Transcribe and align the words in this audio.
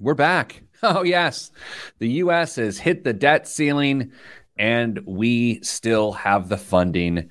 We're 0.00 0.14
back. 0.14 0.62
Oh, 0.82 1.04
yes. 1.04 1.50
The 2.00 2.08
U.S. 2.20 2.56
has 2.56 2.78
hit 2.78 3.02
the 3.02 3.14
debt 3.14 3.48
ceiling, 3.48 4.12
and 4.58 5.00
we 5.06 5.62
still 5.62 6.12
have 6.12 6.50
the 6.50 6.58
funding 6.58 7.30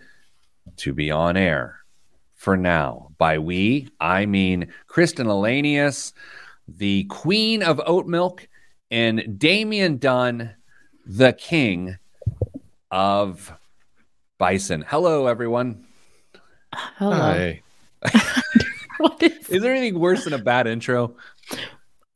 to 0.77 0.93
be 0.93 1.11
on 1.11 1.37
air 1.37 1.77
for 2.33 2.57
now. 2.57 3.11
By 3.19 3.37
we, 3.37 3.89
I 3.99 4.25
mean 4.25 4.73
Kristen 4.87 5.27
Elanius, 5.27 6.11
the 6.67 7.03
queen 7.03 7.61
of 7.61 7.79
oat 7.85 8.07
milk, 8.07 8.47
and 8.89 9.37
Damian 9.37 9.99
Dunn, 9.99 10.55
the 11.05 11.33
king 11.33 11.99
of 12.89 13.53
bison. 14.39 14.83
Hello, 14.87 15.27
everyone. 15.27 15.85
Hello. 16.73 17.15
Hi. 17.15 17.61
What 18.97 19.21
is, 19.21 19.49
Is 19.49 19.61
there 19.61 19.75
anything 19.75 19.99
worse 19.99 20.23
than 20.23 20.33
a 20.33 20.39
bad 20.39 20.67
intro? 20.67 21.15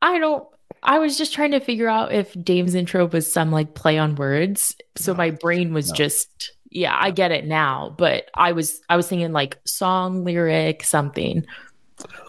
I 0.02 0.20
don't. 0.20 0.48
I 0.81 0.99
was 0.99 1.17
just 1.17 1.34
trying 1.34 1.52
to 1.52 1.59
figure 1.59 1.89
out 1.89 2.13
if 2.13 2.34
Dame's 2.41 2.76
intro 2.76 3.07
was 3.07 3.31
some 3.31 3.52
like 3.52 3.73
play 3.73 3.98
on 3.98 4.16
words. 4.16 4.76
So 4.95 5.13
my 5.13 5.31
brain 5.31 5.73
was 5.73 5.90
no. 5.90 5.95
just 5.95 6.52
yeah, 6.70 6.98
I 6.99 7.12
get 7.12 7.31
it 7.31 7.45
now. 7.45 7.95
But 7.98 8.30
I 8.35 8.52
was 8.54 8.81
I 8.90 8.95
was 8.95 9.07
thinking 9.07 9.34
like 9.34 9.59
song 9.66 10.23
lyric 10.23 10.84
something. 10.84 11.45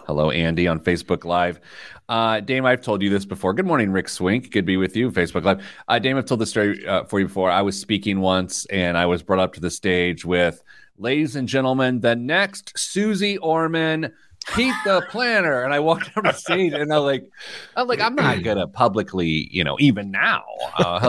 Hello, 0.05 0.31
Andy 0.31 0.67
on 0.67 0.79
Facebook 0.79 1.23
Live. 1.23 1.61
Uh, 2.09 2.41
Dame, 2.41 2.65
I've 2.65 2.81
told 2.81 3.01
you 3.01 3.09
this 3.09 3.23
before. 3.23 3.53
Good 3.53 3.65
morning, 3.65 3.91
Rick 3.93 4.09
Swink. 4.09 4.51
Good 4.51 4.61
to 4.61 4.63
be 4.63 4.75
with 4.75 4.97
you, 4.97 5.11
Facebook 5.11 5.45
Live. 5.45 5.65
Uh, 5.87 5.97
Dame, 5.97 6.17
I've 6.17 6.25
told 6.25 6.41
this 6.41 6.49
story 6.49 6.85
uh, 6.85 7.05
for 7.05 7.21
you 7.21 7.27
before. 7.27 7.49
I 7.49 7.61
was 7.61 7.79
speaking 7.79 8.19
once 8.19 8.65
and 8.65 8.97
I 8.97 9.05
was 9.05 9.23
brought 9.23 9.39
up 9.39 9.53
to 9.53 9.61
the 9.61 9.69
stage 9.69 10.25
with, 10.25 10.61
ladies 10.97 11.37
and 11.37 11.47
gentlemen, 11.47 12.01
the 12.01 12.17
next 12.17 12.77
Suze 12.77 13.37
Orman, 13.37 14.11
Pete 14.53 14.73
the 14.85 15.05
Planner. 15.09 15.63
And 15.63 15.73
I 15.73 15.79
walked 15.79 16.11
up 16.17 16.23
the 16.23 16.31
stage 16.33 16.73
and 16.73 16.93
I'm 16.93 17.03
like, 17.03 17.27
I'm 17.75 17.87
like, 17.87 17.99
I'm 18.01 18.15
not 18.15 18.43
going 18.43 18.57
to 18.57 18.67
publicly, 18.67 19.47
you 19.51 19.63
know, 19.63 19.77
even 19.79 20.11
now, 20.11 20.43
uh, 20.77 20.99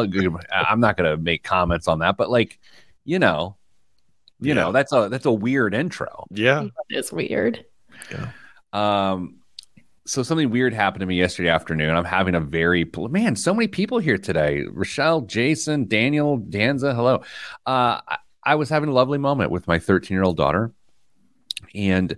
I'm 0.53 0.81
not 0.81 0.97
going 0.97 1.11
to 1.11 1.17
make 1.17 1.43
comments 1.43 1.89
on 1.89 2.01
that. 2.01 2.17
But 2.17 2.31
like, 2.31 2.59
you 3.05 3.19
know, 3.19 3.57
you 4.41 4.49
Yeah. 4.49 4.55
know, 4.55 4.73
that's 4.73 4.93
a 4.93 5.09
that's 5.09 5.27
a 5.27 5.33
weird 5.33 5.75
intro. 5.75 6.27
Yeah. 6.31 6.67
It's 6.89 7.13
weird. 7.13 7.65
Yeah. 8.11 8.31
Um, 8.73 9.37
so 10.05 10.23
something 10.25 10.51
weird 10.51 10.75
happened 10.75 11.01
to 11.01 11.07
me 11.07 11.17
yesterday 11.17 11.49
afternoon. 11.49 11.95
I'm 11.95 12.05
having 12.05 12.35
a 12.35 12.41
very 12.41 12.85
man. 13.09 13.37
So 13.37 13.55
many 13.55 13.69
people 13.69 13.99
here 13.99 14.19
today. 14.19 14.65
Rochelle, 14.69 15.21
Jason, 15.21 15.87
Daniel, 15.87 16.39
Danza. 16.39 16.93
Hello. 16.95 17.17
Uh, 17.67 18.01
I, 18.09 18.17
I 18.45 18.55
was 18.57 18.69
having 18.69 18.89
a 18.89 18.93
lovely 18.93 19.19
moment 19.19 19.53
with 19.53 19.69
my 19.69 19.79
13 19.79 20.15
year 20.15 20.25
old 20.25 20.37
daughter, 20.37 20.73
and 21.75 22.17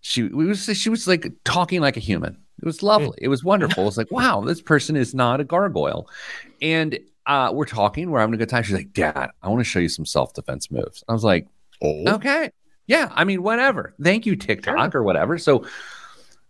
she 0.00 0.24
was 0.24 0.64
she 0.64 0.88
was 0.88 1.06
like 1.06 1.32
talking 1.44 1.80
like 1.80 1.96
a 1.96 2.00
human. 2.00 2.36
It 2.60 2.64
was 2.64 2.82
lovely. 2.82 3.18
It 3.20 3.28
was 3.28 3.44
wonderful. 3.44 3.86
It's 3.86 3.96
like 3.96 4.10
wow, 4.10 4.40
this 4.40 4.60
person 4.60 4.96
is 4.96 5.14
not 5.14 5.40
a 5.40 5.44
gargoyle, 5.44 6.08
and 6.60 6.98
uh, 7.26 7.50
we're 7.52 7.66
talking. 7.66 8.10
We're 8.10 8.20
having 8.20 8.34
a 8.34 8.38
good 8.38 8.48
time. 8.48 8.62
She's 8.62 8.74
like, 8.74 8.92
Dad, 8.92 9.30
I 9.42 9.48
want 9.48 9.60
to 9.60 9.64
show 9.64 9.78
you 9.78 9.88
some 9.88 10.06
self 10.06 10.34
defense 10.34 10.70
moves. 10.70 11.04
I 11.08 11.12
was 11.12 11.24
like. 11.24 11.46
Oh. 11.82 12.14
Okay. 12.14 12.50
Yeah. 12.86 13.10
I 13.12 13.24
mean, 13.24 13.42
whatever. 13.42 13.94
Thank 14.02 14.26
you, 14.26 14.36
TikTok 14.36 14.94
or 14.94 15.02
whatever. 15.02 15.38
So 15.38 15.66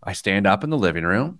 I 0.03 0.13
stand 0.13 0.47
up 0.47 0.63
in 0.63 0.69
the 0.69 0.77
living 0.77 1.03
room 1.03 1.39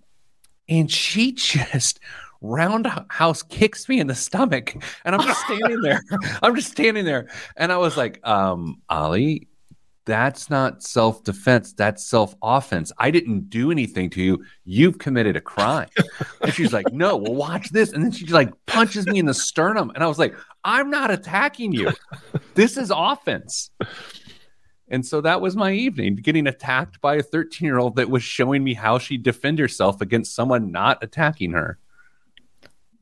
and 0.67 0.91
she 0.91 1.31
just 1.33 1.99
roundhouse 2.41 3.43
kicks 3.43 3.89
me 3.89 3.99
in 3.99 4.07
the 4.07 4.15
stomach. 4.15 4.75
And 5.03 5.15
I'm 5.15 5.21
just 5.21 5.41
standing 5.41 5.81
there. 5.81 6.01
I'm 6.41 6.55
just 6.55 6.71
standing 6.71 7.05
there. 7.05 7.29
And 7.57 7.71
I 7.71 7.77
was 7.77 7.97
like, 7.97 8.25
um, 8.27 8.81
Ollie, 8.89 9.47
that's 10.09 10.49
not 10.49 10.81
self 10.81 11.23
defense. 11.23 11.73
That's 11.73 12.03
self 12.03 12.35
offense. 12.41 12.91
I 12.97 13.11
didn't 13.11 13.51
do 13.51 13.69
anything 13.69 14.09
to 14.11 14.23
you. 14.23 14.43
You've 14.65 14.97
committed 14.97 15.35
a 15.35 15.41
crime. 15.41 15.89
And 16.41 16.53
she's 16.53 16.73
like, 16.73 16.91
no, 16.91 17.17
well, 17.17 17.35
watch 17.35 17.69
this. 17.69 17.91
And 17.91 18.03
then 18.03 18.11
she 18.11 18.25
like 18.25 18.51
punches 18.65 19.05
me 19.05 19.19
in 19.19 19.25
the 19.25 19.33
sternum. 19.33 19.91
And 19.93 20.03
I 20.03 20.07
was 20.07 20.17
like, 20.17 20.33
I'm 20.63 20.89
not 20.89 21.11
attacking 21.11 21.73
you. 21.73 21.91
This 22.55 22.77
is 22.77 22.91
offense. 22.95 23.69
And 24.87 25.05
so 25.05 25.21
that 25.21 25.41
was 25.41 25.55
my 25.55 25.73
evening, 25.73 26.15
getting 26.15 26.47
attacked 26.47 27.01
by 27.01 27.15
a 27.15 27.21
13 27.21 27.65
year 27.65 27.77
old 27.77 27.97
that 27.97 28.09
was 28.09 28.23
showing 28.23 28.63
me 28.63 28.73
how 28.73 28.97
she 28.97 29.17
defend 29.17 29.59
herself 29.59 30.01
against 30.01 30.33
someone 30.33 30.71
not 30.71 31.03
attacking 31.03 31.51
her. 31.51 31.77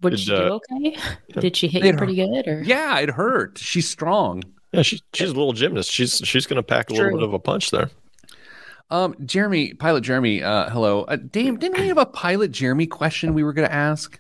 Would 0.01 0.11
Did, 0.11 0.19
she 0.19 0.33
uh, 0.33 0.39
do 0.39 0.59
okay? 0.73 0.97
Did 1.39 1.55
she 1.55 1.67
hit 1.67 1.85
you 1.85 1.93
pretty 1.93 2.15
good 2.15 2.47
or 2.47 2.63
Yeah, 2.63 2.99
it 2.99 3.09
hurt. 3.09 3.57
She's 3.57 3.89
strong. 3.89 4.43
Yeah, 4.71 4.81
she's 4.81 5.01
she's 5.13 5.29
a 5.29 5.33
little 5.33 5.53
gymnast. 5.53 5.91
She's 5.91 6.17
she's 6.23 6.45
gonna 6.45 6.63
pack 6.63 6.89
a 6.89 6.93
little 6.93 7.09
True. 7.09 7.19
bit 7.19 7.23
of 7.23 7.33
a 7.33 7.39
punch 7.39 7.71
there. 7.71 7.89
Um, 8.89 9.15
Jeremy, 9.25 9.73
pilot 9.73 10.01
Jeremy, 10.01 10.41
uh, 10.43 10.69
hello. 10.69 11.03
Uh, 11.03 11.17
Dame, 11.17 11.57
didn't 11.57 11.77
we 11.79 11.87
have 11.87 11.97
a 11.97 12.05
pilot 12.05 12.51
Jeremy 12.51 12.87
question 12.87 13.33
we 13.33 13.43
were 13.43 13.51
going 13.51 13.67
to 13.67 13.73
ask? 13.75 14.17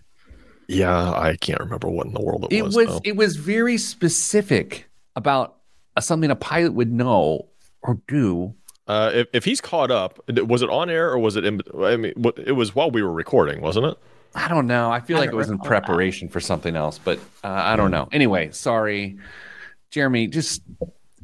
Yeah, 0.67 0.93
I 1.13 1.37
can't 1.37 1.61
remember 1.61 1.87
what 1.87 2.05
in 2.05 2.13
the 2.13 2.19
world 2.19 2.47
it, 2.51 2.57
It 2.57 2.61
was. 2.63 2.75
was 2.75 2.99
it 3.05 3.15
was 3.15 3.37
very 3.37 3.77
specific 3.77 4.89
about 5.15 5.55
uh, 5.95 6.01
something 6.01 6.29
a 6.29 6.35
pilot 6.35 6.73
would 6.73 6.91
know 6.91 7.47
or 7.81 8.01
do. 8.09 8.53
Uh, 8.87 9.11
if, 9.13 9.27
if 9.31 9.45
he's 9.45 9.61
caught 9.61 9.89
up, 9.89 10.19
was 10.27 10.61
it 10.61 10.69
on 10.69 10.89
air 10.89 11.09
or 11.11 11.17
was 11.19 11.37
it 11.37 11.45
in? 11.45 11.61
I 11.81 11.95
mean, 11.95 12.13
it 12.45 12.51
was 12.53 12.75
while 12.75 12.91
we 12.91 13.01
were 13.01 13.13
recording, 13.13 13.61
wasn't 13.61 13.85
it? 13.85 13.97
I 14.35 14.49
don't 14.49 14.67
know. 14.67 14.91
I 14.91 14.99
feel 14.99 15.15
I 15.15 15.21
like 15.21 15.29
it 15.31 15.35
was 15.35 15.47
in 15.47 15.53
recall 15.53 15.69
that. 15.69 15.83
preparation 15.85 16.27
for 16.27 16.41
something 16.41 16.75
else, 16.75 16.97
but 16.97 17.19
uh, 17.41 17.47
I 17.47 17.77
don't 17.77 17.91
know. 17.91 18.09
Anyway, 18.11 18.51
sorry, 18.51 19.17
Jeremy. 19.89 20.27
Just 20.27 20.61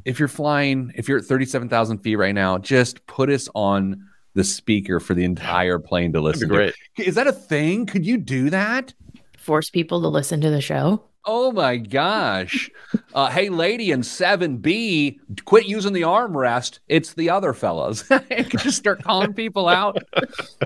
if 0.04 0.18
you're 0.18 0.28
flying, 0.28 0.92
if 0.94 1.08
you're 1.08 1.18
at 1.18 1.24
thirty-seven 1.24 1.68
thousand 1.68 1.98
feet 1.98 2.16
right 2.16 2.34
now, 2.34 2.58
just 2.58 3.06
put 3.06 3.30
us 3.30 3.48
on 3.54 4.04
the 4.34 4.44
speaker 4.44 4.98
for 5.00 5.14
the 5.14 5.24
entire 5.24 5.78
plane 5.78 6.12
to 6.12 6.20
That'd 6.20 6.32
be 6.34 6.38
listen. 6.40 6.48
great. 6.48 6.74
To. 6.96 7.04
Is 7.06 7.14
that 7.14 7.26
a 7.26 7.32
thing? 7.32 7.86
Could 7.86 8.04
you 8.04 8.16
do 8.18 8.50
that? 8.50 8.92
force 9.38 9.68
people 9.68 10.00
to 10.00 10.08
listen 10.08 10.40
to 10.40 10.48
the 10.48 10.60
show? 10.62 11.02
Oh 11.26 11.52
my 11.52 11.76
gosh. 11.76 12.70
Uh, 13.14 13.28
hey, 13.30 13.48
lady 13.50 13.90
in 13.90 14.00
7B, 14.00 15.18
quit 15.44 15.66
using 15.66 15.92
the 15.92 16.02
armrest. 16.02 16.78
It's 16.88 17.12
the 17.12 17.28
other 17.30 17.52
fellas. 17.52 18.04
Just 18.48 18.78
start 18.78 19.02
calling 19.02 19.34
people 19.34 19.68
out. 19.68 19.98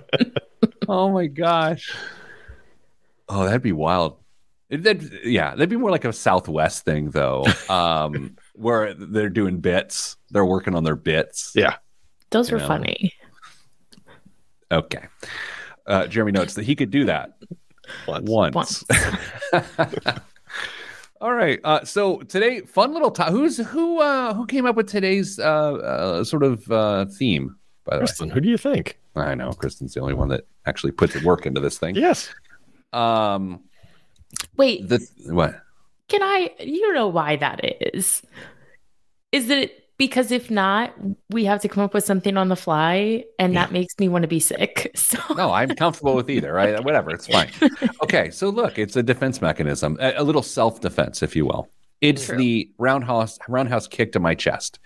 oh 0.88 1.10
my 1.10 1.26
gosh. 1.26 1.92
Oh, 3.28 3.44
that'd 3.44 3.62
be 3.62 3.72
wild. 3.72 4.16
It- 4.71 4.83
that'd- 4.83 5.21
yeah, 5.25 5.51
that'd 5.53 5.69
be 5.71 5.77
more 5.77 5.91
like 5.91 6.05
a 6.05 6.12
Southwest 6.12 6.84
thing, 6.84 7.11
though, 7.11 7.45
um, 7.71 8.37
where 8.55 8.95
they're 8.95 9.29
doing 9.31 9.59
bits. 9.61 10.17
They're 10.31 10.45
working 10.45 10.75
on 10.75 10.84
their 10.84 10.97
bits. 10.97 11.53
Yeah. 11.55 11.77
Those 12.31 12.51
You 12.51 12.56
were 12.56 12.61
know. 12.61 12.69
funny. 12.69 13.12
Okay. 14.71 15.06
Uh, 15.87 16.06
Jeremy 16.06 16.33
notes 16.33 16.53
that 16.55 16.65
he 16.67 16.77
could 16.77 16.91
do 16.91 17.06
that 17.06 17.39
Once. 18.06 18.55
once. 18.55 18.84
All 21.21 21.33
right. 21.33 21.59
Uh, 21.65 21.85
so 21.85 22.19
today, 22.19 22.61
fun 22.61 22.93
little 22.93 23.11
time. 23.11 23.33
Who's 23.33 23.56
who? 23.56 24.00
Uh, 24.00 24.35
who 24.35 24.47
came 24.47 24.67
up 24.67 24.77
with 24.77 24.87
today's 24.89 25.39
uh, 25.39 25.73
uh, 25.75 26.25
sort 26.25 26.43
of 26.45 26.71
uh, 26.71 27.06
theme? 27.06 27.56
By 27.85 27.95
the 27.97 28.00
Kristen, 28.00 28.29
who 28.31 28.41
do 28.41 28.49
you 28.49 28.59
think? 28.59 28.99
I 29.17 29.35
know 29.35 29.50
Kristen's 29.53 29.95
the 29.95 30.00
only 30.00 30.15
one 30.15 30.29
that 30.29 30.47
actually 30.67 30.93
puts 30.93 31.21
work 31.25 31.45
into 31.47 31.61
this 31.61 31.79
thing. 31.79 31.97
Yes. 31.97 32.29
Um. 32.93 33.65
Wait, 34.56 34.89
The 34.89 34.99
what? 35.27 35.61
can 36.09 36.22
I 36.22 36.50
you 36.61 36.93
know 36.94 37.09
why 37.09 37.37
that 37.37 37.61
is? 37.94 38.22
Is 39.33 39.50
it 39.50 39.84
because 39.99 40.31
if 40.31 40.49
not, 40.49 40.94
we 41.31 41.44
have 41.44 41.61
to 41.62 41.69
come 41.69 41.83
up 41.83 41.93
with 41.93 42.05
something 42.05 42.37
on 42.37 42.49
the 42.49 42.55
fly 42.56 43.25
and 43.41 43.56
that 43.56 43.72
makes 43.72 43.99
me 43.99 44.09
want 44.09 44.22
to 44.22 44.28
be 44.28 44.38
sick. 44.41 44.93
So 44.97 45.19
No, 45.34 45.50
I'm 45.53 45.71
comfortable 45.71 46.15
with 46.15 46.31
either. 46.31 46.53
Right? 46.53 46.83
Whatever. 46.84 47.11
It's 47.11 47.27
fine. 47.27 47.50
Okay. 48.03 48.31
So 48.31 48.49
look, 48.49 48.78
it's 48.78 48.94
a 48.97 49.03
defense 49.03 49.43
mechanism, 49.43 49.97
a, 50.00 50.15
a 50.19 50.22
little 50.22 50.43
self 50.43 50.81
defense, 50.81 51.22
if 51.22 51.34
you 51.34 51.47
will. 51.47 51.69
It's 52.00 52.27
True. 52.27 52.38
the 52.38 52.71
roundhouse 52.78 53.38
roundhouse 53.49 53.88
kick 53.88 54.12
to 54.12 54.21
my 54.21 54.34
chest. 54.37 54.78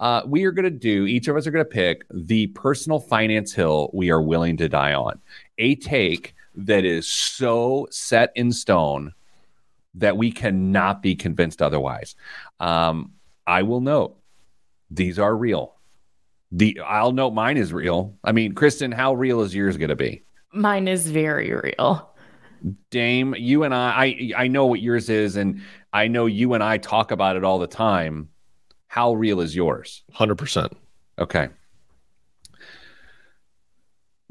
Uh, 0.00 0.22
we 0.26 0.44
are 0.44 0.50
going 0.50 0.64
to 0.64 0.70
do, 0.70 1.04
each 1.06 1.28
of 1.28 1.36
us 1.36 1.46
are 1.46 1.50
going 1.50 1.64
to 1.64 1.70
pick 1.70 2.04
the 2.10 2.46
personal 2.48 2.98
finance 2.98 3.52
hill 3.52 3.90
we 3.92 4.10
are 4.10 4.22
willing 4.22 4.56
to 4.56 4.66
die 4.68 4.94
on. 4.94 5.20
A 5.58 5.74
take 5.76 6.34
that 6.66 6.84
is 6.84 7.08
so 7.08 7.88
set 7.90 8.32
in 8.34 8.52
stone 8.52 9.12
that 9.94 10.16
we 10.16 10.30
cannot 10.30 11.02
be 11.02 11.16
convinced 11.16 11.60
otherwise. 11.60 12.14
Um, 12.60 13.12
I 13.46 13.62
will 13.62 13.80
note 13.80 14.16
these 14.90 15.18
are 15.18 15.36
real. 15.36 15.74
The 16.52 16.80
I'll 16.80 17.12
note 17.12 17.32
mine 17.32 17.56
is 17.56 17.72
real. 17.72 18.16
I 18.24 18.32
mean, 18.32 18.54
Kristen, 18.54 18.92
how 18.92 19.14
real 19.14 19.40
is 19.40 19.54
yours 19.54 19.76
going 19.76 19.90
to 19.90 19.96
be? 19.96 20.22
mine 20.52 20.88
is 20.88 21.08
very 21.08 21.52
real. 21.52 22.10
Dame, 22.90 23.34
you 23.38 23.62
and 23.62 23.74
I, 23.74 23.88
I, 24.36 24.44
I 24.44 24.48
know 24.48 24.66
what 24.66 24.82
yours 24.82 25.08
is, 25.08 25.36
and 25.36 25.62
I 25.92 26.08
know 26.08 26.26
you 26.26 26.54
and 26.54 26.62
I 26.62 26.76
talk 26.78 27.10
about 27.10 27.36
it 27.36 27.44
all 27.44 27.58
the 27.58 27.66
time. 27.66 28.28
How 28.88 29.14
real 29.14 29.40
is 29.40 29.56
yours? 29.56 30.02
Hundred 30.12 30.36
percent. 30.36 30.76
Okay. 31.18 31.48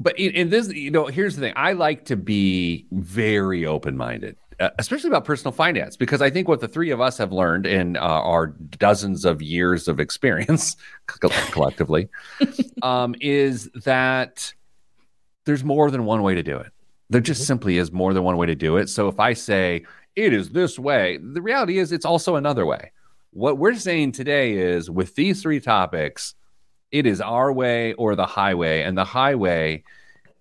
But 0.00 0.18
in, 0.18 0.32
in 0.32 0.50
this, 0.50 0.68
you 0.72 0.90
know, 0.90 1.06
here's 1.06 1.36
the 1.36 1.42
thing. 1.42 1.52
I 1.56 1.72
like 1.74 2.06
to 2.06 2.16
be 2.16 2.86
very 2.90 3.66
open 3.66 3.98
minded, 3.98 4.36
uh, 4.58 4.70
especially 4.78 5.08
about 5.08 5.26
personal 5.26 5.52
finance, 5.52 5.94
because 5.94 6.22
I 6.22 6.30
think 6.30 6.48
what 6.48 6.60
the 6.60 6.68
three 6.68 6.90
of 6.90 7.02
us 7.02 7.18
have 7.18 7.32
learned 7.32 7.66
in 7.66 7.98
uh, 7.98 8.00
our 8.00 8.46
dozens 8.46 9.26
of 9.26 9.42
years 9.42 9.88
of 9.88 10.00
experience 10.00 10.76
collectively 11.06 12.08
um, 12.82 13.14
is 13.20 13.70
that 13.84 14.54
there's 15.44 15.62
more 15.62 15.90
than 15.90 16.06
one 16.06 16.22
way 16.22 16.34
to 16.34 16.42
do 16.42 16.56
it. 16.56 16.72
There 17.10 17.20
just 17.20 17.46
simply 17.46 17.76
is 17.76 17.92
more 17.92 18.14
than 18.14 18.22
one 18.22 18.38
way 18.38 18.46
to 18.46 18.54
do 18.54 18.78
it. 18.78 18.88
So 18.88 19.08
if 19.08 19.20
I 19.20 19.34
say 19.34 19.84
it 20.16 20.32
is 20.32 20.50
this 20.50 20.78
way, 20.78 21.18
the 21.18 21.42
reality 21.42 21.78
is 21.78 21.92
it's 21.92 22.06
also 22.06 22.36
another 22.36 22.64
way. 22.64 22.92
What 23.32 23.58
we're 23.58 23.74
saying 23.74 24.12
today 24.12 24.54
is 24.54 24.90
with 24.90 25.14
these 25.14 25.42
three 25.42 25.60
topics, 25.60 26.34
it 26.92 27.06
is 27.06 27.20
our 27.20 27.52
way 27.52 27.92
or 27.94 28.14
the 28.16 28.26
highway. 28.26 28.82
And 28.82 28.96
the 28.96 29.04
highway 29.04 29.82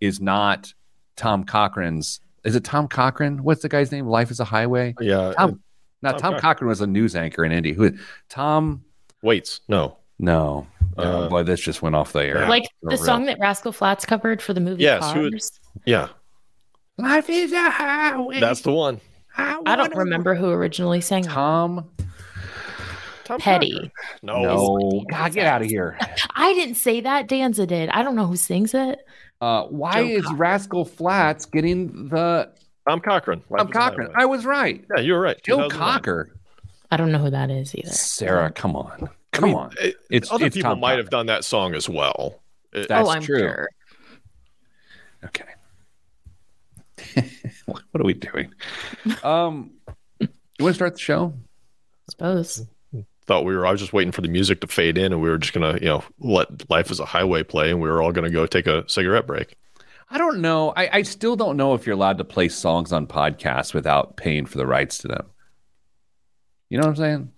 is 0.02 0.20
not 0.22 0.74
Tom 1.16 1.44
Cochrane's. 1.44 2.20
Is 2.46 2.56
it 2.56 2.64
Tom 2.64 2.88
Cochrane? 2.88 3.44
What's 3.44 3.62
the 3.62 3.70
guy's 3.70 3.92
name? 3.92 4.08
Life 4.08 4.32
is 4.32 4.40
a 4.40 4.46
Highway? 4.46 4.96
Yeah. 5.02 5.34
Tom, 5.38 5.60
now, 6.02 6.12
Tom 6.12 6.20
Tom, 6.20 6.34
Cochran. 6.36 6.42
Cochran 6.42 6.68
was 6.70 6.80
a 6.82 6.88
news 6.88 7.14
anchor 7.16 7.44
in 7.44 7.52
Indy. 7.52 7.74
Who? 7.74 7.92
Tom? 8.30 8.86
Waits. 9.22 9.60
No. 9.68 9.98
No. 10.20 10.66
oh, 10.98 11.04
Uh, 11.24 11.30
boy, 11.30 11.44
this 11.44 11.60
just 11.60 11.82
went 11.82 11.96
off 11.96 12.14
the 12.14 12.24
air. 12.24 12.48
Like 12.48 12.64
the 12.82 12.90
real. 12.90 12.98
song 12.98 13.26
that 13.26 13.38
Rascal 13.40 13.74
Flatts 13.74 14.06
covered 14.06 14.42
for 14.42 14.54
the 14.54 14.62
movie 14.62 14.84
Yes, 14.84 15.12
who- 15.12 15.30
Cars. 15.30 15.60
Yeah. 15.86 16.08
Life 16.98 17.30
is 17.30 17.52
a 17.52 17.70
highway. 17.70 18.40
That's 18.40 18.62
the 18.62 18.72
one. 18.72 19.02
I 19.38 19.76
don't 19.76 19.96
remember 19.96 20.34
who 20.36 20.50
originally 20.50 21.02
sang 21.02 21.26
it. 21.26 21.30
Tom. 21.30 21.90
Tom 23.30 23.40
Petty. 23.40 23.72
Cochran. 23.72 23.92
No. 24.24 24.42
No, 24.42 25.06
God, 25.10 25.34
get 25.34 25.46
out 25.46 25.62
of 25.62 25.68
here. 25.68 25.98
I 26.36 26.54
didn't 26.54 26.76
say 26.76 27.00
that. 27.02 27.28
Danza 27.28 27.66
did. 27.68 27.90
I 27.90 28.02
don't 28.04 28.16
know 28.16 28.26
who 28.26 28.36
sings 28.36 28.74
it. 28.74 29.00
Uh, 29.40 29.64
why 29.66 29.94
Joe 29.94 30.08
is 30.08 30.24
Cocker. 30.26 30.36
Rascal 30.38 30.86
Flatts 30.86 31.46
getting 31.46 32.10
the 32.10 32.50
Tom 32.88 33.00
Cochrane. 33.00 33.42
Life 33.50 33.60
Tom 33.60 33.72
Cochrane? 33.72 34.10
I 34.16 34.26
was 34.26 34.46
right. 34.46 34.84
Yeah, 34.96 35.02
you 35.02 35.14
were 35.14 35.22
right. 35.22 35.42
Joe 35.44 35.58
2009. 35.70 35.80
Cocker. 35.94 36.36
I 36.92 36.98
don't 36.98 37.12
know 37.12 37.20
who 37.20 37.30
that 37.30 37.50
is 37.52 37.74
either. 37.76 37.90
Sarah, 37.92 38.52
come 38.52 38.76
on, 38.76 39.04
I 39.04 39.38
come 39.38 39.50
mean, 39.50 39.58
on. 39.58 39.72
it- 39.80 39.96
It's- 40.10 40.32
other 40.32 40.48
it's 40.48 40.56
people 40.56 40.72
Tom 40.72 40.80
might 40.80 40.98
have 40.98 41.12
done 41.12 41.28
that 41.28 41.46
song 41.46 41.76
as 41.76 41.88
well. 41.88 42.42
It- 42.74 42.88
That's 42.90 43.08
oh, 43.08 43.12
I'm 43.12 43.22
true. 43.22 43.38
sure. 43.40 43.70
Okay. 45.26 45.46
what 47.66 47.84
are 47.94 48.04
we 48.04 48.14
doing? 48.16 48.52
Um, 49.24 49.72
you 50.20 50.28
want 50.60 50.72
to 50.72 50.74
start 50.74 50.94
the 50.96 51.00
show? 51.00 51.34
I 51.38 52.12
suppose. 52.12 52.66
Thought 53.30 53.46
we 53.46 53.56
were. 53.56 53.68
I 53.68 53.72
was 53.72 53.80
just 53.80 53.94
waiting 53.94 54.12
for 54.12 54.22
the 54.22 54.28
music 54.28 54.60
to 54.62 54.68
fade 54.68 54.98
in, 54.98 55.14
and 55.14 55.22
we 55.22 55.30
were 55.30 55.38
just 55.38 55.54
gonna, 55.54 55.74
you 55.76 55.86
know, 55.86 56.04
let 56.20 56.68
"Life 56.68 56.90
Is 56.90 57.00
a 57.00 57.06
Highway" 57.06 57.44
play, 57.44 57.70
and 57.70 57.80
we 57.80 57.88
were 57.88 58.02
all 58.02 58.12
gonna 58.12 58.32
go 58.32 58.48
take 58.48 58.66
a 58.66 58.84
cigarette 58.90 59.28
break. 59.28 59.56
I 60.10 60.18
don't 60.18 60.40
know. 60.40 60.74
I, 60.76 60.98
I 60.98 61.02
still 61.04 61.36
don't 61.36 61.56
know 61.56 61.76
if 61.76 61.86
you're 61.86 61.94
allowed 61.96 62.18
to 62.18 62.24
play 62.24 62.50
songs 62.50 62.92
on 62.92 63.06
podcasts 63.06 63.72
without 63.72 64.18
paying 64.18 64.48
for 64.48 64.58
the 64.58 64.66
rights 64.66 64.98
to 65.00 65.10
them. 65.10 65.28
You 66.70 66.80
know 66.80 66.88
what 66.88 66.90
I'm 66.90 66.96
saying? 66.96 67.32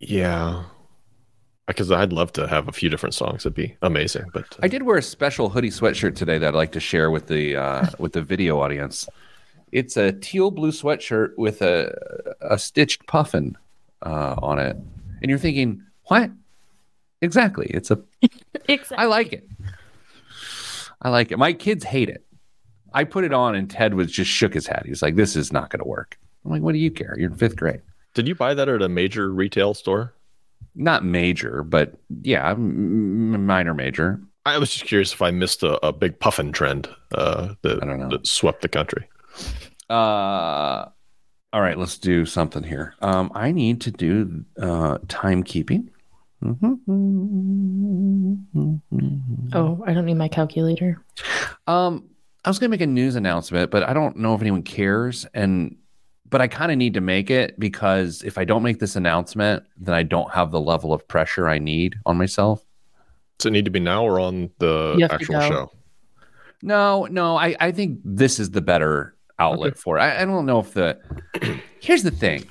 Yeah, 0.00 0.64
because 1.66 1.92
I'd 1.92 2.14
love 2.14 2.32
to 2.32 2.48
have 2.48 2.66
a 2.66 2.72
few 2.72 2.88
different 2.88 3.14
songs. 3.14 3.42
It'd 3.42 3.52
be 3.52 3.76
amazing. 3.82 4.24
But 4.32 4.54
uh, 4.54 4.60
I 4.62 4.68
did 4.68 4.84
wear 4.84 4.96
a 4.96 5.02
special 5.02 5.50
hoodie 5.50 5.68
sweatshirt 5.68 6.16
today 6.16 6.38
that 6.38 6.48
I'd 6.48 6.54
like 6.54 6.72
to 6.72 6.80
share 6.80 7.10
with 7.10 7.26
the 7.26 7.56
uh, 7.56 7.86
with 7.98 8.14
the 8.14 8.22
video 8.22 8.58
audience. 8.58 9.06
It's 9.70 9.98
a 9.98 10.12
teal 10.12 10.50
blue 10.50 10.72
sweatshirt 10.72 11.36
with 11.36 11.60
a 11.60 11.94
a 12.40 12.56
stitched 12.56 13.06
puffin 13.06 13.58
uh, 14.06 14.36
on 14.42 14.58
it, 14.58 14.76
and 15.20 15.28
you're 15.28 15.38
thinking, 15.38 15.82
what? 16.04 16.30
Exactly. 17.20 17.66
It's 17.70 17.90
a. 17.90 18.00
Exactly. 18.68 18.96
I 18.98 19.04
like 19.06 19.32
it. 19.32 19.48
I 21.00 21.08
like 21.10 21.30
it. 21.30 21.38
My 21.38 21.52
kids 21.52 21.84
hate 21.84 22.08
it. 22.08 22.24
I 22.92 23.04
put 23.04 23.22
it 23.22 23.32
on, 23.32 23.54
and 23.54 23.70
Ted 23.70 23.94
was 23.94 24.10
just 24.10 24.28
shook 24.30 24.54
his 24.54 24.66
head. 24.66 24.82
He's 24.86 25.02
like, 25.02 25.14
"This 25.14 25.36
is 25.36 25.52
not 25.52 25.70
going 25.70 25.78
to 25.80 25.86
work." 25.88 26.18
I'm 26.44 26.50
like, 26.50 26.62
"What 26.62 26.72
do 26.72 26.78
you 26.78 26.90
care? 26.90 27.14
You're 27.16 27.30
in 27.30 27.36
fifth 27.36 27.56
grade." 27.56 27.82
did 28.14 28.26
you 28.26 28.34
buy 28.34 28.54
that 28.54 28.68
at 28.68 28.80
a 28.82 28.88
major 28.88 29.30
retail 29.32 29.74
store? 29.74 30.14
Not 30.74 31.04
major, 31.04 31.62
but 31.62 31.94
yeah, 32.22 32.50
m- 32.50 33.34
m- 33.34 33.46
minor 33.46 33.74
major. 33.74 34.20
I 34.46 34.56
was 34.58 34.70
just 34.70 34.86
curious 34.86 35.12
if 35.12 35.20
I 35.22 35.30
missed 35.30 35.62
a, 35.62 35.86
a 35.86 35.92
big 35.92 36.18
puffin 36.18 36.50
trend 36.50 36.88
uh, 37.14 37.54
that, 37.62 37.82
I 37.82 37.86
don't 37.86 38.00
know. 38.00 38.08
that 38.08 38.26
swept 38.26 38.62
the 38.62 38.68
country. 38.68 39.06
Uh, 39.90 40.86
all 41.56 41.62
right, 41.62 41.78
let's 41.78 41.96
do 41.96 42.26
something 42.26 42.62
here. 42.62 42.94
Um, 43.00 43.32
I 43.34 43.50
need 43.50 43.80
to 43.80 43.90
do 43.90 44.44
uh, 44.60 44.98
timekeeping. 45.06 45.88
Oh, 49.54 49.82
I 49.86 49.94
don't 49.94 50.04
need 50.04 50.18
my 50.18 50.28
calculator. 50.28 51.02
Um, 51.66 52.10
I 52.44 52.50
was 52.50 52.58
going 52.58 52.68
to 52.68 52.74
make 52.74 52.82
a 52.82 52.86
news 52.86 53.16
announcement, 53.16 53.70
but 53.70 53.84
I 53.84 53.94
don't 53.94 54.18
know 54.18 54.34
if 54.34 54.42
anyone 54.42 54.64
cares. 54.64 55.24
And 55.32 55.78
but 56.28 56.42
I 56.42 56.46
kind 56.46 56.70
of 56.70 56.76
need 56.76 56.92
to 56.92 57.00
make 57.00 57.30
it 57.30 57.58
because 57.58 58.22
if 58.22 58.36
I 58.36 58.44
don't 58.44 58.62
make 58.62 58.78
this 58.78 58.94
announcement, 58.94 59.62
then 59.78 59.94
I 59.94 60.02
don't 60.02 60.30
have 60.32 60.50
the 60.50 60.60
level 60.60 60.92
of 60.92 61.08
pressure 61.08 61.48
I 61.48 61.56
need 61.58 61.96
on 62.04 62.18
myself. 62.18 62.62
Does 63.38 63.46
it 63.46 63.52
need 63.52 63.64
to 63.64 63.70
be 63.70 63.80
now 63.80 64.04
or 64.04 64.20
on 64.20 64.50
the 64.58 64.96
You 64.98 65.04
have 65.04 65.12
to 65.12 65.14
actual 65.14 65.40
show? 65.40 65.72
No, 66.60 67.06
no, 67.06 67.38
I, 67.38 67.56
I 67.58 67.72
think 67.72 68.00
this 68.04 68.38
is 68.38 68.50
the 68.50 68.60
better 68.60 69.15
outlet 69.38 69.78
for 69.78 69.98
it. 69.98 70.02
I, 70.02 70.22
I 70.22 70.24
don't 70.24 70.46
know 70.46 70.60
if 70.60 70.72
the 70.72 70.98
here's 71.80 72.02
the 72.02 72.10
thing. 72.10 72.46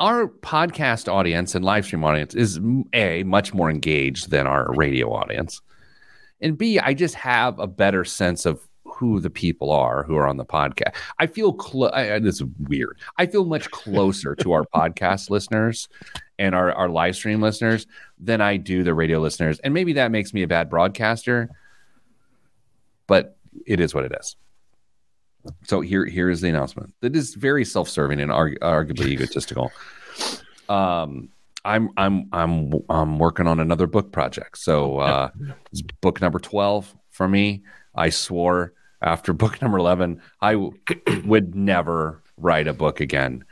Our 0.00 0.28
podcast 0.28 1.12
audience 1.12 1.54
and 1.54 1.64
live 1.64 1.84
stream 1.84 2.04
audience 2.04 2.34
is 2.34 2.60
a 2.92 3.24
much 3.24 3.52
more 3.52 3.68
engaged 3.68 4.30
than 4.30 4.46
our 4.46 4.72
radio 4.74 5.12
audience. 5.12 5.60
And 6.40 6.56
B, 6.56 6.78
I 6.78 6.94
just 6.94 7.16
have 7.16 7.58
a 7.58 7.66
better 7.66 8.04
sense 8.04 8.46
of 8.46 8.60
who 8.84 9.20
the 9.20 9.30
people 9.30 9.70
are 9.70 10.04
who 10.04 10.16
are 10.16 10.26
on 10.26 10.36
the 10.36 10.44
podcast. 10.44 10.94
I 11.18 11.26
feel 11.26 11.52
close. 11.52 11.90
This 12.22 12.36
is 12.36 12.44
weird. 12.60 12.98
I 13.16 13.26
feel 13.26 13.44
much 13.44 13.70
closer 13.72 14.36
to 14.36 14.52
our 14.52 14.64
podcast 14.64 15.30
listeners 15.30 15.88
and 16.38 16.54
our, 16.54 16.72
our 16.72 16.88
live 16.88 17.16
stream 17.16 17.40
listeners 17.40 17.86
than 18.18 18.40
I 18.40 18.56
do 18.56 18.84
the 18.84 18.94
radio 18.94 19.18
listeners. 19.18 19.58
And 19.60 19.74
maybe 19.74 19.94
that 19.94 20.12
makes 20.12 20.32
me 20.32 20.42
a 20.42 20.48
bad 20.48 20.70
broadcaster 20.70 21.50
but 23.08 23.36
it 23.66 23.80
is 23.80 23.92
what 23.92 24.04
it 24.04 24.12
is. 24.20 24.36
So 25.64 25.80
here, 25.80 26.04
here 26.04 26.30
is 26.30 26.40
the 26.40 26.48
announcement. 26.48 26.94
That 27.00 27.14
is 27.16 27.34
very 27.34 27.64
self-serving 27.64 28.20
and 28.20 28.30
argu- 28.30 28.58
arguably 28.58 29.06
egotistical. 29.12 29.72
Um, 30.68 31.30
I'm, 31.64 31.90
I'm, 31.96 32.28
I'm, 32.32 32.72
I'm 32.88 33.18
working 33.18 33.46
on 33.46 33.60
another 33.60 33.86
book 33.86 34.12
project. 34.12 34.58
So 34.58 34.98
uh, 34.98 35.30
it's 35.72 35.82
book 36.00 36.20
number 36.20 36.38
twelve 36.38 36.94
for 37.10 37.28
me. 37.28 37.62
I 37.94 38.10
swore 38.10 38.72
after 39.02 39.32
book 39.42 39.60
number 39.60 39.78
eleven 39.78 40.22
I 40.40 40.52
w- 40.52 40.72
would 41.24 41.54
never 41.54 42.22
write 42.36 42.68
a 42.68 42.72
book 42.72 43.00
again, 43.00 43.44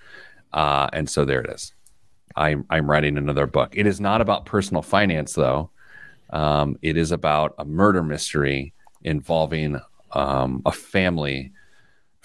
uh, 0.53 0.89
and 0.93 1.11
so 1.11 1.25
there 1.25 1.41
it 1.41 1.51
is. 1.51 1.75
I'm, 2.37 2.67
I'm 2.69 2.89
writing 2.89 3.17
another 3.17 3.47
book. 3.47 3.73
It 3.75 3.87
is 3.87 4.01
not 4.01 4.21
about 4.21 4.45
personal 4.45 4.83
finance 4.83 5.33
though. 5.33 5.71
Um, 6.31 6.77
it 6.83 6.97
is 6.97 7.11
about 7.13 7.55
a 7.59 7.65
murder 7.65 8.03
mystery 8.03 8.75
involving 9.03 9.81
um, 10.13 10.63
a 10.67 10.73
family 10.73 11.53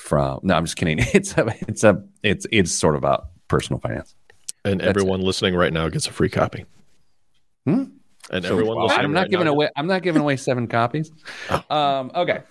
from. 0.01 0.39
No, 0.43 0.55
I'm 0.55 0.65
just 0.65 0.75
kidding. 0.75 0.99
It's 1.13 1.37
a, 1.37 1.53
it's 1.67 1.83
a, 1.83 2.03
it's, 2.23 2.45
it's 2.51 2.71
sort 2.71 2.95
of 2.95 2.99
about 2.99 3.27
personal 3.47 3.79
finance. 3.79 4.15
And 4.65 4.79
That's 4.79 4.89
everyone 4.89 5.21
listening 5.21 5.55
right 5.55 5.71
now 5.71 5.89
gets 5.89 6.07
a 6.07 6.11
free 6.11 6.29
copy. 6.29 6.65
Hmm? 7.65 7.83
And 8.29 8.45
So, 8.45 8.51
everyone 8.51 8.77
well, 8.77 8.91
I'm 8.91 9.11
not 9.13 9.21
right 9.21 9.29
giving 9.29 9.45
now 9.45 9.51
away. 9.51 9.69
I'm 9.75 9.87
not 9.87 10.03
giving 10.03 10.21
away 10.21 10.37
seven 10.37 10.67
copies. 10.67 11.11
Um, 11.69 12.11
okay, 12.15 12.41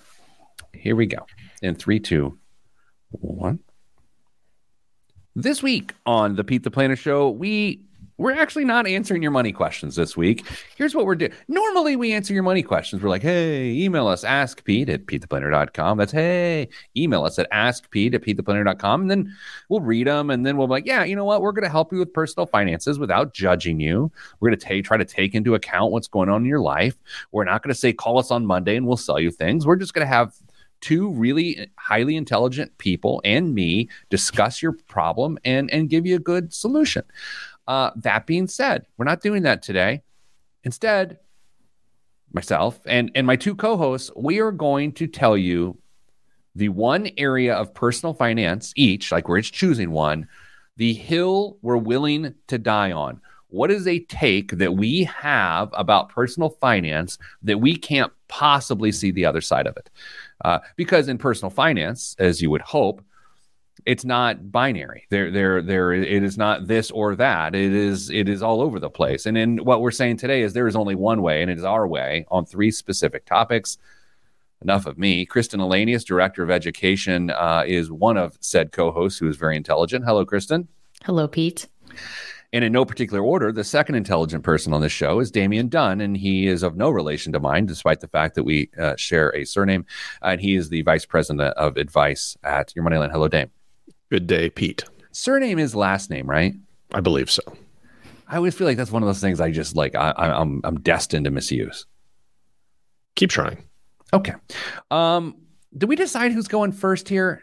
here 0.74 0.96
we 0.96 1.06
go. 1.06 1.26
In 1.62 1.74
three, 1.74 2.00
two, 2.00 2.38
one. 3.10 3.60
This 5.36 5.62
week 5.62 5.94
on 6.06 6.34
the 6.34 6.44
Pete 6.44 6.64
the 6.64 6.70
Planner 6.70 6.96
Show, 6.96 7.30
we 7.30 7.82
we're 8.20 8.32
actually 8.32 8.66
not 8.66 8.86
answering 8.86 9.22
your 9.22 9.30
money 9.30 9.50
questions 9.50 9.96
this 9.96 10.14
week. 10.14 10.46
Here's 10.76 10.94
what 10.94 11.06
we're 11.06 11.14
doing. 11.14 11.32
Normally, 11.48 11.96
we 11.96 12.12
answer 12.12 12.34
your 12.34 12.42
money 12.42 12.62
questions. 12.62 13.02
We're 13.02 13.08
like, 13.08 13.22
hey, 13.22 13.70
email 13.70 14.06
us, 14.06 14.24
ask 14.24 14.62
Pete 14.62 14.90
at 14.90 15.06
PeteThePlanner.com. 15.06 15.96
That's 15.96 16.12
hey, 16.12 16.68
email 16.94 17.24
us 17.24 17.38
at 17.38 17.48
ask 17.50 17.90
Pete 17.90 18.14
at 18.14 18.20
PeteThePlanner.com. 18.20 19.00
And 19.00 19.10
then 19.10 19.34
we'll 19.70 19.80
read 19.80 20.06
them. 20.06 20.28
And 20.28 20.44
then 20.44 20.58
we'll 20.58 20.66
be 20.66 20.72
like, 20.72 20.86
yeah, 20.86 21.02
you 21.02 21.16
know 21.16 21.24
what? 21.24 21.40
We're 21.40 21.52
going 21.52 21.64
to 21.64 21.70
help 21.70 21.92
you 21.92 21.98
with 21.98 22.12
personal 22.12 22.44
finances 22.44 22.98
without 22.98 23.32
judging 23.32 23.80
you. 23.80 24.12
We're 24.38 24.50
going 24.50 24.60
to 24.60 24.82
try 24.82 24.98
to 24.98 25.04
take 25.06 25.34
into 25.34 25.54
account 25.54 25.90
what's 25.90 26.08
going 26.08 26.28
on 26.28 26.42
in 26.42 26.46
your 26.46 26.60
life. 26.60 26.96
We're 27.32 27.44
not 27.44 27.62
going 27.62 27.72
to 27.72 27.80
say, 27.80 27.94
call 27.94 28.18
us 28.18 28.30
on 28.30 28.44
Monday 28.44 28.76
and 28.76 28.86
we'll 28.86 28.98
sell 28.98 29.18
you 29.18 29.30
things. 29.30 29.66
We're 29.66 29.76
just 29.76 29.94
going 29.94 30.06
to 30.06 30.12
have 30.12 30.34
two 30.80 31.10
really 31.10 31.58
eh, 31.58 31.66
highly 31.76 32.16
intelligent 32.16 32.76
people 32.78 33.20
and 33.24 33.54
me 33.54 33.88
discuss 34.08 34.62
your 34.62 34.72
problem 34.72 35.38
and 35.44 35.70
and 35.70 35.88
give 35.88 36.06
you 36.06 36.16
a 36.16 36.20
good 36.20 36.52
solution. 36.52 37.02
Uh, 37.66 37.90
that 37.96 38.26
being 38.26 38.48
said, 38.48 38.86
we're 38.96 39.04
not 39.04 39.22
doing 39.22 39.42
that 39.44 39.62
today. 39.62 40.02
Instead, 40.64 41.18
myself 42.32 42.80
and 42.86 43.10
and 43.14 43.26
my 43.26 43.36
two 43.36 43.54
co-hosts, 43.54 44.10
we 44.16 44.40
are 44.40 44.52
going 44.52 44.92
to 44.92 45.06
tell 45.06 45.36
you 45.36 45.78
the 46.54 46.68
one 46.68 47.08
area 47.16 47.54
of 47.54 47.74
personal 47.74 48.14
finance 48.14 48.72
each, 48.76 49.12
like 49.12 49.28
we're 49.28 49.38
each 49.38 49.52
choosing 49.52 49.90
one, 49.90 50.28
the 50.76 50.94
hill 50.94 51.58
we're 51.62 51.76
willing 51.76 52.34
to 52.48 52.58
die 52.58 52.92
on. 52.92 53.20
What 53.48 53.70
is 53.70 53.86
a 53.86 53.98
take 54.00 54.52
that 54.58 54.74
we 54.74 55.04
have 55.04 55.70
about 55.72 56.08
personal 56.08 56.50
finance 56.50 57.18
that 57.42 57.58
we 57.58 57.76
can't 57.76 58.12
possibly 58.28 58.92
see 58.92 59.10
the 59.10 59.26
other 59.26 59.40
side 59.40 59.66
of 59.66 59.76
it? 59.76 59.90
Uh, 60.44 60.60
because 60.76 61.08
in 61.08 61.18
personal 61.18 61.50
finance, 61.50 62.14
as 62.18 62.40
you 62.40 62.50
would 62.50 62.60
hope, 62.62 63.02
it's 63.86 64.04
not 64.04 64.50
binary. 64.50 65.06
There, 65.10 65.30
there, 65.30 65.62
there. 65.62 65.92
It 65.92 66.22
is 66.22 66.36
not 66.38 66.66
this 66.66 66.90
or 66.90 67.16
that. 67.16 67.54
It 67.54 67.72
is, 67.72 68.10
it 68.10 68.28
is 68.28 68.42
all 68.42 68.60
over 68.60 68.78
the 68.78 68.90
place. 68.90 69.26
And 69.26 69.36
in 69.38 69.58
what 69.58 69.80
we're 69.80 69.90
saying 69.90 70.18
today 70.18 70.42
is 70.42 70.52
there 70.52 70.68
is 70.68 70.76
only 70.76 70.94
one 70.94 71.22
way, 71.22 71.42
and 71.42 71.50
it 71.50 71.58
is 71.58 71.64
our 71.64 71.86
way 71.86 72.26
on 72.30 72.44
three 72.44 72.70
specific 72.70 73.24
topics. 73.26 73.78
enough 74.62 74.86
of 74.86 74.98
me. 74.98 75.24
Kristen 75.24 75.60
Elanius, 75.60 76.04
Director 76.04 76.42
of 76.42 76.50
Education, 76.50 77.30
uh, 77.30 77.64
is 77.66 77.90
one 77.90 78.16
of 78.16 78.36
said 78.40 78.72
co 78.72 78.90
hosts 78.90 79.18
who 79.18 79.28
is 79.28 79.36
very 79.36 79.56
intelligent. 79.56 80.04
Hello, 80.04 80.24
Kristen. 80.24 80.68
Hello, 81.04 81.26
Pete. 81.26 81.68
And 82.52 82.64
in 82.64 82.72
no 82.72 82.84
particular 82.84 83.22
order, 83.22 83.52
the 83.52 83.62
second 83.62 83.94
intelligent 83.94 84.42
person 84.42 84.72
on 84.72 84.80
this 84.80 84.90
show 84.92 85.20
is 85.20 85.30
Damian 85.30 85.68
Dunn, 85.68 86.00
and 86.00 86.16
he 86.16 86.48
is 86.48 86.64
of 86.64 86.76
no 86.76 86.90
relation 86.90 87.32
to 87.32 87.40
mine, 87.40 87.66
despite 87.66 88.00
the 88.00 88.08
fact 88.08 88.34
that 88.34 88.42
we 88.42 88.68
uh, 88.76 88.96
share 88.96 89.34
a 89.36 89.44
surname. 89.44 89.86
And 90.20 90.40
he 90.40 90.56
is 90.56 90.68
the 90.68 90.82
vice 90.82 91.06
president 91.06 91.56
of 91.56 91.76
advice 91.76 92.36
at 92.42 92.74
Your 92.74 92.84
Moneyline. 92.84 93.12
Hello, 93.12 93.28
Dame. 93.28 93.50
Good 94.10 94.26
day, 94.26 94.50
Pete. 94.50 94.84
Surname 95.12 95.58
is 95.58 95.74
last 95.74 96.10
name, 96.10 96.28
right? 96.28 96.54
I 96.92 97.00
believe 97.00 97.30
so. 97.30 97.42
I 98.26 98.36
always 98.36 98.54
feel 98.54 98.66
like 98.66 98.76
that's 98.76 98.90
one 98.92 99.02
of 99.02 99.06
those 99.06 99.20
things 99.20 99.40
I 99.40 99.50
just 99.50 99.76
like. 99.76 99.94
I, 99.94 100.10
I, 100.10 100.40
I'm 100.40 100.60
I'm 100.64 100.80
destined 100.80 101.24
to 101.24 101.30
misuse. 101.30 101.86
Keep 103.16 103.30
trying. 103.30 103.64
Okay. 104.12 104.34
Um, 104.90 105.36
did 105.76 105.88
we 105.88 105.96
decide 105.96 106.32
who's 106.32 106.48
going 106.48 106.72
first 106.72 107.08
here? 107.08 107.42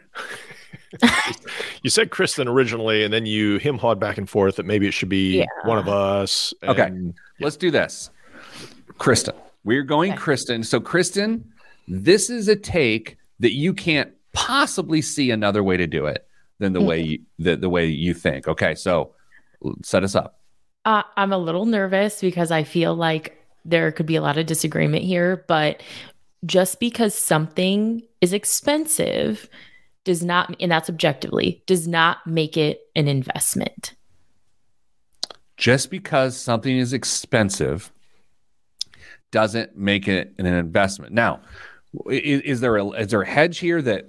you 1.82 1.90
said 1.90 2.10
Kristen 2.10 2.48
originally, 2.48 3.02
and 3.04 3.12
then 3.12 3.24
you 3.26 3.58
him 3.58 3.78
hawed 3.78 3.98
back 4.00 4.18
and 4.18 4.28
forth 4.28 4.56
that 4.56 4.66
maybe 4.66 4.86
it 4.86 4.92
should 4.92 5.08
be 5.08 5.38
Yeah. 5.38 5.46
one 5.64 5.78
of 5.78 5.88
us. 5.88 6.52
Okay. 6.64 6.82
and- 6.82 7.14
Let's 7.40 7.56
do 7.56 7.70
this. 7.70 8.10
Kristen, 8.98 9.34
we're 9.64 9.84
going 9.84 10.12
Okay. 10.12 10.20
Kristen. 10.20 10.64
So, 10.64 10.80
Kristen, 10.80 11.50
this 11.86 12.28
is 12.30 12.48
a 12.48 12.56
take 12.56 13.16
that 13.38 13.52
you 13.52 13.72
can't 13.72 14.10
possibly 14.32 15.00
see 15.00 15.30
another 15.30 15.62
way 15.62 15.76
to 15.76 15.86
do 15.86 16.06
it 16.06 16.27
than 16.58 16.72
the 16.72 16.80
way 16.80 17.00
you, 17.00 17.18
the, 17.38 17.56
the 17.56 17.68
way 17.68 17.86
you 17.86 18.14
think. 18.14 18.48
Okay. 18.48 18.74
So, 18.74 19.14
set 19.82 20.04
us 20.04 20.14
up. 20.14 20.40
Uh, 20.84 21.02
I'm 21.16 21.32
a 21.32 21.38
little 21.38 21.66
nervous 21.66 22.20
because 22.20 22.50
I 22.50 22.64
feel 22.64 22.94
like 22.94 23.36
there 23.64 23.92
could 23.92 24.06
be 24.06 24.16
a 24.16 24.22
lot 24.22 24.38
of 24.38 24.46
disagreement 24.46 25.04
here, 25.04 25.44
but 25.48 25.82
just 26.46 26.80
because 26.80 27.14
something 27.14 28.02
is 28.20 28.32
expensive 28.32 29.48
does 30.04 30.24
not, 30.24 30.54
and 30.60 30.70
that's 30.70 30.88
objectively, 30.88 31.62
does 31.66 31.86
not 31.86 32.26
make 32.26 32.56
it 32.56 32.80
an 32.96 33.08
investment. 33.08 33.94
Just 35.56 35.90
because 35.90 36.36
something 36.36 36.78
is 36.78 36.92
expensive 36.92 37.92
doesn't 39.30 39.76
make 39.76 40.08
it 40.08 40.32
an 40.38 40.46
investment. 40.46 41.12
Now, 41.12 41.40
is, 42.10 42.40
is 42.42 42.60
there 42.60 42.76
a 42.76 42.88
is 42.90 43.08
there 43.08 43.22
a 43.22 43.28
hedge 43.28 43.58
here 43.58 43.82
that 43.82 44.08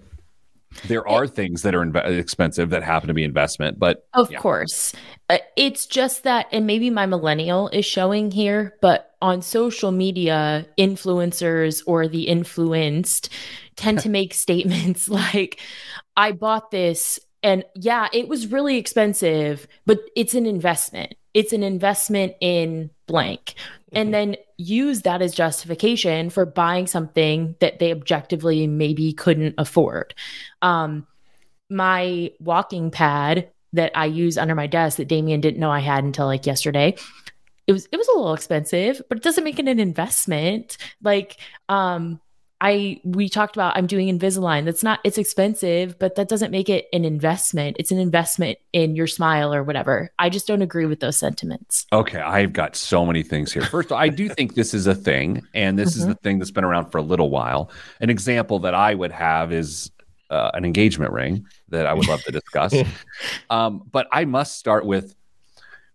there 0.88 1.07
are 1.07 1.27
things 1.27 1.61
that 1.63 1.73
are 1.75 1.83
inve- 1.85 2.19
expensive 2.19 2.69
that 2.69 2.83
happen 2.83 3.07
to 3.07 3.13
be 3.13 3.23
investment, 3.23 3.79
but 3.79 4.07
Of 4.13 4.31
Yeah. 4.31 4.39
course. 4.39 4.93
Uh, 5.29 5.38
it's 5.55 5.85
just 5.85 6.23
that, 6.23 6.47
and 6.51 6.65
maybe 6.67 6.89
my 6.89 7.05
millennial 7.05 7.69
is 7.69 7.85
showing 7.85 8.31
here, 8.31 8.75
but 8.81 9.11
on 9.21 9.41
social 9.41 9.91
media, 9.91 10.65
influencers 10.77 11.83
or 11.85 12.07
the 12.07 12.27
influenced 12.27 13.29
tend 13.75 13.99
to 13.99 14.09
make 14.09 14.33
statements 14.33 15.09
like, 15.09 15.59
I 16.15 16.31
bought 16.31 16.71
this 16.71 17.19
and 17.41 17.63
yeah, 17.75 18.07
it 18.11 18.27
was 18.27 18.47
really 18.47 18.77
expensive, 18.77 19.65
but 19.85 19.99
it's 20.15 20.33
an 20.33 20.45
investment. 20.45 21.15
It's 21.33 21.53
an 21.53 21.63
investment 21.63 22.33
in 22.41 22.89
blank. 23.07 23.55
And 23.91 24.13
then 24.13 24.36
use 24.57 25.01
that 25.01 25.21
as 25.21 25.33
justification 25.33 26.29
for 26.29 26.45
buying 26.45 26.86
something 26.86 27.55
that 27.59 27.79
they 27.79 27.91
objectively 27.91 28.67
maybe 28.67 29.13
couldn't 29.13 29.55
afford. 29.57 30.13
Um, 30.62 31.07
my 31.69 32.31
walking 32.39 32.91
pad 32.91 33.50
that 33.74 33.91
I 33.95 34.05
use 34.05 34.38
under 34.38 34.55
my 34.55 34.67
desk 34.67 34.98
that 34.98 35.07
Damian 35.07 35.41
didn't 35.41 35.59
know 35.59 35.71
I 35.71 35.79
had 35.79 36.03
until 36.03 36.25
like 36.25 36.45
yesterday. 36.45 36.95
It 37.67 37.74
was 37.74 37.88
it 37.91 37.98
was 37.98 38.07
a 38.07 38.17
little 38.17 38.33
expensive, 38.33 39.01
but 39.09 39.19
it 39.19 39.24
doesn't 39.24 39.43
make 39.43 39.59
it 39.59 39.67
an 39.67 39.79
investment. 39.79 40.77
Like 41.03 41.38
um 41.67 42.19
I 42.62 43.00
we 43.04 43.30
talked 43.30 43.56
about 43.56 43.78
I'm 43.78 43.88
doing 43.88 44.08
Invisalign. 44.18 44.66
That's 44.66 44.84
not 44.84 45.00
it's 45.04 45.18
expensive, 45.18 45.98
but 45.98 46.16
that 46.16 46.28
doesn't 46.28 46.51
make 46.51 46.68
it 46.70 46.88
an 46.92 47.06
investment. 47.06 47.78
It's 47.80 47.92
an 47.92 48.00
investment 48.00 48.58
in 48.74 48.96
your 48.96 49.08
smile 49.08 49.54
or 49.54 49.63
whatever. 49.63 50.12
I 50.20 50.30
just 50.30 50.46
don't 50.46 50.62
agree 50.62 50.86
with 50.86 51.00
those 51.00 51.16
sentiments. 51.16 51.86
Okay, 51.94 52.20
I've 52.20 52.51
got 52.51 52.75
so 52.75 53.06
many 53.06 53.24
things 53.24 53.54
here. 53.54 53.63
First, 53.63 53.88
of 53.88 53.94
all, 53.94 53.98
I 54.00 54.10
do 54.10 54.28
think 54.28 54.56
this 54.56 54.74
is 54.74 54.88
a 54.88 54.96
thing, 54.96 55.42
and 55.54 55.80
this 55.80 55.96
is 55.96 56.04
Mhm. 56.06 56.10
the 56.10 56.16
thing 56.16 56.39
that's 56.39 56.51
been 56.51 56.66
around 56.66 56.92
for 56.92 56.98
a 56.98 57.01
little 57.01 57.30
while. 57.30 57.72
An 58.01 58.10
example 58.10 58.60
that 58.60 58.74
I 58.74 58.94
would 58.94 59.12
have 59.12 59.54
is 59.54 59.92
uh, 60.30 60.51
an 60.54 60.63
engagement 60.63 61.12
ring 61.12 61.44
that 61.70 61.88
I 61.88 61.94
would 61.94 62.08
love 62.08 62.22
to 62.24 62.32
discuss. 62.32 62.75
um, 63.50 63.82
but 63.92 64.08
I 64.12 64.25
must 64.25 64.60
start 64.60 64.86
with 64.86 65.16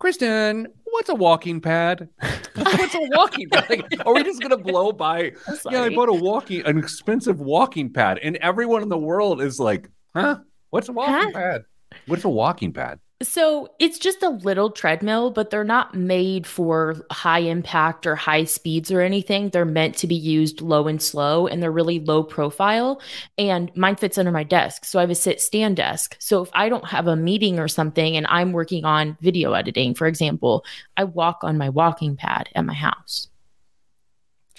Kristen. 0.00 0.66
What's 0.94 1.08
a 1.08 1.14
walking 1.16 1.60
pad? 1.60 2.08
what's 2.54 2.94
a 2.94 3.00
walking 3.10 3.50
pad? 3.50 3.68
Like, 3.68 4.06
are 4.06 4.14
we 4.14 4.22
just 4.22 4.40
gonna 4.40 4.56
blow 4.56 4.92
by? 4.92 5.32
Yeah, 5.68 5.82
I 5.82 5.92
bought 5.92 6.08
a 6.08 6.12
walking, 6.12 6.64
an 6.64 6.78
expensive 6.78 7.40
walking 7.40 7.92
pad, 7.92 8.18
and 8.22 8.36
everyone 8.36 8.80
in 8.80 8.88
the 8.88 8.96
world 8.96 9.42
is 9.42 9.58
like, 9.58 9.90
"Huh? 10.14 10.38
What's 10.70 10.88
a 10.88 10.92
walking 10.92 11.12
Huh? 11.14 11.30
pad? 11.32 11.64
What's 12.06 12.22
a 12.22 12.28
walking 12.28 12.72
pad?" 12.72 13.00
So 13.22 13.68
it's 13.78 13.98
just 13.98 14.22
a 14.22 14.28
little 14.28 14.70
treadmill, 14.70 15.30
but 15.30 15.50
they're 15.50 15.64
not 15.64 15.94
made 15.94 16.46
for 16.46 16.96
high 17.10 17.38
impact 17.38 18.06
or 18.06 18.16
high 18.16 18.44
speeds 18.44 18.90
or 18.90 19.00
anything. 19.00 19.48
They're 19.48 19.64
meant 19.64 19.96
to 19.98 20.06
be 20.06 20.16
used 20.16 20.60
low 20.60 20.88
and 20.88 21.00
slow, 21.00 21.46
and 21.46 21.62
they're 21.62 21.70
really 21.70 22.00
low 22.00 22.24
profile. 22.24 23.00
And 23.38 23.70
mine 23.76 23.96
fits 23.96 24.18
under 24.18 24.32
my 24.32 24.42
desk. 24.42 24.84
So 24.84 24.98
I 24.98 25.02
have 25.02 25.10
a 25.10 25.14
sit 25.14 25.40
stand 25.40 25.76
desk. 25.76 26.16
So 26.18 26.42
if 26.42 26.50
I 26.54 26.68
don't 26.68 26.86
have 26.88 27.06
a 27.06 27.16
meeting 27.16 27.58
or 27.58 27.68
something 27.68 28.16
and 28.16 28.26
I'm 28.28 28.52
working 28.52 28.84
on 28.84 29.16
video 29.20 29.52
editing, 29.52 29.94
for 29.94 30.06
example, 30.06 30.64
I 30.96 31.04
walk 31.04 31.38
on 31.42 31.56
my 31.56 31.68
walking 31.68 32.16
pad 32.16 32.48
at 32.54 32.64
my 32.64 32.74
house. 32.74 33.28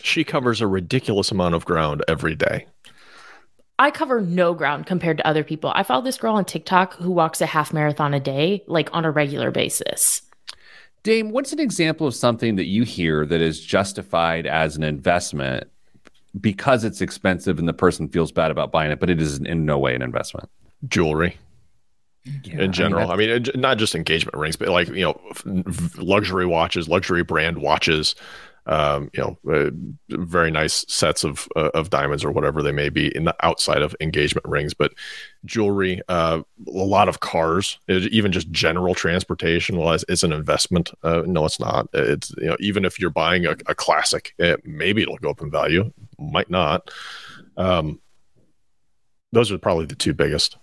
She 0.01 0.23
covers 0.23 0.61
a 0.61 0.67
ridiculous 0.67 1.31
amount 1.31 1.55
of 1.55 1.65
ground 1.65 2.03
every 2.07 2.35
day. 2.35 2.67
I 3.77 3.91
cover 3.91 4.21
no 4.21 4.53
ground 4.53 4.85
compared 4.85 5.17
to 5.17 5.27
other 5.27 5.43
people. 5.43 5.71
I 5.75 5.83
follow 5.83 6.01
this 6.01 6.17
girl 6.17 6.35
on 6.35 6.45
TikTok 6.45 6.95
who 6.95 7.11
walks 7.11 7.41
a 7.41 7.45
half 7.45 7.73
marathon 7.73 8.13
a 8.13 8.19
day, 8.19 8.63
like 8.67 8.89
on 8.93 9.05
a 9.05 9.11
regular 9.11 9.51
basis. 9.51 10.21
Dame, 11.03 11.29
what's 11.29 11.53
an 11.53 11.59
example 11.59 12.07
of 12.07 12.15
something 12.15 12.55
that 12.55 12.65
you 12.65 12.83
hear 12.83 13.25
that 13.27 13.41
is 13.41 13.59
justified 13.63 14.47
as 14.47 14.75
an 14.75 14.83
investment 14.83 15.65
because 16.41 16.83
it's 16.83 17.01
expensive 17.01 17.59
and 17.59 17.67
the 17.67 17.73
person 17.73 18.09
feels 18.09 18.31
bad 18.31 18.51
about 18.51 18.71
buying 18.71 18.91
it, 18.91 18.99
but 18.99 19.09
it 19.09 19.21
is 19.21 19.39
in 19.39 19.65
no 19.65 19.77
way 19.79 19.95
an 19.95 20.01
investment? 20.01 20.49
Jewelry 20.87 21.37
Yeah, 22.43 22.59
in 22.59 22.71
general. 22.71 23.11
I 23.11 23.13
I 23.13 23.15
mean, 23.17 23.29
mean, 23.29 23.43
uh, 23.47 23.51
not 23.55 23.77
just 23.77 23.93
engagement 23.93 24.35
rings, 24.35 24.55
but 24.55 24.69
like 24.69 24.87
you 24.89 25.01
know, 25.03 25.21
f- 25.29 25.43
v- 25.45 26.01
luxury 26.01 26.45
watches, 26.45 26.89
luxury 26.89 27.23
brand 27.23 27.59
watches. 27.59 28.15
Um, 28.67 29.11
you 29.13 29.21
know, 29.21 29.53
uh, 29.53 29.69
very 30.09 30.49
nice 30.49 30.85
sets 30.87 31.23
of 31.23 31.47
uh, 31.55 31.69
of 31.75 31.91
diamonds 31.91 32.23
or 32.23 32.31
whatever 32.31 32.63
they 32.63 32.71
may 32.71 32.89
be 32.89 33.15
in 33.15 33.25
the 33.25 33.35
outside 33.45 33.83
of 33.83 33.95
engagement 34.01 34.47
rings, 34.47 34.73
but 34.73 34.93
jewelry, 35.45 36.01
uh, 36.07 36.41
a 36.67 36.71
lot 36.71 37.07
of 37.07 37.19
cars, 37.19 37.77
even 37.87 38.31
just 38.31 38.49
general 38.51 38.95
transportation. 38.95 39.77
Well, 39.77 39.97
it's, 40.07 40.23
an 40.23 40.33
investment. 40.33 40.91
Uh, 41.03 41.21
no, 41.25 41.45
it's 41.45 41.59
not. 41.59 41.87
It's 41.93 42.33
you 42.37 42.47
know, 42.47 42.57
even 42.59 42.85
if 42.85 42.99
you're 42.99 43.11
buying 43.11 43.45
a, 43.45 43.51
a 43.67 43.75
classic, 43.75 44.33
eh, 44.39 44.55
maybe 44.63 45.03
it'll 45.03 45.17
go 45.17 45.29
up 45.29 45.41
in 45.41 45.51
value, 45.51 45.91
might 46.17 46.49
not. 46.49 46.89
Um, 47.57 48.01
those 49.31 49.51
are 49.51 49.57
probably 49.57 49.85
the 49.85 49.95
two 49.95 50.13
biggest. 50.13 50.57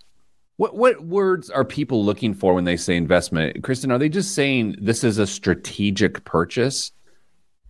what 0.56 0.74
what 0.74 1.04
words 1.04 1.50
are 1.50 1.64
people 1.64 2.04
looking 2.04 2.34
for 2.34 2.54
when 2.54 2.64
they 2.64 2.76
say 2.76 2.96
investment? 2.96 3.62
Kristen, 3.62 3.92
are 3.92 3.98
they 3.98 4.08
just 4.08 4.34
saying 4.34 4.76
this 4.80 5.04
is 5.04 5.18
a 5.18 5.26
strategic 5.26 6.24
purchase? 6.24 6.90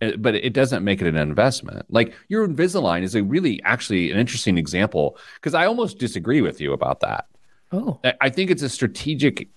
Uh, 0.03 0.17
But 0.17 0.35
it 0.35 0.53
doesn't 0.53 0.83
make 0.83 1.01
it 1.01 1.07
an 1.07 1.15
investment. 1.17 1.85
Like 1.89 2.13
your 2.29 2.47
Invisalign 2.47 3.03
is 3.03 3.15
a 3.15 3.23
really 3.23 3.61
actually 3.63 4.11
an 4.11 4.17
interesting 4.19 4.57
example 4.57 5.17
because 5.35 5.53
I 5.53 5.65
almost 5.65 5.97
disagree 5.99 6.41
with 6.41 6.59
you 6.61 6.73
about 6.73 6.99
that. 7.01 7.25
Oh. 7.71 7.99
I- 8.03 8.13
I 8.21 8.29
think 8.29 8.51
it's 8.51 8.63
a 8.63 8.69
strategic. 8.69 9.49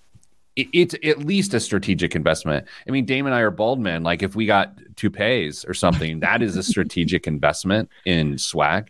It's 0.55 0.95
at 1.03 1.19
least 1.19 1.53
a 1.53 1.59
strategic 1.59 2.15
investment. 2.15 2.65
I 2.87 2.91
mean, 2.91 3.05
Dame 3.05 3.27
and 3.27 3.35
I 3.35 3.41
are 3.41 3.51
bald 3.51 3.79
men. 3.79 4.01
Like, 4.01 4.23
if 4.23 4.35
we 4.35 4.47
got 4.47 4.75
toupees 4.95 5.63
or 5.65 5.75
something, 5.75 6.21
that 6.21 6.41
is 6.41 6.55
a 6.57 6.63
strategic 6.63 7.27
investment 7.35 7.89
in 8.05 8.39
swag. 8.39 8.89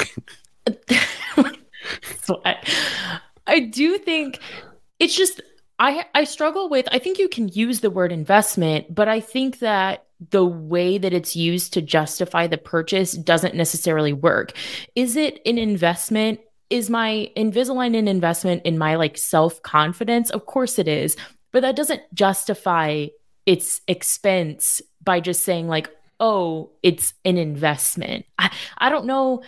so 2.22 2.40
I, 2.44 2.56
I 3.46 3.60
do 3.60 3.98
think 3.98 4.40
it's 4.98 5.14
just 5.14 5.42
I 5.78 6.06
I 6.14 6.24
struggle 6.24 6.70
with 6.70 6.88
I 6.90 6.98
think 6.98 7.18
you 7.18 7.28
can 7.28 7.48
use 7.48 7.80
the 7.80 7.90
word 7.90 8.10
investment, 8.10 8.94
but 8.94 9.06
I 9.08 9.20
think 9.20 9.58
that 9.58 10.05
the 10.30 10.44
way 10.44 10.98
that 10.98 11.12
it's 11.12 11.36
used 11.36 11.72
to 11.74 11.82
justify 11.82 12.46
the 12.46 12.58
purchase 12.58 13.12
doesn't 13.12 13.54
necessarily 13.54 14.12
work. 14.12 14.52
Is 14.94 15.16
it 15.16 15.40
an 15.44 15.58
investment? 15.58 16.40
Is 16.70 16.90
my 16.90 17.30
Invisalign 17.36 17.96
an 17.96 18.08
investment 18.08 18.62
in 18.64 18.78
my 18.78 18.96
like 18.96 19.18
self-confidence? 19.18 20.30
Of 20.30 20.46
course 20.46 20.78
it 20.78 20.88
is, 20.88 21.16
but 21.52 21.60
that 21.60 21.76
doesn't 21.76 22.02
justify 22.14 23.06
its 23.44 23.80
expense 23.86 24.82
by 25.04 25.20
just 25.20 25.44
saying 25.44 25.68
like, 25.68 25.90
"Oh, 26.18 26.72
it's 26.82 27.14
an 27.24 27.36
investment." 27.36 28.26
I 28.38 28.50
I 28.78 28.88
don't 28.88 29.06
know 29.06 29.42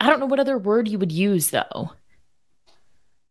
I 0.00 0.08
don't 0.08 0.20
know 0.20 0.26
what 0.26 0.40
other 0.40 0.58
word 0.58 0.88
you 0.88 0.98
would 0.98 1.12
use 1.12 1.50
though. 1.50 1.90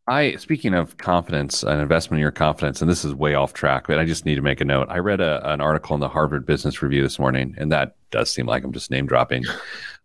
I 0.08 0.36
speaking 0.38 0.74
of 0.74 0.98
confidence, 0.98 1.64
an 1.64 1.80
investment 1.80 2.20
in 2.20 2.22
your 2.22 2.32
confidence, 2.32 2.82
and 2.82 2.90
this 2.90 3.04
is 3.04 3.14
way 3.14 3.36
off 3.36 3.54
track, 3.54 3.88
but 3.88 4.00
I 4.00 4.06
just 4.06 4.26
need 4.26 4.36
to 4.36 4.42
make 4.42 4.62
a 4.62 4.66
note. 4.66 4.88
I 4.90 5.00
read 5.00 5.20
a, 5.20 5.52
an 5.52 5.60
article 5.60 5.96
in 5.96 6.00
the 6.00 6.08
Harvard 6.08 6.46
Business 6.46 6.82
Review 6.82 7.02
this 7.02 7.20
morning, 7.20 7.56
and 7.58 7.72
that 7.74 7.98
does 8.10 8.32
seem 8.32 8.46
like 8.46 8.64
I'm 8.64 8.72
just 8.72 8.90
name 8.90 9.06
dropping, 9.06 9.44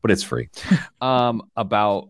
but 0.02 0.10
it's 0.10 0.24
free. 0.24 0.48
um, 1.00 1.42
about 1.56 2.08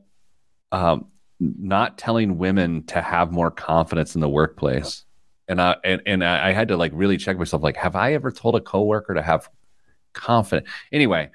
um, 0.73 1.09
not 1.39 1.99
telling 1.99 2.39
women 2.39 2.85
to 2.85 3.03
have 3.03 3.31
more 3.31 3.51
confidence 3.51 4.15
in 4.15 4.23
the 4.23 4.29
workplace, 4.29 5.05
and 5.47 5.61
I 5.61 5.77
and, 5.85 6.01
and 6.07 6.25
I 6.25 6.53
had 6.53 6.69
to 6.69 6.79
like 6.79 6.93
really 6.95 7.19
check 7.19 7.37
myself. 7.37 7.63
Like, 7.63 7.77
have 7.77 7.95
I 7.95 8.15
ever 8.15 8.33
told 8.33 8.57
a 8.57 8.61
coworker 8.61 9.13
to 9.13 9.23
have 9.23 9.51
confidence? 10.15 10.67
Anyway, 10.93 11.31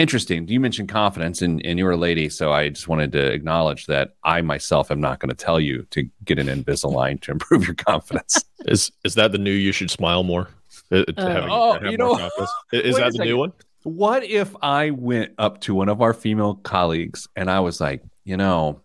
interesting. 0.00 0.48
You 0.48 0.60
mentioned 0.60 0.88
confidence, 0.88 1.42
and, 1.42 1.64
and 1.64 1.78
you're 1.78 1.90
a 1.92 1.96
lady, 1.96 2.28
so 2.28 2.52
I 2.52 2.68
just 2.70 2.88
wanted 2.88 3.12
to 3.12 3.32
acknowledge 3.32 3.86
that 3.86 4.14
I 4.24 4.40
myself 4.40 4.90
am 4.90 5.00
not 5.00 5.20
going 5.20 5.28
to 5.30 5.34
tell 5.36 5.60
you 5.60 5.86
to 5.90 6.08
get 6.24 6.38
an 6.38 6.46
Invisalign 6.48 7.20
to 7.22 7.30
improve 7.36 7.66
your 7.66 7.74
confidence. 7.74 8.44
Is 8.66 8.90
is 9.04 9.14
that 9.14 9.32
the 9.32 9.38
new? 9.38 9.52
You 9.52 9.72
should 9.72 9.90
smile 9.90 10.22
more. 10.22 10.48
Uh, 10.92 11.04
to 11.04 11.14
Uh, 11.16 11.28
having- 11.30 11.50
oh, 11.50 11.74
to 11.78 11.84
have 11.84 11.92
you 11.92 11.98
know- 11.98 12.16
confidence? 12.16 12.50
Is 12.72 12.96
that 12.96 13.06
the 13.06 13.12
second. 13.12 13.26
new 13.26 13.36
one? 13.38 13.52
What 13.84 14.24
if 14.24 14.54
I 14.62 14.90
went 14.90 15.32
up 15.38 15.60
to 15.62 15.74
one 15.74 15.88
of 15.88 16.02
our 16.02 16.12
female 16.12 16.56
colleagues 16.56 17.26
and 17.34 17.50
I 17.50 17.60
was 17.60 17.80
like, 17.80 18.02
you 18.24 18.36
know, 18.36 18.80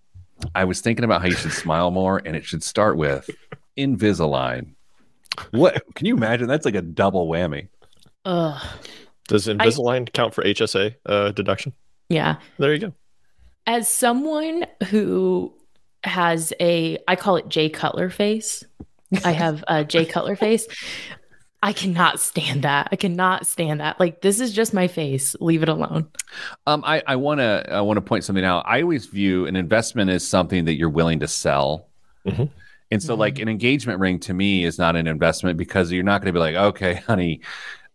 I 0.55 0.63
was 0.63 0.79
thinking 0.79 1.03
about 1.03 1.22
how 1.22 1.27
you 1.27 1.36
should 1.36 1.51
smile 1.51 1.91
more, 1.91 2.22
and 2.25 2.36
it 2.36 2.45
should 2.45 2.63
start 2.63 2.95
with 2.98 3.29
Invisalign. 3.77 4.74
What 5.51 5.84
can 5.95 6.07
you 6.07 6.15
imagine? 6.15 6.48
That's 6.48 6.65
like 6.65 6.75
a 6.75 6.81
double 6.81 7.27
whammy. 7.27 7.67
Ugh. 8.24 8.62
Does 9.27 9.48
Invisalign 9.48 10.12
count 10.13 10.34
for 10.34 10.44
HSA 10.44 10.96
uh, 11.05 11.32
deduction? 11.32 11.74
Yeah. 12.10 12.38
There 12.58 12.74
you 12.74 12.79
go. 12.79 12.94
As 13.67 13.89
someone 13.89 14.65
who 14.89 15.53
has 16.03 16.53
a, 16.60 17.00
I 17.08 17.15
call 17.15 17.38
it 17.38 17.50
Jay 17.50 17.70
Cutler 17.70 18.10
face. 18.10 18.63
I 19.24 19.32
have 19.32 19.63
a 19.67 19.84
Jay 19.84 20.05
Cutler 20.05 20.36
face. 20.36 20.67
I 21.63 21.74
cannot 21.74 22.20
stand 22.20 22.62
that. 22.63 22.89
I 22.91 22.96
cannot 22.96 23.48
stand 23.48 23.79
that. 23.79 24.00
Like 24.00 24.22
this 24.22 24.39
is 24.39 24.53
just 24.53 24.72
my 24.74 24.88
face. 24.88 25.36
Leave 25.39 25.63
it 25.63 25.70
alone. 25.70 26.08
Um, 26.67 26.84
I, 26.86 27.01
I 27.08 27.15
want 27.15 27.39
to 27.39 27.65
I 27.72 27.82
want 27.82 27.98
to 27.98 28.01
point 28.01 28.24
something 28.24 28.46
out. 28.46 28.63
I 28.67 28.84
always 28.84 29.08
view 29.08 29.48
an 29.48 29.55
investment 29.55 30.12
as 30.12 30.27
something 30.27 30.65
that 30.65 30.75
you're 30.75 30.89
willing 30.89 31.20
to 31.22 31.27
sell. 31.27 31.88
Mhm. 32.27 32.51
And 32.91 33.01
so, 33.01 33.15
like 33.15 33.39
an 33.39 33.50
engagement 33.50 34.00
ring 34.00 34.20
to 34.22 34.34
me 34.34 34.63
is 34.63 34.77
not 34.77 34.96
an 34.96 35.08
investment 35.08 35.58
because 35.58 35.91
you're 35.91 36.03
not 36.03 36.22
going 36.22 36.27
to 36.27 36.34
be 36.34 36.39
like, 36.39 36.55
okay, 36.55 36.94
honey, 37.08 37.41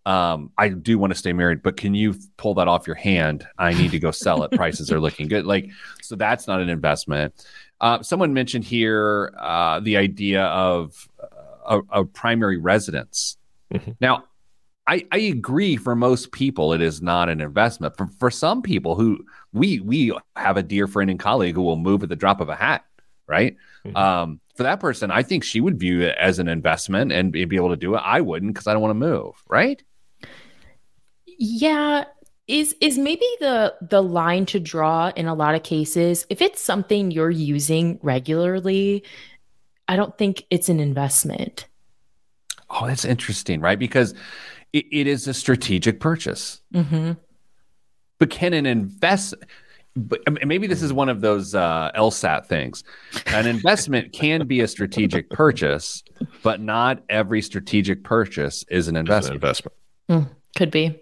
um, 0.07 0.50
I 0.57 0.69
do 0.71 0.99
want 0.99 1.12
to 1.12 1.19
stay 1.19 1.33
married, 1.33 1.62
but 1.62 1.76
can 1.76 1.95
you 1.95 2.14
pull 2.37 2.54
that 2.54 2.69
off 2.69 2.87
your 2.87 2.97
hand? 2.97 3.47
I 3.59 3.75
need 3.75 3.90
to 3.90 3.99
go 3.99 4.11
sell 4.11 4.42
it. 4.45 4.50
Prices 4.52 4.90
are 4.90 5.00
looking 5.00 5.28
good. 5.28 5.45
Like, 5.47 5.71
so 6.02 6.16
that's 6.16 6.47
not 6.47 6.61
an 6.61 6.69
investment. 6.69 7.35
Uh, 7.80 8.02
someone 8.02 8.33
mentioned 8.35 8.64
here 8.64 9.33
uh, 9.38 9.80
the 9.80 9.97
idea 9.97 10.45
of 10.45 11.09
uh, 11.23 11.80
a, 11.92 12.00
a 12.00 12.04
primary 12.04 12.57
residence. 12.59 13.37
Mhm. 13.73 13.97
Now, 14.00 14.25
I, 14.87 15.07
I 15.12 15.19
agree 15.19 15.76
for 15.76 15.95
most 15.95 16.33
people 16.33 16.73
it 16.73 16.80
is 16.80 17.00
not 17.00 17.28
an 17.28 17.40
investment. 17.40 17.97
For 17.97 18.09
for 18.19 18.30
some 18.30 18.62
people 18.62 18.97
who 18.97 19.25
we 19.52 19.78
we 19.80 20.12
have 20.35 20.57
a 20.57 20.62
dear 20.62 20.88
friend 20.88 21.11
and 21.11 21.21
colleague 21.21 21.54
who 21.54 21.62
will 21.62 21.76
move 21.76 22.02
at 22.02 22.09
the 22.09 22.16
drop 22.16 22.40
of 22.40 22.49
a 22.49 22.57
hat, 22.57 22.85
right? 23.28 23.57
Mhm. 23.87 23.97
Um, 23.97 24.40
for 24.57 24.64
that 24.64 24.80
person, 24.80 25.11
I 25.11 25.23
think 25.23 25.45
she 25.45 25.61
would 25.61 25.78
view 25.78 26.00
it 26.00 26.16
as 26.19 26.38
an 26.38 26.49
investment 26.49 27.12
and 27.12 27.30
be 27.33 27.42
able 27.57 27.71
to 27.71 27.76
do 27.76 27.95
it. 27.95 28.02
I 28.04 28.21
wouldn't 28.21 28.52
because 28.52 28.66
I 28.66 28.73
don't 28.73 28.83
want 28.83 28.90
to 28.90 28.95
move, 29.07 29.35
right? 29.49 29.80
Yeah. 31.41 32.05
Is 32.47 32.75
is 32.81 32.99
maybe 32.99 33.25
the 33.39 33.75
the 33.81 34.03
line 34.03 34.45
to 34.47 34.59
draw 34.59 35.13
in 35.15 35.27
a 35.27 35.35
lot 35.35 35.55
of 35.55 35.63
cases 35.63 36.27
if 36.31 36.43
it's 36.43 36.61
something 36.61 37.13
you're 37.13 37.31
using 37.31 38.01
regularly, 38.03 39.05
I 39.87 39.95
don't 39.95 40.17
think 40.19 40.45
it's 40.51 40.69
an 40.69 40.81
investment. 40.81 41.69
Oh, 42.69 42.89
that's 42.89 43.05
interesting, 43.05 43.61
right? 43.61 43.79
Because 43.79 44.15
it, 44.73 44.85
it 44.91 45.07
is 45.07 45.29
a 45.29 45.35
strategic 45.35 46.01
purchase. 46.01 46.61
hmm 46.73 47.13
But 48.19 48.31
can 48.31 48.53
an 48.53 48.67
invest? 48.67 49.35
But 49.95 50.21
maybe 50.45 50.67
this 50.67 50.83
is 50.83 50.93
one 50.93 51.09
of 51.09 51.21
those 51.21 51.55
uh, 51.55 51.93
LSAT 51.97 52.47
things. 52.47 52.83
An 53.27 53.47
investment 53.47 54.13
can 54.23 54.47
be 54.49 54.61
a 54.61 54.69
strategic 54.69 55.31
purchase, 55.31 56.03
but 56.43 56.61
not 56.61 57.03
every 57.09 57.43
strategic 57.43 58.03
purchase 58.03 58.65
is 58.71 58.89
an 58.89 58.97
It's 58.97 59.00
an 59.00 59.07
investment. 59.07 59.35
investment. 59.37 60.29
Could 60.57 60.71
be. 60.73 60.99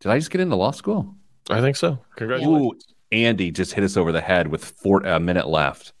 Did 0.00 0.10
I 0.10 0.18
just 0.18 0.30
get 0.30 0.40
into 0.40 0.56
law 0.56 0.70
school? 0.70 1.14
I 1.48 1.60
think 1.60 1.76
so. 1.76 1.98
Congratulations. 2.16 2.64
Ooh, 2.82 2.94
Andy 3.12 3.50
just 3.50 3.72
hit 3.72 3.84
us 3.84 3.96
over 3.96 4.12
the 4.12 4.20
head 4.20 4.48
with 4.48 4.64
four, 4.64 5.00
a 5.00 5.20
minute 5.20 5.46
left. 5.48 5.92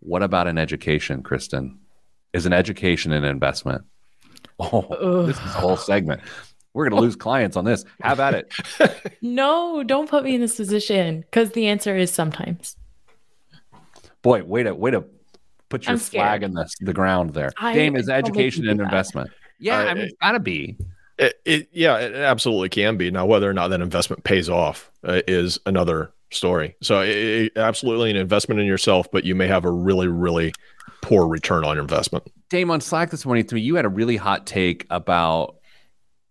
What 0.00 0.22
about 0.22 0.46
an 0.46 0.58
education, 0.58 1.22
Kristen? 1.22 1.78
Is 2.32 2.46
an 2.46 2.52
education 2.52 3.12
an 3.12 3.24
investment? 3.24 3.84
Oh, 4.58 4.80
Ugh. 4.80 5.26
this 5.28 5.36
is 5.36 5.42
a 5.44 5.48
whole 5.48 5.76
segment. 5.76 6.22
We're 6.72 6.88
going 6.88 7.00
to 7.00 7.04
lose 7.04 7.16
clients 7.16 7.56
on 7.56 7.64
this. 7.64 7.84
Have 8.02 8.20
at 8.20 8.34
it. 8.34 8.52
No, 9.20 9.82
don't 9.82 10.08
put 10.08 10.22
me 10.22 10.36
in 10.36 10.40
this 10.40 10.56
position 10.56 11.20
because 11.22 11.50
the 11.50 11.66
answer 11.66 11.96
is 11.96 12.12
sometimes. 12.12 12.76
Boy, 14.22 14.44
way 14.44 14.62
to 14.62 14.74
way 14.74 14.92
to 14.92 15.04
put 15.68 15.86
your 15.88 15.98
flag 15.98 16.44
in 16.44 16.52
the, 16.52 16.68
the 16.80 16.92
ground 16.92 17.34
there. 17.34 17.50
I- 17.58 17.74
Dame, 17.74 17.96
is 17.96 18.06
don't 18.06 18.14
make 18.16 18.24
me 18.24 18.28
education 18.30 18.64
do 18.64 18.70
an 18.70 18.80
investment? 18.80 19.30
Yeah, 19.58 19.78
Uh, 19.80 19.84
I 19.86 19.94
mean, 19.94 20.04
it's 20.04 20.14
got 20.22 20.32
to 20.32 20.40
be. 20.40 20.78
It, 21.18 21.34
it, 21.44 21.68
yeah, 21.72 21.98
it 21.98 22.14
absolutely 22.14 22.68
can 22.68 22.96
be. 22.96 23.10
Now, 23.10 23.26
whether 23.26 23.48
or 23.50 23.52
not 23.52 23.68
that 23.68 23.80
investment 23.80 24.24
pays 24.24 24.48
off 24.48 24.90
uh, 25.04 25.22
is 25.26 25.58
another 25.66 26.12
story. 26.30 26.76
So, 26.82 27.00
it, 27.00 27.08
it- 27.16 27.52
absolutely 27.56 28.10
an 28.10 28.16
investment 28.16 28.60
in 28.60 28.66
yourself, 28.66 29.10
but 29.10 29.24
you 29.24 29.34
may 29.34 29.48
have 29.48 29.64
a 29.64 29.70
really, 29.70 30.06
really 30.08 30.52
poor 31.02 31.26
return 31.26 31.64
on 31.64 31.74
your 31.76 31.82
investment. 31.82 32.24
Dame 32.50 32.70
on 32.70 32.80
Slack 32.80 33.10
this 33.10 33.24
morning 33.26 33.44
to 33.46 33.54
me, 33.54 33.60
you 33.60 33.74
had 33.74 33.84
a 33.84 33.88
really 33.88 34.16
hot 34.16 34.46
take 34.46 34.86
about 34.90 35.56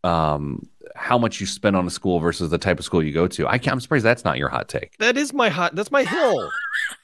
um, 0.03 0.67
how 0.95 1.17
much 1.17 1.39
you 1.41 1.45
spend 1.45 1.75
on 1.75 1.85
a 1.85 1.89
school 1.89 2.19
versus 2.19 2.49
the 2.49 2.57
type 2.57 2.79
of 2.79 2.85
school 2.85 3.03
you 3.03 3.13
go 3.13 3.27
to. 3.27 3.47
I 3.47 3.57
can't, 3.57 3.73
I'm 3.73 3.79
surprised 3.81 4.05
that's 4.05 4.23
not 4.23 4.37
your 4.37 4.49
hot 4.49 4.69
take. 4.69 4.97
That 4.99 5.17
is 5.17 5.33
my 5.33 5.49
hot. 5.49 5.75
That's 5.75 5.91
my 5.91 6.03
hill. 6.03 6.49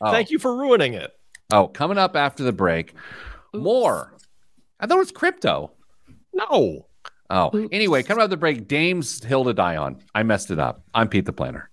Oh. 0.02 0.12
Thank 0.12 0.32
you 0.32 0.39
for 0.39 0.56
ruining 0.56 0.93
it. 0.93 1.12
Oh, 1.52 1.67
coming 1.67 1.98
up 1.98 2.15
after 2.15 2.43
the 2.43 2.54
break, 2.54 2.93
more. 3.54 4.13
I 4.80 4.88
thought 4.88 4.96
it 4.96 5.00
was 5.00 5.12
crypto. 5.12 5.72
No. 6.34 6.88
Oh, 7.30 7.56
Oops. 7.56 7.70
anyway, 7.72 8.04
coming 8.04 8.24
up 8.24 8.30
the 8.30 8.38
break, 8.38 8.68
Dame's 8.68 9.24
Hill 9.24 9.46
to 9.46 9.54
die 9.54 9.78
on. 9.78 9.98
I 10.14 10.24
messed 10.24 10.52
it 10.52 10.60
up. 10.60 10.84
I'm 10.94 11.08
Pete 11.08 11.26
the 11.26 11.34
Planner. 11.34 11.70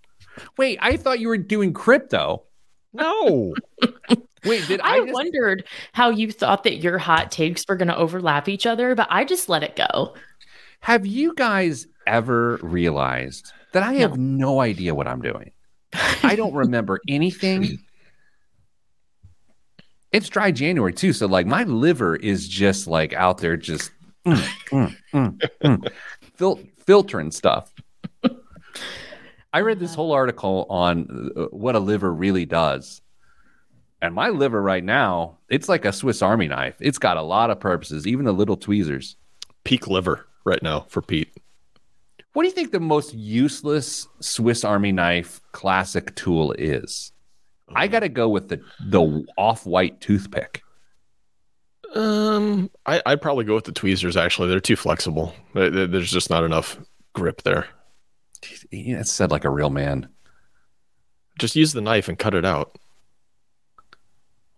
Wait, 0.56 0.78
I 0.80 0.96
thought 0.96 1.20
you 1.20 1.28
were 1.28 1.38
doing 1.38 1.72
crypto. 1.72 2.44
No. 2.92 3.54
Wait, 4.44 4.66
did 4.66 4.80
I, 4.80 4.94
I, 4.94 5.00
just, 5.00 5.12
wondered 5.12 5.64
how 5.92 6.10
you 6.10 6.32
thought 6.32 6.64
that 6.64 6.78
your 6.78 6.98
hot 6.98 7.30
takes 7.30 7.64
were 7.68 7.76
going 7.76 7.88
to 7.88 7.96
overlap 7.96 8.48
each 8.48 8.66
other, 8.66 8.94
but 8.94 9.06
I 9.10 9.24
just 9.24 9.48
let 9.48 9.62
it 9.62 9.76
go. 9.76 10.14
have 10.80 11.04
you 11.06 11.34
guys 11.34 11.86
ever 12.06 12.58
realized 12.62 13.52
that 13.72 13.82
I 13.82 13.94
have 13.94 14.18
no 14.18 14.60
idea 14.60 14.94
what 14.94 15.06
I'm 15.06 15.20
doing? 15.20 15.52
I 16.22 16.36
don't 16.36 16.54
remember 16.54 17.00
anything. 17.08 17.78
It's 20.12 20.28
dry 20.28 20.50
January 20.50 20.92
too, 20.92 21.12
so 21.12 21.26
like 21.26 21.46
my 21.46 21.64
liver 21.64 22.16
is 22.16 22.48
just 22.48 22.86
like 22.86 23.12
out 23.12 23.38
there, 23.38 23.56
just 23.56 23.92
mm, 24.26 24.96
mm, 25.12 25.50
mm, 25.62 25.92
fil- 26.34 26.60
filtering 26.84 27.30
stuff. 27.30 27.72
I 29.52 29.60
read 29.60 29.80
this 29.80 29.94
whole 29.94 30.12
article 30.12 30.66
on 30.70 31.32
uh, 31.36 31.44
what 31.46 31.74
a 31.74 31.80
liver 31.80 32.12
really 32.12 32.46
does. 32.46 33.02
And 34.02 34.14
my 34.14 34.28
liver 34.30 34.62
right 34.62 34.84
now, 34.84 35.38
it's 35.48 35.68
like 35.68 35.84
a 35.84 35.92
Swiss 35.92 36.22
Army 36.22 36.48
knife. 36.48 36.76
It's 36.80 36.98
got 36.98 37.16
a 37.16 37.22
lot 37.22 37.50
of 37.50 37.60
purposes, 37.60 38.06
even 38.06 38.24
the 38.24 38.32
little 38.32 38.56
tweezers. 38.56 39.16
Peak 39.64 39.88
liver 39.88 40.26
right 40.44 40.62
now 40.62 40.86
for 40.88 41.02
Pete. 41.02 41.36
What 42.32 42.44
do 42.44 42.48
you 42.48 42.54
think 42.54 42.70
the 42.70 42.80
most 42.80 43.12
useless 43.12 44.06
Swiss 44.20 44.64
Army 44.64 44.92
knife 44.92 45.40
classic 45.52 46.14
tool 46.14 46.52
is? 46.52 47.12
I 47.74 47.88
got 47.88 48.00
to 48.00 48.08
go 48.08 48.28
with 48.28 48.48
the 48.48 48.60
the 48.86 49.24
off-white 49.36 50.00
toothpick. 50.00 50.62
Um, 51.94 52.70
I, 52.86 53.02
I'd 53.04 53.20
probably 53.22 53.44
go 53.44 53.54
with 53.54 53.64
the 53.64 53.72
tweezers. 53.72 54.16
Actually, 54.16 54.48
they're 54.48 54.60
too 54.60 54.76
flexible. 54.76 55.34
There- 55.54 55.70
there- 55.70 55.86
There's 55.86 56.10
just 56.10 56.30
not 56.30 56.44
enough 56.44 56.78
grip 57.14 57.42
there. 57.42 57.66
Yeah, 58.70 59.00
It's 59.00 59.12
said 59.12 59.30
like 59.30 59.44
a 59.44 59.50
real 59.50 59.70
man. 59.70 60.08
Just 61.38 61.56
use 61.56 61.72
the 61.72 61.80
knife 61.80 62.08
and 62.08 62.18
cut 62.18 62.34
it 62.34 62.44
out. 62.44 62.78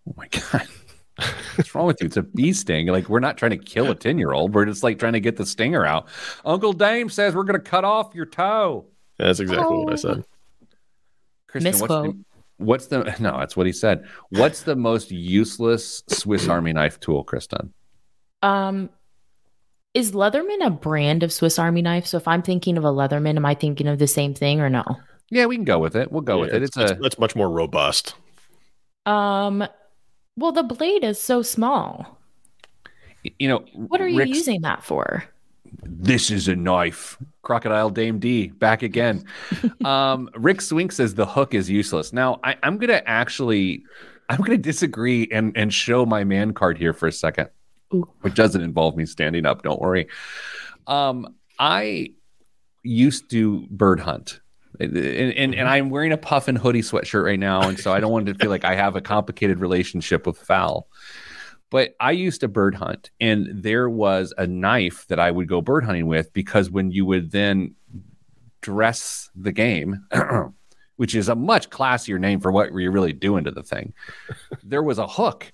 Oh 0.07 0.13
my 0.17 0.27
god. 0.27 0.67
What's 1.55 1.73
wrong 1.75 1.85
with 1.87 2.01
you? 2.01 2.07
It's 2.07 2.17
a 2.17 2.23
bee 2.23 2.53
sting. 2.53 2.87
Like 2.87 3.07
we're 3.09 3.19
not 3.19 3.37
trying 3.37 3.51
to 3.51 3.57
kill 3.57 3.89
a 3.91 3.95
10-year-old. 3.95 4.53
We're 4.53 4.65
just 4.65 4.83
like 4.83 4.99
trying 4.99 5.13
to 5.13 5.19
get 5.19 5.37
the 5.37 5.45
stinger 5.45 5.85
out. 5.85 6.07
Uncle 6.43 6.73
Dame 6.73 7.09
says 7.09 7.35
we're 7.35 7.43
going 7.43 7.59
to 7.59 7.69
cut 7.69 7.83
off 7.85 8.13
your 8.15 8.25
toe. 8.25 8.87
That's 9.17 9.39
exactly 9.39 9.77
what 9.77 9.93
I 9.93 9.95
said. 9.95 10.25
Kristen, 11.47 11.71
what's 11.73 11.81
the, 11.81 12.01
Misquote. 12.03 12.15
What's 12.57 12.87
the 12.87 13.03
No, 13.19 13.37
that's 13.37 13.55
what 13.57 13.65
he 13.65 13.73
said. 13.73 14.05
What's 14.29 14.63
the 14.63 14.75
most 14.75 15.11
useless 15.11 16.03
Swiss 16.07 16.47
Army 16.47 16.73
knife 16.73 16.99
tool, 16.99 17.23
Kristen? 17.23 17.73
Um, 18.41 18.89
is 19.93 20.11
Leatherman 20.11 20.65
a 20.65 20.69
brand 20.69 21.23
of 21.23 21.31
Swiss 21.31 21.59
Army 21.59 21.81
knife? 21.81 22.05
So 22.07 22.17
if 22.17 22.27
I'm 22.27 22.41
thinking 22.41 22.77
of 22.77 22.83
a 22.83 22.89
Leatherman, 22.91 23.35
am 23.37 23.45
I 23.45 23.53
thinking 23.55 23.87
of 23.87 23.99
the 23.99 24.07
same 24.07 24.33
thing 24.33 24.59
or 24.59 24.69
no? 24.69 24.83
Yeah, 25.29 25.45
we 25.45 25.55
can 25.55 25.65
go 25.65 25.79
with 25.79 25.95
it. 25.95 26.11
We'll 26.11 26.21
go 26.21 26.39
with 26.39 26.49
Yeah, 26.49 26.57
it. 26.57 26.63
It's 26.63 26.77
a 26.77 26.97
it's 27.03 27.17
much 27.19 27.35
more 27.35 27.49
robust. 27.49 28.15
Um, 29.05 29.63
Well, 30.35 30.51
the 30.51 30.63
blade 30.63 31.03
is 31.03 31.19
so 31.21 31.41
small. 31.41 32.17
You 33.39 33.47
know, 33.47 33.65
What 33.73 34.01
are 34.01 34.07
you 34.07 34.19
Rick's- 34.19 34.35
using 34.37 34.61
that 34.61 34.83
for? 34.83 35.23
This 35.83 36.31
is 36.31 36.47
a 36.47 36.55
knife. 36.55 37.17
Crocodile 37.41 37.89
Dame 37.89 38.19
D 38.19 38.47
back 38.47 38.83
again. 38.83 39.25
um, 39.85 40.29
Rick 40.35 40.61
Swink 40.61 40.91
says 40.91 41.15
the 41.15 41.25
hook 41.25 41.53
is 41.53 41.69
useless. 41.69 42.13
Now 42.13 42.39
I, 42.43 42.55
I'm 42.63 42.77
gonna 42.77 43.01
actually 43.05 43.83
I'm 44.29 44.39
gonna 44.41 44.57
disagree 44.57 45.27
and 45.31 45.55
and 45.57 45.73
show 45.73 46.05
my 46.05 46.23
man 46.23 46.53
card 46.53 46.77
here 46.77 46.93
for 46.93 47.07
a 47.07 47.11
second. 47.11 47.49
Ooh. 47.93 48.09
Which 48.21 48.33
doesn't 48.33 48.61
involve 48.61 48.95
me 48.95 49.05
standing 49.05 49.45
up, 49.45 49.61
don't 49.63 49.81
worry. 49.81 50.07
Um, 50.87 51.35
I 51.59 52.13
used 52.83 53.29
to 53.31 53.67
bird 53.69 53.99
hunt. 53.99 54.39
And, 54.79 54.97
and, 54.97 55.53
and 55.53 55.69
I'm 55.69 55.91
wearing 55.91 56.11
a 56.11 56.17
puff 56.17 56.47
and 56.47 56.57
hoodie 56.57 56.81
sweatshirt 56.81 57.23
right 57.23 57.39
now, 57.39 57.61
and 57.61 57.79
so 57.79 57.93
I 57.93 57.99
don't 57.99 58.11
want 58.11 58.25
to 58.25 58.33
feel 58.33 58.49
like 58.49 58.65
I 58.65 58.73
have 58.73 58.95
a 58.95 59.01
complicated 59.01 59.59
relationship 59.59 60.25
with 60.25 60.37
fowl. 60.39 60.87
But 61.73 61.95
I 61.99 62.11
used 62.11 62.41
to 62.41 62.47
bird 62.47 62.75
hunt, 62.75 63.09
and 63.19 63.47
there 63.63 63.89
was 63.89 64.31
a 64.37 64.45
knife 64.45 65.07
that 65.07 65.19
I 65.19 65.31
would 65.31 65.47
go 65.47 65.59
bird 65.59 65.83
hunting 65.83 66.05
with 66.05 66.31
because 66.31 66.69
when 66.69 66.91
you 66.91 67.03
would 67.07 67.31
then 67.31 67.73
dress 68.61 69.31
the 69.35 69.51
game, 69.51 70.05
which 70.97 71.15
is 71.15 71.29
a 71.29 71.33
much 71.35 71.71
classier 71.71 72.19
name 72.19 72.39
for 72.41 72.51
what 72.51 72.71
you're 72.75 72.91
really 72.91 73.11
doing 73.11 73.43
to 73.45 73.49
the 73.51 73.63
thing, 73.63 73.91
there 74.63 74.83
was 74.83 74.99
a 74.99 75.07
hook. 75.07 75.51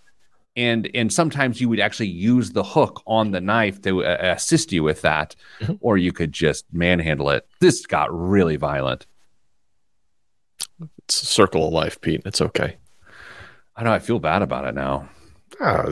And, 0.58 0.90
and 0.94 1.14
sometimes 1.14 1.62
you 1.62 1.70
would 1.70 1.80
actually 1.80 2.08
use 2.10 2.52
the 2.52 2.66
hook 2.66 3.02
on 3.08 3.32
the 3.32 3.40
knife 3.40 3.82
to 3.84 4.04
uh, 4.04 4.18
assist 4.36 4.74
you 4.74 4.84
with 4.84 5.02
that, 5.04 5.38
Mhm. 5.62 5.78
or 5.80 5.98
you 5.98 6.12
could 6.12 6.34
just 6.34 6.66
manhandle 6.74 7.30
it. 7.30 7.48
This 7.62 7.86
got 7.86 8.10
really 8.14 8.58
violent. 8.58 9.06
It's 11.06 11.22
a 11.22 11.26
circle 11.26 11.66
of 11.68 11.72
life, 11.72 12.02
Pete. 12.02 12.24
It's 12.26 12.42
okay. 12.42 12.76
I 13.78 13.84
know 13.86 13.94
I 13.94 14.00
feel 14.00 14.20
bad 14.20 14.42
about 14.42 14.66
it 14.66 14.76
now. 14.76 15.08
Ah, 15.62 15.86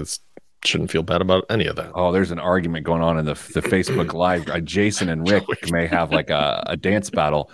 shouldn't 0.63 0.91
feel 0.91 1.03
bad 1.03 1.21
about 1.21 1.45
any 1.49 1.65
of 1.65 1.75
that. 1.75 1.91
Oh, 1.95 2.11
there's 2.11 2.31
an 2.31 2.39
argument 2.39 2.85
going 2.85 3.01
on 3.01 3.17
in 3.17 3.25
the 3.25 3.33
the 3.33 3.61
Facebook 3.61 4.13
Live. 4.13 4.47
Uh, 4.49 4.59
Jason 4.59 5.09
and 5.09 5.29
Rick 5.29 5.43
may 5.71 5.87
have 5.87 6.11
like 6.11 6.29
a, 6.29 6.63
a 6.67 6.77
dance 6.77 7.09
battle. 7.09 7.49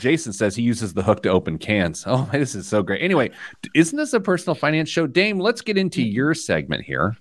Jason 0.00 0.32
says 0.32 0.56
he 0.56 0.62
uses 0.62 0.94
the 0.94 1.02
hook 1.02 1.22
to 1.24 1.28
open 1.30 1.58
cans. 1.58 2.04
Oh, 2.06 2.28
this 2.32 2.54
is 2.54 2.66
so 2.66 2.82
great. 2.82 3.02
Anyway, 3.02 3.30
isn't 3.74 3.96
this 3.96 4.12
a 4.12 4.20
personal 4.20 4.54
finance 4.54 4.88
show? 4.88 5.06
Dame, 5.06 5.38
let's 5.38 5.60
get 5.60 5.76
into 5.78 6.02
your 6.02 6.34
segment 6.34 6.84
here. 6.84 7.16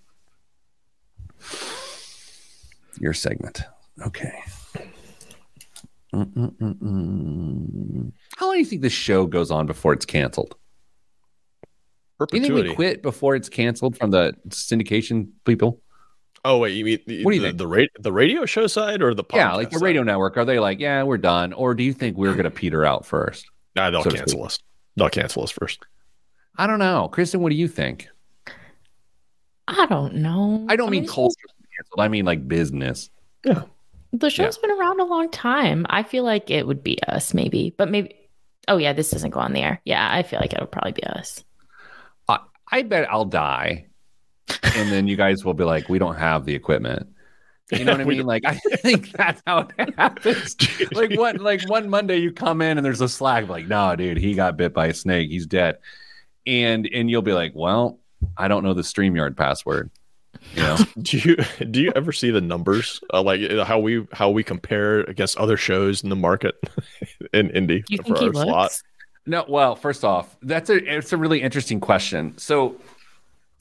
Your 3.00 3.14
segment. 3.14 3.64
Okay. 4.06 4.34
Mm-mm-mm-mm. 6.14 8.12
How 8.38 8.46
long 8.46 8.56
do 8.56 8.60
you 8.60 8.66
think 8.66 8.84
this 8.84 8.94
show 8.94 9.26
goes 9.26 9.50
on 9.50 9.66
before 9.66 9.94
it's 9.94 10.06
canceled? 10.06 10.56
Do 12.26 12.38
you 12.38 12.44
think 12.44 12.54
we 12.54 12.74
quit 12.76 13.02
before 13.02 13.36
it's 13.36 13.50
canceled 13.50 13.98
from 13.98 14.12
the 14.12 14.34
syndication 14.50 15.30
people? 15.46 15.82
Oh 16.46 16.58
wait, 16.58 16.72
you 16.76 16.84
mean 16.84 17.00
the, 17.08 17.24
What 17.24 17.32
do 17.32 17.36
you 17.38 17.42
the, 17.42 17.48
think? 17.50 17.58
the, 17.58 17.68
ra- 17.68 17.86
the 18.00 18.12
radio 18.12 18.46
show 18.46 18.68
side 18.68 19.02
or 19.02 19.14
the 19.14 19.24
podcast 19.24 19.36
Yeah, 19.38 19.54
like 19.54 19.70
the 19.70 19.80
side? 19.80 19.86
radio 19.86 20.04
network. 20.04 20.36
Are 20.38 20.44
they 20.46 20.60
like, 20.60 20.80
yeah, 20.80 21.04
we're 21.04 21.18
done? 21.18 21.54
Or 21.54 21.74
do 21.74 21.84
you 21.84 21.94
think 21.94 22.18
we're 22.18 22.34
going 22.34 22.44
to 22.44 22.52
peter 22.52 22.84
out 22.86 23.06
first? 23.06 23.46
Nah, 23.76 23.90
they'll 23.90 24.04
so 24.04 24.12
cancel 24.12 24.44
us. 24.44 24.60
They'll 24.98 25.10
cancel 25.10 25.44
us 25.44 25.52
first. 25.52 25.80
I 26.58 26.68
don't 26.68 26.80
know. 26.80 27.08
Kristen, 27.12 27.40
what 27.40 27.50
do 27.50 27.56
you 27.56 27.68
think? 27.68 28.08
I 29.68 29.86
don't 29.86 30.16
know. 30.16 30.66
I 30.70 30.76
don't 30.76 30.90
mean 30.92 31.04
mean, 31.04 31.10
culture 31.10 31.36
canceled. 31.78 32.00
I 32.00 32.08
mean 32.10 32.26
like 32.26 32.48
business. 32.48 33.10
Yeah, 33.46 33.64
the 34.12 34.30
show's 34.30 34.58
been 34.58 34.72
around 34.72 35.00
a 35.00 35.06
long 35.06 35.30
time. 35.32 35.86
I 35.90 36.04
feel 36.04 36.24
like 36.24 36.52
it 36.52 36.68
would 36.68 36.84
be 36.84 37.02
us, 37.04 37.34
maybe, 37.34 37.74
but 37.78 37.90
maybe. 37.90 38.16
Oh 38.68 38.78
yeah, 38.78 38.94
this 38.94 39.10
doesn't 39.12 39.32
go 39.32 39.40
on 39.40 39.54
the 39.54 39.62
air. 39.62 39.82
Yeah, 39.86 40.08
I 40.12 40.24
feel 40.24 40.40
like 40.40 40.54
it'll 40.54 40.68
probably 40.68 40.92
be 40.92 41.04
us. 41.04 41.44
I 42.74 42.82
bet 42.82 43.08
I'll 43.12 43.26
die. 43.26 43.86
And 44.76 44.92
then 44.92 45.08
you 45.08 45.16
guys 45.16 45.46
will 45.46 45.54
be 45.54 45.64
like, 45.64 45.90
we 45.90 46.00
don't 46.00 46.16
have 46.16 46.44
the 46.44 46.56
equipment. 46.56 47.08
You 47.72 47.86
know 47.86 47.92
what 47.92 48.02
I 48.02 48.04
mean? 48.06 48.26
Like 48.26 48.46
I 48.46 48.56
think 48.78 49.12
that's 49.12 49.44
how 49.46 49.68
it 49.78 49.96
happens. 49.96 50.56
like 50.92 51.16
one 51.16 51.38
like 51.38 51.70
one 51.70 51.88
Monday 51.88 52.18
you 52.18 52.32
come 52.32 52.64
in 52.64 52.80
and 52.80 52.84
there's 52.84 53.00
a 53.00 53.08
slack 53.08 53.48
like, 53.48 53.68
no, 53.68 53.96
dude, 53.96 54.18
he 54.18 54.34
got 54.34 54.58
bit 54.58 54.74
by 54.74 54.88
a 54.88 54.94
snake. 54.96 55.30
He's 55.30 55.46
dead. 55.46 55.78
And 56.48 56.90
and 56.92 57.12
you'll 57.12 57.22
be 57.22 57.34
like, 57.34 57.52
well, 57.54 58.00
I 58.36 58.48
don't 58.48 58.64
know 58.64 58.74
the 58.74 58.82
StreamYard 58.82 59.38
password. 59.38 59.92
You 60.56 60.64
know? 60.64 60.78
do 61.00 61.18
you 61.20 61.36
do 61.70 61.80
you 61.80 61.94
ever 61.96 62.12
see 62.12 62.32
the 62.32 62.42
numbers 62.42 63.00
uh, 63.14 63.22
like 63.22 63.40
uh, 63.52 63.66
how 63.66 63.78
we 63.78 64.08
how 64.12 64.32
we 64.32 64.44
compare 64.44 65.02
against 65.02 65.38
other 65.38 65.58
shows 65.58 66.04
in 66.04 66.10
the 66.10 66.16
market 66.16 66.56
in 67.34 67.52
Indy 67.52 67.84
you 67.88 68.00
for 68.00 68.04
think 68.04 68.18
he 68.18 68.26
our 68.26 68.34
slot? 68.34 68.82
Looks? 69.26 69.48
No, 69.48 69.52
well, 69.54 69.76
first 69.76 70.04
off, 70.04 70.36
that's 70.42 70.70
a 70.70 70.76
it's 70.98 71.14
a 71.14 71.18
really 71.18 71.42
interesting 71.42 71.80
question. 71.80 72.38
So 72.38 72.76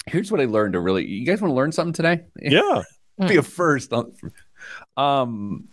here's 0.07 0.31
what 0.33 0.41
I 0.41 0.45
learned 0.47 0.73
to 0.75 0.81
really 0.81 1.07
you 1.07 1.25
guys 1.27 1.41
want 1.41 1.51
to 1.53 1.57
learn 1.57 1.73
something 1.73 1.93
today? 1.93 2.23
Yeah, 2.41 2.83
Be 3.29 3.37
a 3.37 3.43
first. 3.43 3.93
Um 4.97 5.69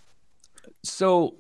so 0.84 1.36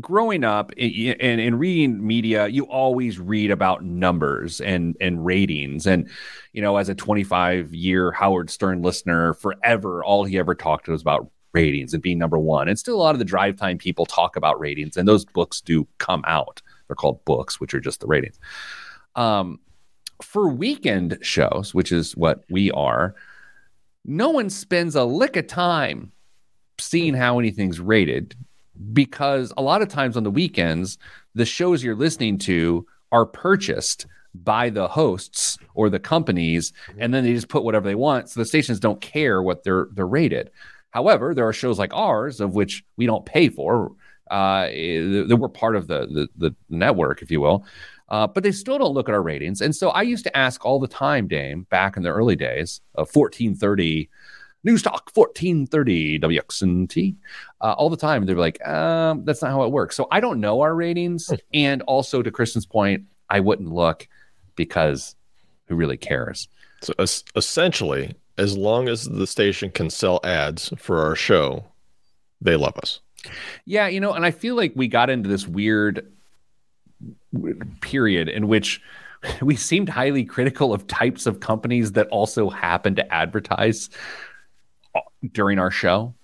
growing 0.00 0.42
up 0.42 0.72
i- 0.80 1.16
and, 1.20 1.38
and 1.40 1.60
reading 1.60 2.04
media, 2.04 2.48
you 2.48 2.64
always 2.64 3.18
read 3.20 3.50
about 3.50 3.84
numbers 3.84 4.60
and 4.60 4.96
and 5.00 5.24
ratings. 5.24 5.86
And 5.86 6.08
you 6.52 6.62
know, 6.62 6.76
as 6.76 6.88
a 6.88 6.94
25 6.94 7.74
year 7.74 8.10
Howard 8.12 8.50
Stern 8.50 8.82
listener, 8.82 9.34
forever 9.34 10.02
all 10.04 10.24
he 10.24 10.38
ever 10.38 10.54
talked 10.54 10.86
to 10.86 10.92
was 10.92 11.02
about 11.02 11.30
ratings 11.52 11.92
and 11.92 12.02
being 12.02 12.16
number 12.18 12.38
one. 12.38 12.68
And 12.68 12.78
still 12.78 12.94
a 12.96 13.02
lot 13.02 13.14
of 13.14 13.18
the 13.18 13.24
drive 13.26 13.56
time 13.56 13.76
people 13.76 14.06
talk 14.06 14.36
about 14.36 14.58
ratings, 14.58 14.96
and 14.96 15.06
those 15.06 15.24
books 15.26 15.60
do 15.60 15.86
come 15.98 16.24
out. 16.26 16.62
They're 16.92 16.96
called 16.96 17.24
books, 17.24 17.58
which 17.58 17.72
are 17.72 17.80
just 17.80 18.00
the 18.00 18.06
ratings. 18.06 18.38
Um, 19.16 19.60
for 20.20 20.46
weekend 20.48 21.16
shows, 21.22 21.72
which 21.72 21.90
is 21.90 22.14
what 22.14 22.44
we 22.50 22.70
are, 22.72 23.14
no 24.04 24.28
one 24.28 24.50
spends 24.50 24.94
a 24.94 25.04
lick 25.04 25.36
of 25.36 25.46
time 25.46 26.12
seeing 26.78 27.14
how 27.14 27.38
anything's 27.38 27.80
rated 27.80 28.34
because 28.92 29.54
a 29.56 29.62
lot 29.62 29.80
of 29.80 29.88
times 29.88 30.18
on 30.18 30.22
the 30.22 30.30
weekends, 30.30 30.98
the 31.34 31.46
shows 31.46 31.82
you're 31.82 31.94
listening 31.94 32.36
to 32.36 32.86
are 33.10 33.24
purchased 33.24 34.06
by 34.34 34.68
the 34.68 34.88
hosts 34.88 35.56
or 35.74 35.88
the 35.88 35.98
companies, 35.98 36.74
and 36.98 37.14
then 37.14 37.24
they 37.24 37.32
just 37.32 37.48
put 37.48 37.64
whatever 37.64 37.88
they 37.88 37.94
want. 37.94 38.28
So 38.28 38.40
the 38.40 38.46
stations 38.46 38.80
don't 38.80 39.00
care 39.00 39.42
what 39.42 39.64
they're 39.64 39.88
they're 39.92 40.06
rated. 40.06 40.50
However, 40.90 41.34
there 41.34 41.48
are 41.48 41.54
shows 41.54 41.78
like 41.78 41.94
ours 41.94 42.38
of 42.38 42.54
which 42.54 42.84
we 42.98 43.06
don't 43.06 43.24
pay 43.24 43.48
for. 43.48 43.92
Uh, 44.30 44.68
eh, 44.70 45.24
that 45.26 45.36
we're 45.38 45.48
part 45.48 45.76
of 45.76 45.88
the, 45.88 46.06
the 46.06 46.28
the 46.36 46.54
network, 46.70 47.22
if 47.22 47.30
you 47.30 47.40
will. 47.40 47.64
Uh, 48.08 48.26
but 48.26 48.42
they 48.42 48.52
still 48.52 48.78
don't 48.78 48.92
look 48.92 49.08
at 49.08 49.14
our 49.14 49.22
ratings. 49.22 49.62
And 49.62 49.74
so 49.74 49.88
I 49.90 50.02
used 50.02 50.24
to 50.24 50.36
ask 50.36 50.64
all 50.66 50.78
the 50.78 50.88
time, 50.88 51.28
Dame, 51.28 51.66
back 51.70 51.96
in 51.96 52.02
the 52.02 52.10
early 52.10 52.36
days 52.36 52.82
of 52.94 53.08
1430 53.14 54.10
News 54.64 54.82
Talk 54.82 55.10
1430 55.14 56.20
WXNT 56.20 57.16
uh, 57.62 57.72
all 57.72 57.90
the 57.90 57.96
time. 57.96 58.26
They're 58.26 58.36
like, 58.36 58.64
um, 58.66 59.24
that's 59.24 59.42
not 59.42 59.50
how 59.50 59.64
it 59.64 59.72
works. 59.72 59.96
So 59.96 60.06
I 60.10 60.20
don't 60.20 60.40
know 60.40 60.60
our 60.60 60.74
ratings. 60.74 61.32
and 61.54 61.82
also, 61.82 62.22
to 62.22 62.30
Kristen's 62.30 62.66
point, 62.66 63.04
I 63.28 63.40
wouldn't 63.40 63.72
look 63.72 64.06
because 64.56 65.16
who 65.66 65.74
really 65.74 65.96
cares? 65.96 66.48
so 66.82 66.92
es- 66.98 67.24
essentially, 67.36 68.14
as 68.38 68.56
long 68.56 68.88
as 68.88 69.04
the 69.04 69.26
station 69.26 69.70
can 69.70 69.90
sell 69.90 70.20
ads 70.24 70.72
for 70.76 71.00
our 71.02 71.14
show, 71.14 71.64
they 72.40 72.56
love 72.56 72.76
us. 72.78 73.00
Yeah, 73.64 73.88
you 73.88 74.00
know, 74.00 74.12
and 74.12 74.24
I 74.24 74.30
feel 74.30 74.54
like 74.56 74.72
we 74.74 74.88
got 74.88 75.10
into 75.10 75.28
this 75.28 75.46
weird 75.46 76.06
period 77.80 78.28
in 78.28 78.48
which 78.48 78.80
we 79.42 79.56
seemed 79.56 79.88
highly 79.88 80.24
critical 80.24 80.72
of 80.72 80.86
types 80.86 81.26
of 81.26 81.40
companies 81.40 81.92
that 81.92 82.08
also 82.08 82.50
happen 82.50 82.94
to 82.96 83.12
advertise 83.14 83.90
uh, 84.94 85.00
during 85.32 85.58
our 85.58 85.70
show, 85.70 86.14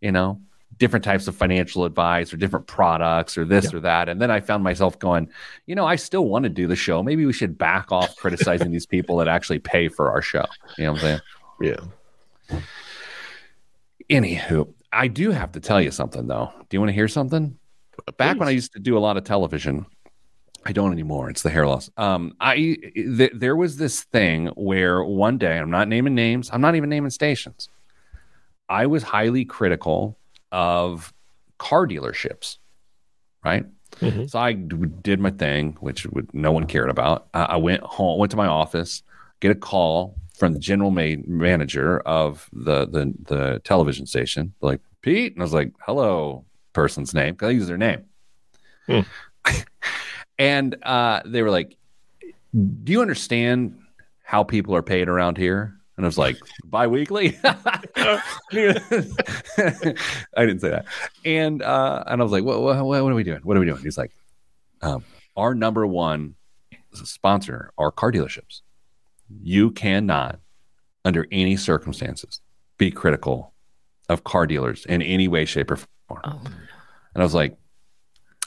you 0.00 0.12
know, 0.12 0.40
different 0.78 1.04
types 1.04 1.28
of 1.28 1.36
financial 1.36 1.84
advice 1.84 2.32
or 2.32 2.36
different 2.36 2.66
products 2.66 3.38
or 3.38 3.44
this 3.44 3.72
or 3.72 3.80
that. 3.80 4.08
And 4.08 4.20
then 4.20 4.30
I 4.30 4.40
found 4.40 4.64
myself 4.64 4.98
going, 4.98 5.28
you 5.66 5.74
know, 5.74 5.86
I 5.86 5.96
still 5.96 6.26
want 6.26 6.42
to 6.44 6.48
do 6.48 6.66
the 6.66 6.76
show. 6.76 7.02
Maybe 7.02 7.24
we 7.24 7.32
should 7.32 7.56
back 7.56 7.92
off 7.92 8.16
criticizing 8.16 8.72
these 8.72 8.86
people 8.86 9.16
that 9.18 9.28
actually 9.28 9.60
pay 9.60 9.88
for 9.88 10.10
our 10.10 10.22
show. 10.22 10.44
You 10.76 10.84
know 10.84 10.92
what 10.92 11.04
I'm 11.04 11.20
saying? 11.60 11.80
Yeah. 12.50 12.60
Anywho, 14.10 14.72
I 14.92 15.08
do 15.08 15.30
have 15.30 15.52
to 15.52 15.60
tell 15.60 15.80
you 15.80 15.90
something 15.90 16.26
though. 16.26 16.52
Do 16.68 16.76
you 16.76 16.80
want 16.80 16.90
to 16.90 16.94
hear 16.94 17.08
something? 17.08 17.58
Back 18.16 18.38
when 18.38 18.48
I 18.48 18.52
used 18.52 18.72
to 18.72 18.78
do 18.80 18.96
a 18.96 19.00
lot 19.00 19.16
of 19.16 19.24
television, 19.24 19.86
I 20.64 20.72
don't 20.72 20.92
anymore. 20.92 21.30
It's 21.30 21.42
the 21.42 21.50
hair 21.50 21.66
loss. 21.66 21.90
Um, 21.96 22.34
I 22.40 22.54
th- 22.94 23.32
there 23.34 23.56
was 23.56 23.76
this 23.76 24.02
thing 24.04 24.46
where 24.48 25.02
one 25.02 25.38
day 25.38 25.58
I'm 25.58 25.70
not 25.70 25.88
naming 25.88 26.14
names. 26.14 26.50
I'm 26.52 26.60
not 26.60 26.74
even 26.74 26.90
naming 26.90 27.10
stations. 27.10 27.68
I 28.68 28.86
was 28.86 29.02
highly 29.02 29.44
critical 29.44 30.16
of 30.50 31.12
car 31.58 31.86
dealerships, 31.86 32.58
right? 33.44 33.66
Mhm. 34.00 34.28
So 34.30 34.38
I 34.38 34.52
d- 34.54 34.76
did 35.02 35.20
my 35.20 35.30
thing, 35.30 35.76
which 35.80 36.06
would, 36.06 36.32
no 36.32 36.50
one 36.52 36.66
cared 36.66 36.88
about. 36.90 37.28
I 37.34 37.56
went 37.56 37.82
home, 37.82 38.18
went 38.18 38.30
to 38.30 38.36
my 38.36 38.46
office, 38.46 39.02
get 39.40 39.50
a 39.50 39.54
call 39.54 40.16
from 40.42 40.54
the 40.54 40.58
general 40.58 40.90
ma- 40.90 41.22
manager 41.28 42.00
of 42.00 42.50
the, 42.52 42.84
the 42.84 43.14
the 43.28 43.60
television 43.62 44.06
station, 44.06 44.52
like 44.60 44.80
Pete, 45.00 45.34
and 45.34 45.40
I 45.40 45.44
was 45.44 45.52
like, 45.52 45.72
"Hello, 45.86 46.44
person's 46.72 47.14
name," 47.14 47.34
because 47.34 47.46
I 47.46 47.52
use 47.52 47.68
their 47.68 47.78
name. 47.78 48.06
Hmm. 48.86 49.02
and 50.40 50.74
uh, 50.82 51.20
they 51.24 51.42
were 51.42 51.50
like, 51.52 51.76
"Do 52.52 52.90
you 52.90 53.02
understand 53.02 53.78
how 54.24 54.42
people 54.42 54.74
are 54.74 54.82
paid 54.82 55.08
around 55.08 55.38
here? 55.38 55.76
And 55.96 56.04
I 56.04 56.08
was 56.08 56.18
like, 56.18 56.38
bi-weekly? 56.64 57.38
I 57.44 58.20
didn't 58.50 60.58
say 60.58 60.70
that. 60.70 60.86
And 61.24 61.62
uh, 61.62 62.02
and 62.08 62.20
I 62.20 62.24
was 62.24 62.32
like, 62.32 62.42
what, 62.42 62.62
what, 62.62 62.84
what 62.84 63.00
are 63.00 63.14
we 63.14 63.22
doing? 63.22 63.42
What 63.44 63.56
are 63.56 63.60
we 63.60 63.66
doing? 63.66 63.80
He's 63.80 63.96
like, 63.96 64.10
um, 64.80 65.04
our 65.36 65.54
number 65.54 65.86
one 65.86 66.34
sponsor 66.94 67.70
are 67.78 67.92
car 67.92 68.10
dealerships. 68.10 68.62
You 69.42 69.70
cannot, 69.70 70.40
under 71.04 71.26
any 71.30 71.56
circumstances, 71.56 72.40
be 72.78 72.90
critical 72.90 73.52
of 74.08 74.24
car 74.24 74.46
dealers 74.46 74.84
in 74.86 75.02
any 75.02 75.28
way, 75.28 75.44
shape, 75.44 75.70
or 75.70 75.76
form. 75.76 76.20
Oh. 76.24 76.40
And 77.14 77.22
I 77.22 77.24
was 77.24 77.34
like, 77.34 77.56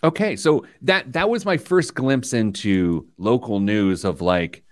okay. 0.04 0.36
So 0.36 0.65
that 0.82 1.13
that 1.13 1.30
was 1.30 1.45
my 1.45 1.58
first 1.58 1.95
glimpse 1.95 2.34
into 2.34 3.08
local 3.17 3.60
news 3.60 4.04
of 4.04 4.21
like, 4.21 4.63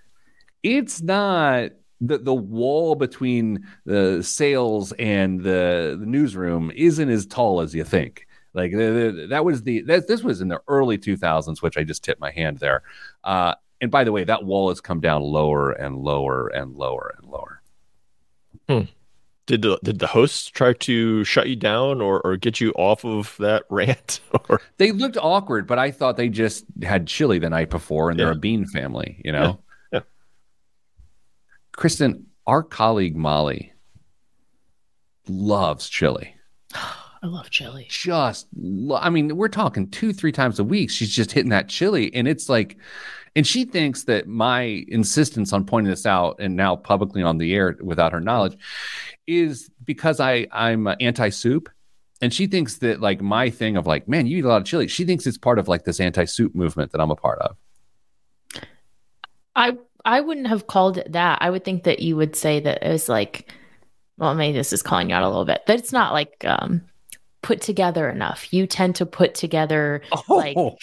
it's 0.63 1.01
not 1.01 1.71
the 2.01 2.17
the 2.17 2.33
wall 2.33 2.95
between 2.95 3.65
the 3.85 4.21
sales 4.23 4.91
and 4.93 5.41
the, 5.41 5.97
the 5.99 6.05
newsroom 6.05 6.71
isn't 6.75 7.09
as 7.09 7.25
tall 7.25 7.61
as 7.61 7.73
you 7.73 7.83
think. 7.83 8.27
Like 8.53 8.71
the, 8.71 9.13
the, 9.15 9.27
that 9.29 9.45
was 9.45 9.63
the 9.63 9.81
that, 9.83 10.07
this 10.07 10.23
was 10.23 10.41
in 10.41 10.47
the 10.47 10.61
early 10.67 10.97
2000s, 10.97 11.61
which 11.61 11.77
I 11.77 11.83
just 11.83 12.03
tipped 12.03 12.21
my 12.21 12.31
hand 12.31 12.59
there. 12.59 12.83
Uh, 13.23 13.55
and 13.83 13.91
by 13.91 14.05
the 14.05 14.13
way, 14.13 14.23
that 14.23 14.45
wall 14.45 14.69
has 14.69 14.79
come 14.79 15.01
down 15.01 15.21
lower 15.21 15.73
and 15.73 15.97
lower 15.97 16.47
and 16.47 16.73
lower 16.73 17.13
and 17.17 17.29
lower. 17.29 17.61
Hmm. 18.69 18.91
Did 19.45 19.61
the 19.61 19.77
did 19.83 19.99
the 19.99 20.07
hosts 20.07 20.47
try 20.47 20.71
to 20.71 21.25
shut 21.25 21.49
you 21.49 21.57
down 21.57 21.99
or, 21.99 22.21
or 22.21 22.37
get 22.37 22.61
you 22.61 22.71
off 22.77 23.03
of 23.03 23.35
that 23.39 23.63
rant? 23.69 24.21
Or 24.47 24.61
they 24.77 24.93
looked 24.93 25.17
awkward, 25.17 25.67
but 25.67 25.79
I 25.79 25.91
thought 25.91 26.15
they 26.15 26.29
just 26.29 26.63
had 26.81 27.07
chili 27.07 27.39
the 27.39 27.49
night 27.49 27.69
before, 27.69 28.09
and 28.09 28.17
yeah. 28.17 28.23
they're 28.23 28.33
a 28.35 28.37
bean 28.37 28.65
family, 28.65 29.21
you 29.25 29.33
know. 29.33 29.59
Yeah. 29.91 29.99
yeah. 29.99 30.03
Kristen, 31.73 32.27
our 32.47 32.63
colleague 32.63 33.17
Molly 33.17 33.73
loves 35.27 35.89
chili. 35.89 36.37
I 37.23 37.27
love 37.27 37.49
chili. 37.49 37.87
Just, 37.89 38.47
I 38.93 39.09
mean, 39.09 39.37
we're 39.37 39.47
talking 39.47 39.89
two, 39.89 40.11
three 40.11 40.33
times 40.33 40.59
a 40.59 40.63
week. 40.63 40.91
She's 40.91 41.09
just 41.09 41.31
hitting 41.31 41.51
that 41.51 41.69
chili, 41.69 42.13
and 42.13 42.27
it's 42.27 42.49
like, 42.49 42.75
and 43.33 43.47
she 43.47 43.63
thinks 43.63 44.03
that 44.03 44.27
my 44.27 44.83
insistence 44.89 45.53
on 45.53 45.65
pointing 45.65 45.89
this 45.89 46.05
out 46.05 46.35
and 46.39 46.57
now 46.57 46.75
publicly 46.75 47.23
on 47.23 47.37
the 47.37 47.55
air 47.55 47.77
without 47.81 48.11
her 48.11 48.19
knowledge 48.19 48.57
is 49.25 49.71
because 49.85 50.19
I 50.19 50.47
I'm 50.51 50.85
anti 50.99 51.29
soup, 51.29 51.69
and 52.21 52.33
she 52.33 52.45
thinks 52.45 52.79
that 52.79 52.99
like 52.99 53.21
my 53.21 53.49
thing 53.49 53.77
of 53.77 53.87
like, 53.87 54.05
man, 54.05 54.27
you 54.27 54.39
eat 54.39 54.45
a 54.45 54.49
lot 54.49 54.61
of 54.61 54.67
chili. 54.67 54.89
She 54.89 55.05
thinks 55.05 55.25
it's 55.25 55.37
part 55.37 55.59
of 55.59 55.69
like 55.69 55.85
this 55.85 56.01
anti 56.01 56.25
soup 56.25 56.53
movement 56.53 56.91
that 56.91 56.99
I'm 56.99 57.11
a 57.11 57.15
part 57.15 57.39
of. 57.39 57.55
I 59.55 59.77
I 60.03 60.19
wouldn't 60.19 60.47
have 60.47 60.67
called 60.67 60.97
it 60.97 61.13
that. 61.13 61.37
I 61.41 61.49
would 61.49 61.63
think 61.63 61.85
that 61.85 61.99
you 61.99 62.17
would 62.17 62.35
say 62.35 62.59
that 62.59 62.83
it 62.83 62.91
was 62.91 63.07
like, 63.07 63.49
well, 64.17 64.35
maybe 64.35 64.57
this 64.57 64.73
is 64.73 64.83
calling 64.83 65.09
you 65.09 65.15
out 65.15 65.23
a 65.23 65.29
little 65.29 65.45
bit. 65.45 65.65
That 65.67 65.79
it's 65.79 65.93
not 65.93 66.11
like 66.11 66.43
um 66.43 66.81
put 67.43 67.61
together 67.61 68.09
enough. 68.09 68.51
You 68.51 68.65
tend 68.65 68.95
to 68.95 69.05
put 69.05 69.35
together 69.35 70.01
oh, 70.11 70.23
like 70.29 70.57
oh, 70.57 70.75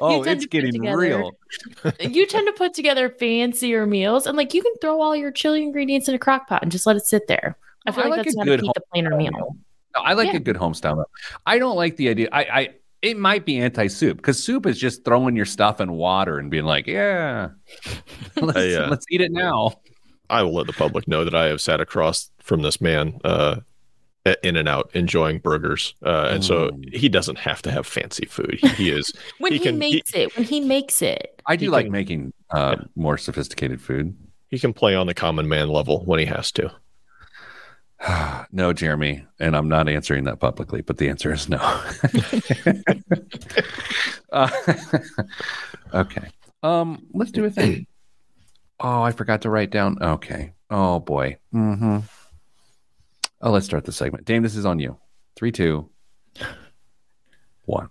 it's 0.24 0.46
getting 0.46 0.72
together, 0.72 0.98
real. 0.98 1.32
you 2.00 2.26
tend 2.26 2.48
to 2.48 2.52
put 2.54 2.74
together 2.74 3.08
fancier 3.08 3.86
meals, 3.86 4.26
and 4.26 4.36
like 4.36 4.54
you 4.54 4.62
can 4.62 4.72
throw 4.80 5.00
all 5.00 5.14
your 5.14 5.30
chili 5.30 5.62
ingredients 5.62 6.08
in 6.08 6.14
a 6.14 6.18
crock 6.18 6.48
pot 6.48 6.62
and 6.62 6.72
just 6.72 6.86
let 6.86 6.96
it 6.96 7.06
sit 7.06 7.28
there. 7.28 7.56
I 7.86 7.92
feel 7.92 8.04
I 8.04 8.08
like, 8.08 8.16
like, 8.18 8.26
that's 8.26 8.36
how 8.36 8.44
to 8.44 8.58
keep 8.58 8.74
the 8.74 8.82
plainer 8.92 9.16
meal. 9.16 9.30
meal. 9.30 9.56
No, 9.94 10.02
I 10.02 10.14
like 10.14 10.28
yeah. 10.28 10.36
a 10.36 10.40
good 10.40 10.56
homestyle 10.56 10.96
meal. 10.96 11.10
I 11.46 11.58
don't 11.58 11.76
like 11.76 11.96
the 11.96 12.08
idea. 12.08 12.28
I, 12.32 12.40
I 12.40 12.68
it 13.00 13.16
might 13.16 13.46
be 13.46 13.58
anti-soup 13.58 14.16
because 14.16 14.42
soup 14.42 14.66
is 14.66 14.78
just 14.78 15.04
throwing 15.04 15.36
your 15.36 15.44
stuff 15.44 15.80
in 15.80 15.92
water 15.92 16.38
and 16.38 16.50
being 16.50 16.64
like, 16.64 16.86
yeah, 16.86 17.50
let's, 18.40 18.58
I, 18.58 18.72
uh, 18.72 18.88
let's 18.88 19.06
eat 19.10 19.20
it 19.20 19.30
now. 19.30 19.80
I 20.30 20.42
will 20.42 20.54
let 20.54 20.66
the 20.66 20.72
public 20.72 21.08
know 21.08 21.24
that 21.24 21.34
I 21.34 21.46
have 21.46 21.60
sat 21.60 21.80
across 21.80 22.30
from 22.42 22.62
this 22.62 22.80
man 22.80 23.18
uh, 23.24 23.60
in 24.42 24.56
and 24.56 24.68
out 24.68 24.90
enjoying 24.94 25.38
burgers 25.38 25.94
uh, 26.04 26.28
and 26.30 26.44
so 26.44 26.70
he 26.92 27.08
doesn't 27.08 27.38
have 27.38 27.62
to 27.62 27.70
have 27.70 27.86
fancy 27.86 28.26
food. 28.26 28.58
He, 28.60 28.68
he 28.68 28.90
is 28.90 29.12
when 29.38 29.52
he, 29.52 29.58
he 29.58 29.64
can, 29.64 29.78
makes 29.78 30.12
he, 30.12 30.22
it 30.22 30.36
when 30.36 30.44
he 30.44 30.60
makes 30.60 31.02
it. 31.02 31.40
I 31.46 31.56
do 31.56 31.70
like 31.70 31.86
can, 31.86 31.92
making 31.92 32.32
uh, 32.50 32.76
yeah. 32.78 32.86
more 32.94 33.18
sophisticated 33.18 33.80
food. 33.80 34.16
He 34.48 34.58
can 34.58 34.72
play 34.72 34.94
on 34.94 35.06
the 35.06 35.14
common 35.14 35.48
man 35.48 35.68
level 35.68 36.04
when 36.04 36.18
he 36.18 36.26
has 36.26 36.52
to. 36.52 36.72
No 38.50 38.72
jeremy 38.72 39.26
and 39.38 39.56
i'm 39.56 39.68
not 39.68 39.88
answering 39.88 40.24
that 40.24 40.40
publicly 40.40 40.80
but 40.80 40.96
the 40.96 41.08
answer 41.08 41.32
is 41.32 41.48
no. 41.48 41.58
Uh, 44.30 44.50
okay. 45.94 46.28
Um 46.62 47.06
let's 47.14 47.30
do 47.32 47.44
a 47.44 47.50
thing. 47.50 47.86
Oh 48.80 49.02
i 49.02 49.10
forgot 49.10 49.42
to 49.42 49.50
write 49.50 49.70
down 49.70 50.00
okay. 50.00 50.52
Oh 50.70 51.00
boy. 51.00 51.38
Mm-hmm 51.52 51.98
Oh, 53.40 53.52
let's 53.52 53.66
start 53.66 53.84
the 53.84 53.92
segment. 53.92 54.24
Dame, 54.24 54.42
this 54.42 54.56
is 54.56 54.66
on 54.66 54.80
you. 54.80 54.98
Three, 55.36 55.52
two, 55.52 55.88
one. 57.64 57.88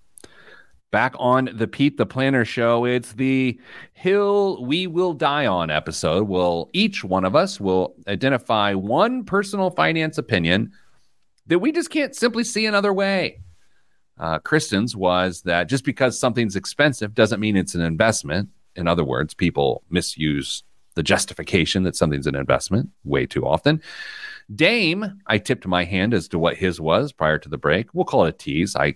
Back 0.91 1.15
on 1.19 1.49
the 1.53 1.67
Pete 1.67 1.97
the 1.97 2.05
Planner 2.05 2.43
show. 2.43 2.85
It's 2.85 3.13
the 3.13 3.59
Hill 3.93 4.65
We 4.65 4.87
Will 4.87 5.13
Die 5.13 5.45
On 5.45 5.69
episode. 5.69 6.27
Well, 6.27 6.69
each 6.73 7.03
one 7.03 7.23
of 7.23 7.35
us 7.35 7.59
will 7.59 7.95
identify 8.07 8.73
one 8.73 9.23
personal 9.23 9.69
finance 9.69 10.17
opinion 10.17 10.71
that 11.47 11.59
we 11.59 11.71
just 11.71 11.89
can't 11.89 12.15
simply 12.15 12.43
see 12.43 12.65
another 12.65 12.93
way. 12.93 13.41
Uh, 14.17 14.39
Kristen's 14.39 14.95
was 14.95 15.41
that 15.43 15.69
just 15.69 15.85
because 15.85 16.19
something's 16.19 16.55
expensive 16.55 17.13
doesn't 17.13 17.39
mean 17.39 17.55
it's 17.55 17.75
an 17.75 17.81
investment. 17.81 18.49
In 18.75 18.87
other 18.87 19.03
words, 19.03 19.33
people 19.33 19.83
misuse 19.89 20.63
the 20.95 21.03
justification 21.03 21.83
that 21.83 21.95
something's 21.95 22.27
an 22.27 22.35
investment 22.35 22.89
way 23.03 23.25
too 23.25 23.45
often. 23.45 23.81
Dame, 24.53 25.19
I 25.27 25.37
tipped 25.37 25.67
my 25.67 25.83
hand 25.83 26.13
as 26.13 26.27
to 26.29 26.39
what 26.39 26.57
his 26.57 26.79
was 26.79 27.11
prior 27.11 27.37
to 27.39 27.49
the 27.49 27.57
break. 27.57 27.93
We'll 27.93 28.05
call 28.05 28.25
it 28.25 28.29
a 28.29 28.37
tease. 28.37 28.75
I 28.75 28.95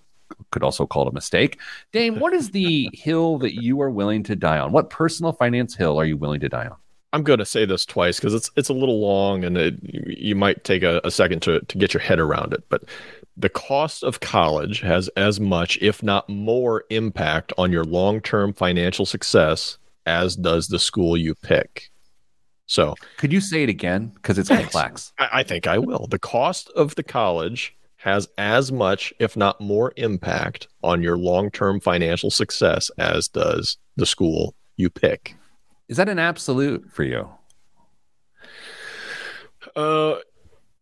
could 0.51 0.63
also 0.63 0.85
call 0.85 1.07
it 1.07 1.11
a 1.11 1.13
mistake. 1.13 1.59
Dame, 1.91 2.19
what 2.19 2.33
is 2.33 2.51
the 2.51 2.89
hill 2.93 3.37
that 3.39 3.61
you 3.61 3.81
are 3.81 3.89
willing 3.89 4.23
to 4.23 4.35
die 4.35 4.59
on? 4.59 4.71
What 4.71 4.89
personal 4.89 5.33
finance 5.33 5.75
hill 5.75 5.99
are 5.99 6.05
you 6.05 6.17
willing 6.17 6.39
to 6.39 6.49
die 6.49 6.67
on? 6.67 6.77
I'm 7.13 7.23
going 7.23 7.39
to 7.39 7.45
say 7.45 7.65
this 7.65 7.85
twice 7.85 8.19
because 8.19 8.33
it's 8.33 8.49
it's 8.55 8.69
a 8.69 8.73
little 8.73 9.01
long 9.01 9.43
and 9.43 9.57
it, 9.57 9.75
you 9.83 10.33
might 10.33 10.63
take 10.63 10.81
a, 10.81 11.01
a 11.03 11.11
second 11.11 11.41
to 11.41 11.59
to 11.59 11.77
get 11.77 11.93
your 11.93 12.01
head 12.01 12.19
around 12.19 12.53
it. 12.53 12.63
But 12.69 12.85
the 13.35 13.49
cost 13.49 14.03
of 14.03 14.21
college 14.21 14.79
has 14.81 15.09
as 15.09 15.39
much, 15.39 15.77
if 15.81 16.01
not 16.01 16.29
more, 16.29 16.85
impact 16.89 17.51
on 17.57 17.71
your 17.71 17.83
long 17.83 18.21
term 18.21 18.53
financial 18.53 19.05
success 19.05 19.77
as 20.05 20.35
does 20.35 20.67
the 20.67 20.79
school 20.79 21.17
you 21.17 21.35
pick. 21.35 21.90
So, 22.71 22.95
could 23.17 23.33
you 23.33 23.41
say 23.41 23.63
it 23.63 23.69
again? 23.69 24.13
Because 24.15 24.37
it's 24.37 24.47
complex. 24.47 25.11
I, 25.19 25.27
I 25.33 25.43
think 25.43 25.67
I 25.67 25.77
will. 25.77 26.07
The 26.07 26.17
cost 26.17 26.69
of 26.69 26.95
the 26.95 27.03
college 27.03 27.75
has 27.97 28.29
as 28.37 28.71
much, 28.71 29.13
if 29.19 29.35
not 29.35 29.59
more, 29.59 29.91
impact 29.97 30.69
on 30.81 31.03
your 31.03 31.17
long 31.17 31.51
term 31.51 31.81
financial 31.81 32.31
success 32.31 32.89
as 32.97 33.27
does 33.27 33.75
the 33.97 34.05
school 34.05 34.55
you 34.77 34.89
pick. 34.89 35.35
Is 35.89 35.97
that 35.97 36.07
an 36.07 36.17
absolute 36.17 36.89
for 36.89 37.03
you? 37.03 37.27
Uh, 39.75 40.19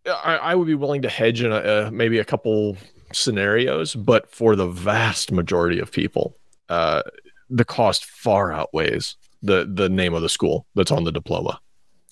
I, 0.05 0.35
I 0.35 0.53
would 0.53 0.67
be 0.67 0.75
willing 0.75 1.01
to 1.01 1.09
hedge 1.09 1.41
in 1.41 1.51
a, 1.51 1.55
uh, 1.55 1.89
maybe 1.91 2.19
a 2.19 2.23
couple 2.23 2.77
scenarios, 3.13 3.95
but 3.95 4.29
for 4.29 4.55
the 4.55 4.67
vast 4.67 5.31
majority 5.31 5.79
of 5.79 5.91
people, 5.91 6.37
uh, 6.69 7.01
the 7.49 7.65
cost 7.65 8.05
far 8.05 8.51
outweighs 8.51 9.15
the 9.41 9.67
the 9.73 9.89
name 9.89 10.13
of 10.13 10.21
the 10.21 10.29
school 10.29 10.67
that's 10.75 10.91
on 10.91 11.03
the 11.03 11.11
diploma. 11.11 11.59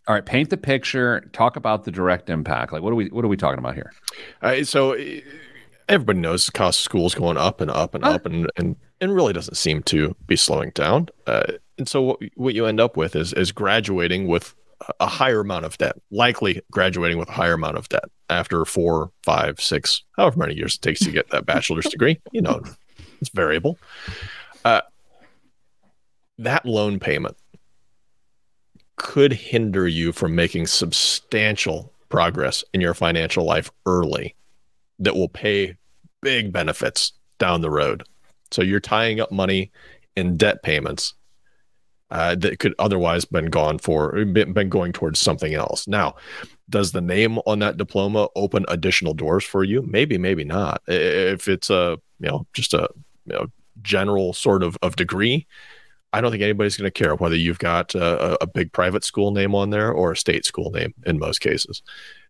All 0.07 0.15
right, 0.15 0.25
paint 0.25 0.49
the 0.49 0.57
picture. 0.57 1.29
Talk 1.33 1.57
about 1.57 1.83
the 1.83 1.91
direct 1.91 2.29
impact. 2.29 2.71
Like, 2.71 2.81
what 2.81 2.93
are 2.93 2.95
we 2.95 3.07
what 3.07 3.25
are 3.25 3.27
we 3.27 3.37
talking 3.37 3.59
about 3.59 3.75
here? 3.75 3.91
Uh, 4.41 4.63
so 4.63 4.95
everybody 5.89 6.19
knows 6.19 6.45
the 6.45 6.53
cost 6.53 6.79
of 6.79 6.83
school 6.83 7.05
is 7.05 7.15
going 7.15 7.37
up 7.37 7.59
and 7.59 7.69
up 7.69 7.93
and 7.93 8.05
huh? 8.05 8.11
up, 8.11 8.25
and 8.25 8.49
and 8.55 8.77
and 9.01 9.13
really 9.13 9.33
doesn't 9.33 9.55
seem 9.55 9.83
to 9.83 10.15
be 10.25 10.35
slowing 10.35 10.71
down. 10.71 11.09
Uh, 11.25 11.43
and 11.77 11.89
so 11.89 12.01
what 12.01 12.19
what 12.35 12.53
you 12.53 12.65
end 12.65 12.79
up 12.79 12.95
with 12.95 13.15
is 13.15 13.33
is 13.33 13.51
graduating 13.51 14.27
with 14.27 14.55
a 14.99 15.07
higher 15.07 15.41
amount 15.41 15.65
of 15.65 15.77
debt, 15.77 15.97
likely 16.11 16.61
graduating 16.71 17.17
with 17.17 17.27
a 17.29 17.33
higher 17.33 17.53
amount 17.53 17.77
of 17.77 17.89
debt 17.89 18.05
after 18.29 18.63
four, 18.63 19.11
five, 19.23 19.59
six, 19.59 20.03
however 20.15 20.39
many 20.39 20.55
years 20.55 20.75
it 20.75 20.81
takes 20.81 20.99
to 21.01 21.11
get 21.11 21.29
that 21.31 21.45
bachelor's 21.45 21.85
degree. 21.85 22.19
You 22.31 22.41
know, 22.41 22.61
it's 23.19 23.29
variable. 23.29 23.77
Uh, 24.63 24.81
that 26.37 26.65
loan 26.65 26.99
payment 26.99 27.35
could 28.97 29.31
hinder 29.31 29.87
you 29.87 30.11
from 30.11 30.35
making 30.35 30.67
substantial 30.67 31.93
progress 32.09 32.63
in 32.73 32.81
your 32.81 32.93
financial 32.93 33.45
life 33.45 33.71
early 33.85 34.35
that 34.99 35.15
will 35.15 35.29
pay 35.29 35.75
big 36.21 36.51
benefits 36.51 37.13
down 37.37 37.61
the 37.61 37.69
road. 37.69 38.03
So 38.51 38.61
you're 38.61 38.79
tying 38.79 39.19
up 39.19 39.31
money 39.31 39.71
in 40.15 40.37
debt 40.37 40.63
payments 40.63 41.13
uh, 42.09 42.35
that 42.35 42.59
could 42.59 42.73
otherwise 42.79 43.25
been 43.25 43.47
gone 43.47 43.77
for 43.77 44.25
been, 44.25 44.69
going 44.69 44.93
towards 44.93 45.19
something 45.19 45.53
else. 45.53 45.87
Now, 45.87 46.15
does 46.69 46.91
the 46.91 47.01
name 47.01 47.37
on 47.39 47.59
that 47.59 47.77
diploma 47.77 48.29
open 48.35 48.65
additional 48.69 49.13
doors 49.13 49.43
for 49.43 49.63
you? 49.63 49.81
Maybe, 49.81 50.17
maybe 50.17 50.43
not. 50.43 50.81
If 50.87 51.47
it's 51.47 51.69
a 51.69 51.97
you 52.19 52.29
know 52.29 52.47
just 52.53 52.73
a 52.73 52.89
you 53.25 53.33
know 53.33 53.47
general 53.81 54.33
sort 54.33 54.63
of 54.63 54.77
of 54.81 54.95
degree, 54.95 55.45
I 56.13 56.21
don't 56.21 56.31
think 56.31 56.43
anybody's 56.43 56.77
going 56.77 56.89
to 56.89 56.91
care 56.91 57.15
whether 57.15 57.35
you've 57.35 57.59
got 57.59 57.93
a, 57.95 58.41
a, 58.41 58.47
big 58.47 58.71
private 58.71 59.03
school 59.03 59.31
name 59.31 59.53
on 59.53 59.69
there 59.69 59.91
or 59.91 60.13
a 60.13 60.17
state 60.17 60.45
school 60.45 60.71
name 60.71 60.93
in 61.05 61.19
most 61.19 61.39
cases. 61.39 61.83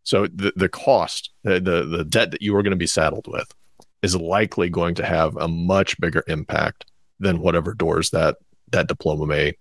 So 0.04 0.28
the, 0.28 0.52
the 0.56 0.70
cost, 0.70 1.32
the, 1.44 1.60
the, 1.60 2.04
debt 2.04 2.32
that 2.32 2.42
you 2.42 2.56
are 2.56 2.64
going 2.64 2.72
to 2.72 2.78
be 2.78 2.88
saddled 2.88 3.28
with 3.28 3.54
is 4.02 4.16
likely 4.16 4.70
going 4.70 4.96
to 4.96 5.06
have 5.06 5.36
a 5.38 5.48
much 5.48 6.00
bigger 6.00 6.24
impact 6.28 6.86
than 7.20 7.40
whatever 7.40 7.74
doors 7.74 8.12
that 8.12 8.38
that 8.72 8.88
diploma 8.88 9.26
may 9.26 9.54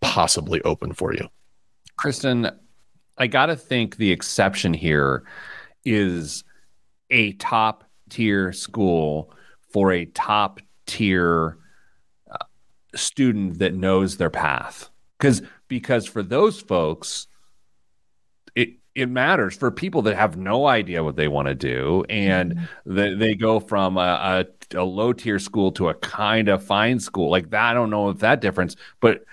possibly 0.00 0.62
open 0.62 0.92
for 0.92 1.12
you. 1.12 1.28
Kristen, 1.96 2.50
I 3.18 3.26
got 3.26 3.46
to 3.46 3.56
think 3.56 3.96
the 3.96 4.10
exception 4.10 4.72
here 4.72 5.24
is 5.84 6.44
a 7.10 7.32
top 7.34 7.84
tier 8.08 8.52
school 8.52 9.32
for 9.72 9.92
a 9.92 10.06
top 10.06 10.60
tier 10.86 11.58
student 12.94 13.58
that 13.58 13.74
knows 13.74 14.16
their 14.16 14.30
path. 14.30 14.90
Because 15.18 15.42
because 15.68 16.06
for 16.06 16.22
those 16.22 16.60
folks, 16.60 17.26
it 18.54 18.70
it 18.94 19.08
matters 19.08 19.56
for 19.56 19.70
people 19.70 20.02
that 20.02 20.16
have 20.16 20.36
no 20.36 20.66
idea 20.66 21.04
what 21.04 21.16
they 21.16 21.28
want 21.28 21.48
to 21.48 21.54
do 21.54 22.04
and 22.08 22.54
mm-hmm. 22.54 22.94
they, 22.94 23.14
they 23.14 23.34
go 23.34 23.60
from 23.60 23.96
a, 23.96 24.44
a, 24.74 24.76
a 24.76 24.82
low 24.82 25.12
tier 25.12 25.38
school 25.38 25.70
to 25.70 25.88
a 25.88 25.94
kind 25.94 26.48
of 26.48 26.62
fine 26.64 26.98
school 26.98 27.30
like 27.30 27.50
that 27.50 27.70
i 27.70 27.74
don't 27.74 27.90
know 27.90 28.08
if 28.08 28.18
that 28.18 28.40
difference 28.40 28.74
but 28.98 29.24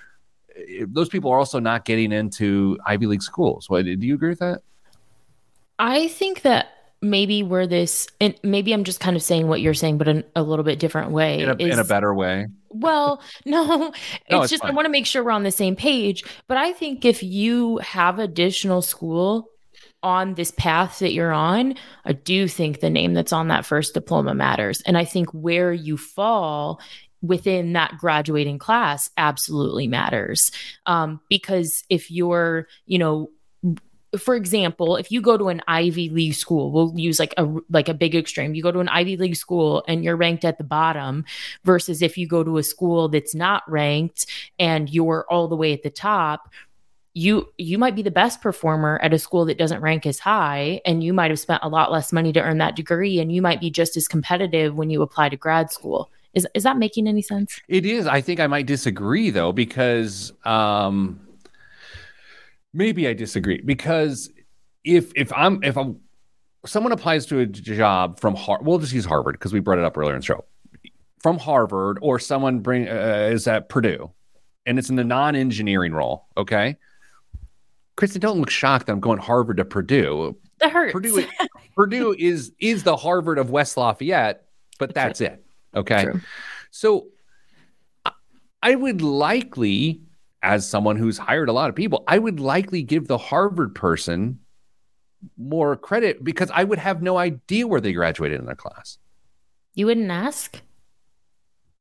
those 0.88 1.10
people 1.10 1.32
are 1.32 1.40
also 1.40 1.60
not 1.60 1.86
getting 1.86 2.12
into 2.12 2.78
ivy 2.86 3.08
league 3.08 3.24
schools 3.24 3.70
what, 3.70 3.84
do 3.84 3.92
you 3.92 4.14
agree 4.14 4.30
with 4.30 4.40
that 4.40 4.62
i 5.80 6.08
think 6.08 6.44
that 6.44 6.77
maybe 7.02 7.44
where 7.44 7.68
this 7.68 8.08
and 8.20 8.36
maybe 8.44 8.74
i'm 8.74 8.84
just 8.84 9.00
kind 9.00 9.16
of 9.16 9.22
saying 9.22 9.48
what 9.48 9.62
you're 9.62 9.74
saying 9.74 9.98
but 9.98 10.08
in 10.08 10.24
a 10.36 10.42
little 10.42 10.64
bit 10.66 10.80
different 10.80 11.12
way 11.12 11.42
in 11.42 11.50
a, 11.50 11.56
is, 11.60 11.74
in 11.74 11.80
a 11.80 11.84
better 11.84 12.14
way 12.14 12.48
well 12.70 13.22
no 13.46 13.88
it's, 13.88 14.32
no, 14.32 14.42
it's 14.42 14.52
just 14.52 14.64
fine. 14.64 14.72
i 14.72 14.74
want 14.74 14.86
to 14.86 14.92
make 14.92 15.06
sure 15.06 15.24
we're 15.24 15.32
on 15.32 15.44
the 15.44 15.52
same 15.52 15.76
page 15.76 16.24
but 16.48 16.58
i 16.58 16.74
think 16.74 17.06
if 17.06 17.22
you 17.22 17.78
have 17.78 18.20
additional 18.20 18.82
school 18.82 19.50
on 20.04 20.36
this 20.36 20.52
path 20.52 21.00
that 21.00 21.14
you're 21.14 21.34
on 21.34 21.76
i 22.06 22.14
do 22.14 22.48
think 22.48 22.80
the 22.80 22.90
name 22.90 23.14
that's 23.14 23.34
on 23.34 23.48
that 23.48 23.66
first 23.66 23.94
diploma 23.94 24.34
matters 24.34 24.82
and 24.82 24.98
i 24.98 25.06
think 25.06 25.30
where 25.32 25.74
you 25.74 25.98
fall 25.98 26.80
within 27.22 27.74
that 27.74 27.98
graduating 27.98 28.60
class 28.60 29.10
absolutely 29.18 29.88
matters 29.88 30.52
um, 30.86 31.20
because 31.30 31.84
if 31.90 32.12
you're 32.12 32.68
you 32.86 33.00
know 33.00 33.30
for 34.18 34.36
example, 34.36 34.96
if 34.96 35.12
you 35.12 35.22
go 35.22 35.38
to 35.38 35.50
an 35.50 35.62
Ivy 35.68 36.10
League 36.10 36.36
school, 36.36 36.72
we'll 36.72 36.94
use 36.98 37.20
like 37.20 37.34
a 37.38 37.48
like 37.70 37.90
a 37.90 37.94
big 37.94 38.16
extreme. 38.16 38.56
You 38.56 38.64
go 38.64 38.72
to 38.72 38.80
an 38.80 38.90
Ivy 38.90 39.18
League 39.18 39.36
school 39.36 39.84
and 39.88 40.04
you're 40.04 40.16
ranked 40.16 40.46
at 40.46 40.58
the 40.58 40.64
bottom 40.64 41.26
versus 41.66 42.02
if 42.02 42.18
you 42.18 42.28
go 42.28 42.44
to 42.44 42.58
a 42.58 42.64
school 42.64 43.10
that's 43.10 43.36
not 43.36 43.70
ranked 43.70 44.26
and 44.60 44.90
you're 44.90 45.26
all 45.30 45.48
the 45.48 45.58
way 45.58 45.74
at 45.74 45.84
the 45.84 45.90
top, 45.90 46.50
you 47.14 47.52
you 47.58 47.78
might 47.78 47.96
be 47.96 48.02
the 48.02 48.12
best 48.12 48.42
performer 48.42 49.00
at 49.02 49.14
a 49.14 49.20
school 49.20 49.44
that 49.46 49.58
doesn't 49.58 49.82
rank 49.82 50.06
as 50.06 50.20
high 50.20 50.80
and 50.86 51.04
you 51.04 51.14
might 51.14 51.32
have 51.32 51.40
spent 51.40 51.64
a 51.64 51.70
lot 51.70 51.92
less 51.92 52.14
money 52.14 52.32
to 52.32 52.42
earn 52.42 52.60
that 52.60 52.76
degree 52.76 53.20
and 53.20 53.32
you 53.34 53.42
might 53.42 53.60
be 53.60 53.70
just 53.70 53.98
as 53.98 54.08
competitive 54.08 54.76
when 54.76 54.90
you 54.90 55.02
apply 55.02 55.28
to 55.28 55.36
grad 55.36 55.72
school. 55.72 56.10
Is 56.34 56.48
is 56.54 56.64
that 56.64 56.78
making 56.78 57.08
any 57.08 57.22
sense? 57.22 57.60
It 57.68 57.86
is. 57.86 58.08
I 58.08 58.22
think 58.22 58.40
I 58.40 58.48
might 58.48 58.68
disagree 58.68 59.32
though 59.32 59.52
because 59.52 60.32
um 60.46 61.20
maybe 62.78 63.08
I 63.08 63.14
disagree 63.14 63.62
because 63.62 64.30
if 64.84 65.12
if 65.16 65.34
I'm 65.34 65.62
if 65.64 65.78
I'm 65.78 66.00
someone 66.66 66.92
applies 66.92 67.26
to 67.28 67.40
a 67.40 67.46
job 67.46 68.20
from 68.20 68.36
Harvard, 68.36 68.66
we'll 68.66 68.78
just 68.78 68.94
use 68.94 69.06
Harvard 69.06 69.34
because 69.34 69.52
we 69.52 69.60
brought 69.60 69.80
it 69.80 69.84
up 69.84 69.98
earlier 69.98 70.14
in 70.14 70.20
the 70.20 70.26
show. 70.26 70.46
From 71.22 71.40
Harvard, 71.40 71.98
or 72.02 72.20
someone 72.20 72.60
bring 72.60 72.88
uh, 72.88 73.30
is 73.32 73.48
at 73.48 73.70
Purdue, 73.70 74.12
and 74.66 74.78
it's 74.78 74.90
in 74.90 74.96
the 74.96 75.04
non-engineering 75.04 75.92
role. 75.92 76.28
Okay, 76.38 76.78
Kristen, 77.96 78.22
don't 78.22 78.40
look 78.40 78.52
shocked 78.52 78.86
that 78.86 78.94
I'm 78.94 79.00
going 79.00 79.18
Harvard 79.18 79.58
to 79.58 79.66
Purdue. 79.66 80.38
That 80.60 80.72
hurts. 80.72 80.94
Purdue, 80.94 81.26
Purdue 81.76 82.16
is 82.18 82.54
is 82.60 82.84
the 82.84 82.96
Harvard 82.96 83.40
of 83.40 83.50
West 83.50 83.76
Lafayette, 83.76 84.46
but 84.78 84.94
that's 84.94 85.20
it. 85.20 85.44
Okay, 85.76 86.04
True. 86.04 86.22
so 86.70 87.08
I 88.62 88.76
would 88.76 89.02
likely 89.02 90.02
as 90.44 90.70
someone 90.70 90.98
who's 90.98 91.18
hired 91.18 91.50
a 91.50 91.54
lot 91.54 91.70
of 91.70 91.76
people, 91.76 92.04
I 92.08 92.20
would 92.20 92.40
likely 92.40 92.84
give 92.84 93.08
the 93.08 93.18
Harvard 93.18 93.76
person 93.76 94.40
more 95.38 95.76
credit 95.76 96.24
because 96.24 96.52
I 96.54 96.64
would 96.64 96.80
have 96.80 97.02
no 97.02 97.18
idea 97.18 97.68
where 97.68 97.82
they 97.82 97.94
graduated 97.94 98.40
in 98.40 98.46
their 98.46 98.56
class. 98.56 98.98
You 99.74 99.88
wouldn't 99.88 100.12
ask? 100.12 100.62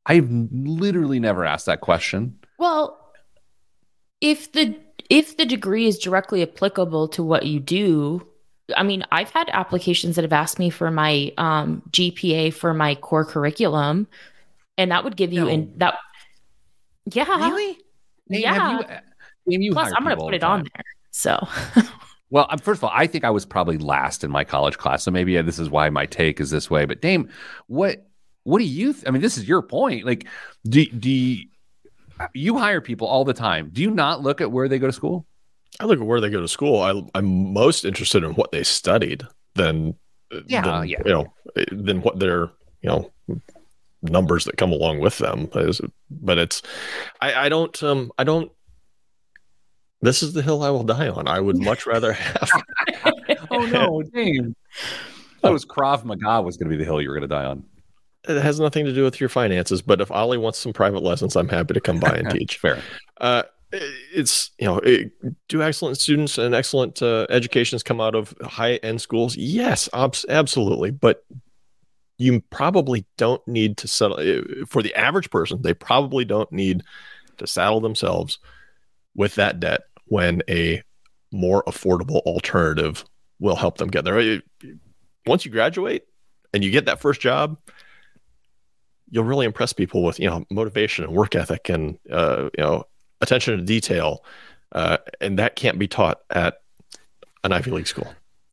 I've 0.07 0.31
literally 0.31 1.21
never 1.21 1.45
asked 1.45 1.67
that 1.67 1.81
question. 1.81 2.39
Well, 2.59 2.99
if 4.21 4.53
the 4.53 4.77
if 5.11 5.37
the 5.37 5.45
degree 5.45 5.87
is 5.87 5.99
directly 5.99 6.43
applicable 6.43 7.09
to 7.09 7.23
what 7.23 7.47
you 7.47 7.61
do, 7.61 8.27
I 8.77 8.83
mean, 8.83 9.05
I've 9.13 9.31
had 9.31 9.49
applications 9.53 10.17
that 10.17 10.23
have 10.23 10.33
asked 10.33 10.59
me 10.59 10.71
for 10.71 10.91
my 10.91 11.33
um, 11.39 11.83
GPA 11.91 12.55
for 12.55 12.75
my 12.75 12.95
core 12.95 13.25
curriculum, 13.25 14.07
and 14.79 14.91
that 14.91 15.05
would 15.05 15.17
give 15.17 15.33
you 15.33 15.43
no. 15.43 15.49
in 15.49 15.73
that. 15.77 15.97
Yeah, 17.13 17.49
really? 17.49 17.79
Name, 18.29 18.43
yeah. 18.43 18.79
Uh, 18.79 19.01
you, 19.47 19.61
you 19.61 19.73
Plus, 19.73 19.93
I'm 19.97 20.05
going 20.05 20.17
to 20.17 20.23
put 20.23 20.35
it 20.35 20.43
on 20.43 20.63
there. 20.63 20.85
So. 21.11 21.47
well, 22.31 22.49
first 22.63 22.81
of 22.81 22.85
all, 22.85 22.93
I 22.93 23.07
think 23.07 23.25
I 23.25 23.31
was 23.31 23.47
probably 23.47 23.79
last 23.79 24.25
in 24.25 24.31
my 24.31 24.45
college 24.45 24.79
class, 24.79 25.05
so 25.05 25.11
maybe 25.11 25.41
this 25.43 25.59
is 25.59 25.71
why 25.71 25.89
my 25.91 26.07
take 26.07 26.41
is 26.41 26.51
this 26.51 26.71
way. 26.71 26.85
But 26.85 27.01
Dame, 27.01 27.29
what 27.67 28.07
what 28.43 28.59
do 28.59 28.65
you? 28.65 28.93
Th- 28.93 29.05
I 29.07 29.11
mean, 29.11 29.23
this 29.23 29.39
is 29.39 29.49
your 29.49 29.63
point. 29.63 30.05
Like, 30.05 30.27
do 30.65 30.85
do 30.87 31.11
you, 31.11 31.47
you 32.35 32.59
hire 32.59 32.81
people 32.81 33.07
all 33.07 33.25
the 33.25 33.35
time? 33.35 33.71
Do 33.73 33.83
you 33.83 33.91
not 33.91 34.23
look 34.23 34.41
at 34.41 34.51
where 34.51 34.69
they 34.69 34.79
go 34.79 34.87
to 34.87 34.93
school? 34.93 35.27
I 35.81 35.85
look 35.85 36.01
at 36.01 36.07
where 36.07 36.21
they 36.21 36.31
go 36.31 36.41
to 36.41 36.49
school. 36.49 36.81
I, 36.81 37.19
I'm 37.19 37.53
most 37.53 37.85
interested 37.85 38.25
in 38.25 38.33
what 38.33 38.53
they 38.53 38.63
studied 38.63 39.25
than 39.55 39.95
yeah, 40.47 40.63
than, 40.63 40.89
yeah. 40.89 40.99
you 41.05 41.13
know 41.13 41.35
than 41.71 42.03
what 42.03 42.19
their 42.19 42.51
you 42.83 42.89
know 42.89 43.13
numbers 44.11 44.45
that 44.45 44.57
come 44.57 44.73
along 44.73 45.01
with 45.01 45.19
them. 45.19 45.49
But 46.11 46.39
it's, 46.39 46.63
I, 47.21 47.47
I 47.47 47.49
don't, 47.49 47.83
um, 47.83 48.13
I 48.19 48.25
don't. 48.25 48.51
This 50.03 50.23
is 50.23 50.35
the 50.35 50.43
hill 50.43 50.63
I 50.63 50.71
will 50.71 50.85
die 50.85 51.09
on. 51.09 51.27
I 51.27 51.41
would 51.41 51.57
much 51.57 51.87
rather 51.87 52.13
have. 52.13 52.51
oh 53.51 53.67
no, 53.67 54.03
Dave! 54.13 54.55
That 55.43 55.53
was 55.53 55.65
Krav 55.65 56.05
Maga 56.05 56.43
was 56.43 56.57
going 56.57 56.71
to 56.71 56.77
be 56.77 56.79
the 56.79 56.85
hill 56.85 57.01
you 57.01 57.09
were 57.09 57.15
going 57.15 57.29
to 57.29 57.35
die 57.35 57.45
on. 57.45 57.65
It 58.29 58.43
has 58.43 58.61
nothing 58.61 58.85
to 58.85 58.93
do 58.93 59.05
with 59.05 59.21
your 59.21 59.29
finances, 59.29 59.81
but 59.81 60.01
if 60.01 60.11
Ollie 60.11 60.39
wants 60.39 60.59
some 60.59 60.73
private 60.73 61.03
lessons, 61.03 61.37
I'm 61.37 61.49
happy 61.49 61.75
to 61.75 61.81
come 61.81 62.01
by 62.01 62.17
and 62.17 62.31
teach. 62.39 62.59
Fair. 62.59 62.83
Uh, 63.21 63.45
it's 63.73 64.51
you 64.59 64.67
know 64.67 64.79
it, 64.79 65.13
do 65.49 65.63
excellent 65.63 65.99
students 65.99 66.39
and 66.39 66.55
excellent 66.55 67.03
uh, 67.03 67.27
educations 67.31 67.83
come 67.83 68.01
out 68.01 68.15
of 68.15 68.35
high 68.43 68.77
end 68.77 69.01
schools 69.01 69.37
yes 69.37 69.89
ob- 69.93 70.15
absolutely 70.29 70.91
but 70.91 71.25
you 72.19 72.41
probably 72.51 73.05
don't 73.17 73.47
need 73.47 73.77
to 73.77 73.89
settle 73.89 74.19
eh, 74.19 74.41
for 74.67 74.83
the 74.83 74.95
average 74.95 75.31
person 75.31 75.63
they 75.63 75.75
probably 75.75 76.25
don't 76.25 76.51
need 76.53 76.83
to 77.37 77.47
saddle 77.47 77.81
themselves 77.81 78.39
with 79.15 79.35
that 79.35 79.61
debt 79.61 79.83
when 80.07 80.43
a 80.49 80.83
more 81.33 81.63
affordable 81.65 82.21
alternative 82.21 83.05
will 83.39 83.57
help 83.57 83.79
them 83.79 83.89
get 83.89 84.05
there. 84.05 84.19
Eh, 84.19 84.41
once 85.27 85.45
you 85.45 85.51
graduate 85.51 86.05
and 86.55 86.65
you 86.65 86.71
get 86.71 86.87
that 86.87 87.01
first 87.01 87.21
job 87.21 87.59
you'll 89.11 89.25
really 89.25 89.47
impress 89.47 89.73
people 89.73 90.03
with 90.03 90.19
you 90.19 90.29
know 90.29 90.45
motivation 90.51 91.05
and 91.05 91.13
work 91.13 91.35
ethic 91.35 91.69
and 91.69 91.99
uh, 92.11 92.49
you 92.57 92.65
know 92.65 92.85
attention 93.21 93.57
to 93.57 93.65
detail 93.65 94.25
uh, 94.73 94.99
and 95.21 95.39
that 95.39 95.57
can't 95.57 95.79
be 95.79 95.89
taught 95.89 96.21
at 96.31 96.59
an 97.45 97.53
ivy 97.53 97.71
league 97.71 97.87
school 97.87 98.09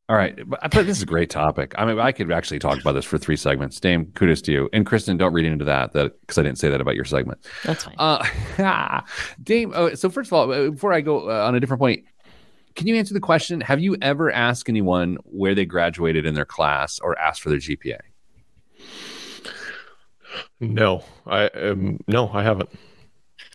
all 0.10 0.18
right, 0.18 0.38
but, 0.46 0.60
but, 0.62 0.86
this 0.86 0.98
is 0.98 1.04
a 1.04 1.06
great 1.06 1.30
topic. 1.30 1.74
I 1.78 1.86
mean, 1.86 1.98
I 1.98 2.12
could 2.12 2.30
actually 2.30 2.60
talk 2.60 2.80
about 2.80 2.92
this 2.92 3.06
for 3.06 3.18
three 3.18 3.38
segments. 3.38 3.80
Dame, 3.80 4.08
kudos 4.08 4.42
to 4.44 4.52
you. 4.52 4.70
And 4.74 4.86
Kristen, 4.86 5.16
don't 5.16 5.32
read 5.32 5.46
into 5.46 5.63
that 5.63 5.94
that 5.94 6.20
because 6.22 6.38
I 6.38 6.44
didn't 6.44 6.58
say 6.58 6.70
that 6.70 6.82
about 6.82 6.96
your 6.96 7.06
segment. 7.06 7.46
That's 7.63 7.86
fine. 7.86 7.96
Uh, 7.98 9.02
Dame, 9.44 9.72
oh, 9.74 9.94
so 9.94 10.10
first 10.10 10.28
of 10.28 10.34
all, 10.34 10.52
uh, 10.52 10.72
before 10.72 10.92
I 10.92 11.00
go 11.00 11.30
uh, 11.30 11.48
on 11.48 11.56
a 11.56 11.60
different 11.62 11.80
point, 11.80 12.04
can 12.76 12.88
you 12.88 12.96
answer 12.96 13.13
the 13.13 13.22
question? 13.22 13.62
Have 13.62 13.80
you 13.80 13.96
ever 14.02 14.30
asked 14.30 14.68
anyone 14.68 15.18
where 15.24 15.56
they 15.56 15.66
graduated 15.66 16.26
in 16.26 16.34
their 16.34 16.46
class 16.46 17.00
or 17.00 17.18
asked 17.18 17.42
for 17.42 17.50
their 17.50 17.60
GPA? 17.60 18.00
No, 20.60 21.06
I 21.26 21.47
um, 21.47 21.99
no, 22.08 22.30
I 22.30 22.43
haven't. 22.43 22.70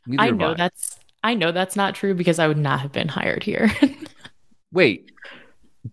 Neither 0.06 0.22
I 0.22 0.30
know 0.30 0.52
I. 0.52 0.54
that's 0.54 0.98
I 1.22 1.34
know 1.34 1.52
that's 1.52 1.76
not 1.76 1.94
true 1.94 2.14
because 2.14 2.38
I 2.38 2.48
would 2.48 2.58
not 2.58 2.80
have 2.80 2.92
been 2.92 3.08
hired 3.08 3.42
here. 3.42 3.70
Wait, 4.72 5.10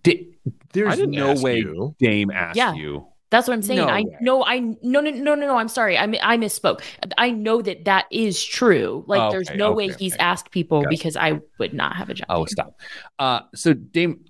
did 0.04 0.35
there's 0.74 1.00
no 1.00 1.36
way 1.36 1.58
you. 1.58 1.96
Dame 2.00 2.32
asked 2.32 2.58
yeah. 2.58 2.74
you. 2.74 3.08
That's 3.32 3.48
what 3.48 3.56
I'm 3.56 3.64
saying. 3.64 3.80
No 3.80 3.88
I 3.88 4.04
know. 4.22 4.46
I 4.46 4.60
no 4.60 5.02
no 5.02 5.10
no 5.10 5.36
no 5.36 5.36
no. 5.36 5.58
I'm 5.58 5.68
sorry. 5.68 5.98
I 5.98 6.04
I 6.04 6.38
misspoke. 6.38 6.82
I 7.18 7.32
know 7.32 7.62
that 7.62 7.86
that 7.86 8.06
is 8.12 8.44
true. 8.44 9.04
Like, 9.08 9.20
oh, 9.20 9.32
there's 9.32 9.50
no 9.52 9.70
okay, 9.72 9.88
way 9.88 9.96
he's 9.98 10.16
asked 10.18 10.52
people 10.52 10.84
Got 10.84 10.90
because. 10.90 11.18
I 11.18 11.42
would 11.60 11.74
not 11.74 11.96
have 11.96 12.10
a 12.10 12.14
job. 12.14 12.28
Oh, 12.30 12.40
here. 12.40 12.48
stop. 12.48 12.80
Uh, 13.20 13.40
so 13.56 13.74
Dame, 13.74 14.24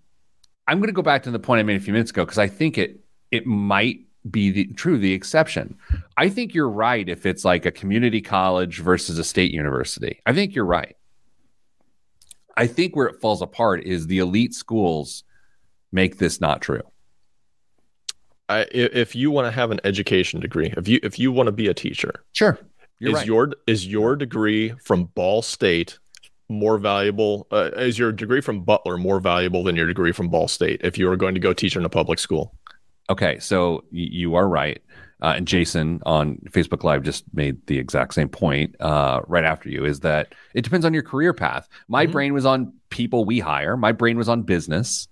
I'm 0.68 0.80
going 0.80 0.88
to 0.88 0.94
go 0.94 1.02
back 1.02 1.24
to 1.24 1.32
the 1.32 1.40
point 1.40 1.60
I 1.60 1.64
made 1.64 1.76
a 1.76 1.80
few 1.80 1.94
minutes 1.94 2.12
ago 2.12 2.24
because 2.24 2.38
I 2.38 2.48
think 2.48 2.78
it 2.78 3.00
it 3.32 3.46
might 3.46 4.00
be 4.32 4.50
the, 4.50 4.66
true 4.74 4.98
the 4.98 5.14
exception. 5.14 5.78
I 6.18 6.30
think 6.30 6.54
you're 6.54 6.70
right 6.70 7.08
if 7.08 7.26
it's 7.26 7.46
like 7.46 7.66
a 7.66 7.72
community 7.72 8.22
college 8.22 8.80
versus 8.80 9.20
a 9.20 9.24
state 9.24 9.52
university. 9.52 10.22
I 10.26 10.34
think 10.34 10.56
you're 10.56 10.66
right. 10.66 10.96
I 12.58 12.68
think 12.68 12.96
where 12.96 13.08
it 13.08 13.20
falls 13.22 13.42
apart 13.42 13.84
is 13.84 14.08
the 14.08 14.20
elite 14.20 14.54
schools 14.54 15.24
make 15.96 16.20
this 16.20 16.40
not 16.40 16.62
true. 16.62 16.84
I, 18.48 18.68
if 18.72 19.16
you 19.16 19.32
want 19.32 19.48
to 19.48 19.52
have 19.52 19.72
an 19.72 19.80
education 19.84 20.40
degree, 20.40 20.72
if 20.78 20.88
you 20.88 21.00
if 21.02 21.18
you 21.18 21.32
want 21.32 21.48
to 21.48 21.52
be 21.52 21.68
a 21.68 21.74
teacher, 21.74 22.24
sure, 22.34 22.60
is 23.02 23.14
right. 23.14 23.26
your 23.26 23.54
is 23.66 23.88
your 23.88 24.16
degree 24.16 24.70
from 24.84 25.06
Ball 25.06 25.42
State 25.42 25.98
more 26.48 26.78
valuable? 26.78 27.48
Uh, 27.52 27.72
is 27.76 27.98
your 27.98 28.12
degree 28.12 28.42
from 28.42 28.62
Butler 28.62 28.98
more 28.98 29.20
valuable 29.20 29.64
than 29.64 29.76
your 29.76 29.88
degree 29.88 30.12
from 30.12 30.30
Ball 30.30 30.48
State 30.48 30.82
if 30.84 31.00
you 31.00 31.10
are 31.10 31.16
going 31.16 31.34
to 31.34 31.40
go 31.40 31.54
teach 31.54 31.76
in 31.76 31.86
a 31.86 31.90
public 31.90 32.20
school? 32.20 32.54
Okay, 33.10 33.40
so 33.40 33.84
you 33.90 34.36
are 34.36 34.48
right. 34.48 34.82
Uh, 35.22 35.34
and 35.38 35.48
Jason 35.48 36.02
on 36.06 36.38
Facebook 36.52 36.84
Live 36.84 37.02
just 37.02 37.24
made 37.34 37.66
the 37.68 37.80
exact 37.80 38.14
same 38.14 38.30
point 38.30 38.76
uh, 38.80 39.22
right 39.28 39.46
after 39.46 39.70
you 39.70 39.86
is 39.86 40.02
that 40.02 40.36
it 40.54 40.64
depends 40.64 40.86
on 40.86 40.94
your 40.94 41.04
career 41.04 41.34
path. 41.34 41.68
My 41.88 42.04
mm-hmm. 42.04 42.12
brain 42.12 42.34
was 42.34 42.46
on 42.46 42.74
people 42.90 43.26
we 43.26 43.40
hire, 43.40 43.76
my 43.76 43.92
brain 43.92 44.18
was 44.18 44.30
on 44.30 44.44
business. 44.44 45.08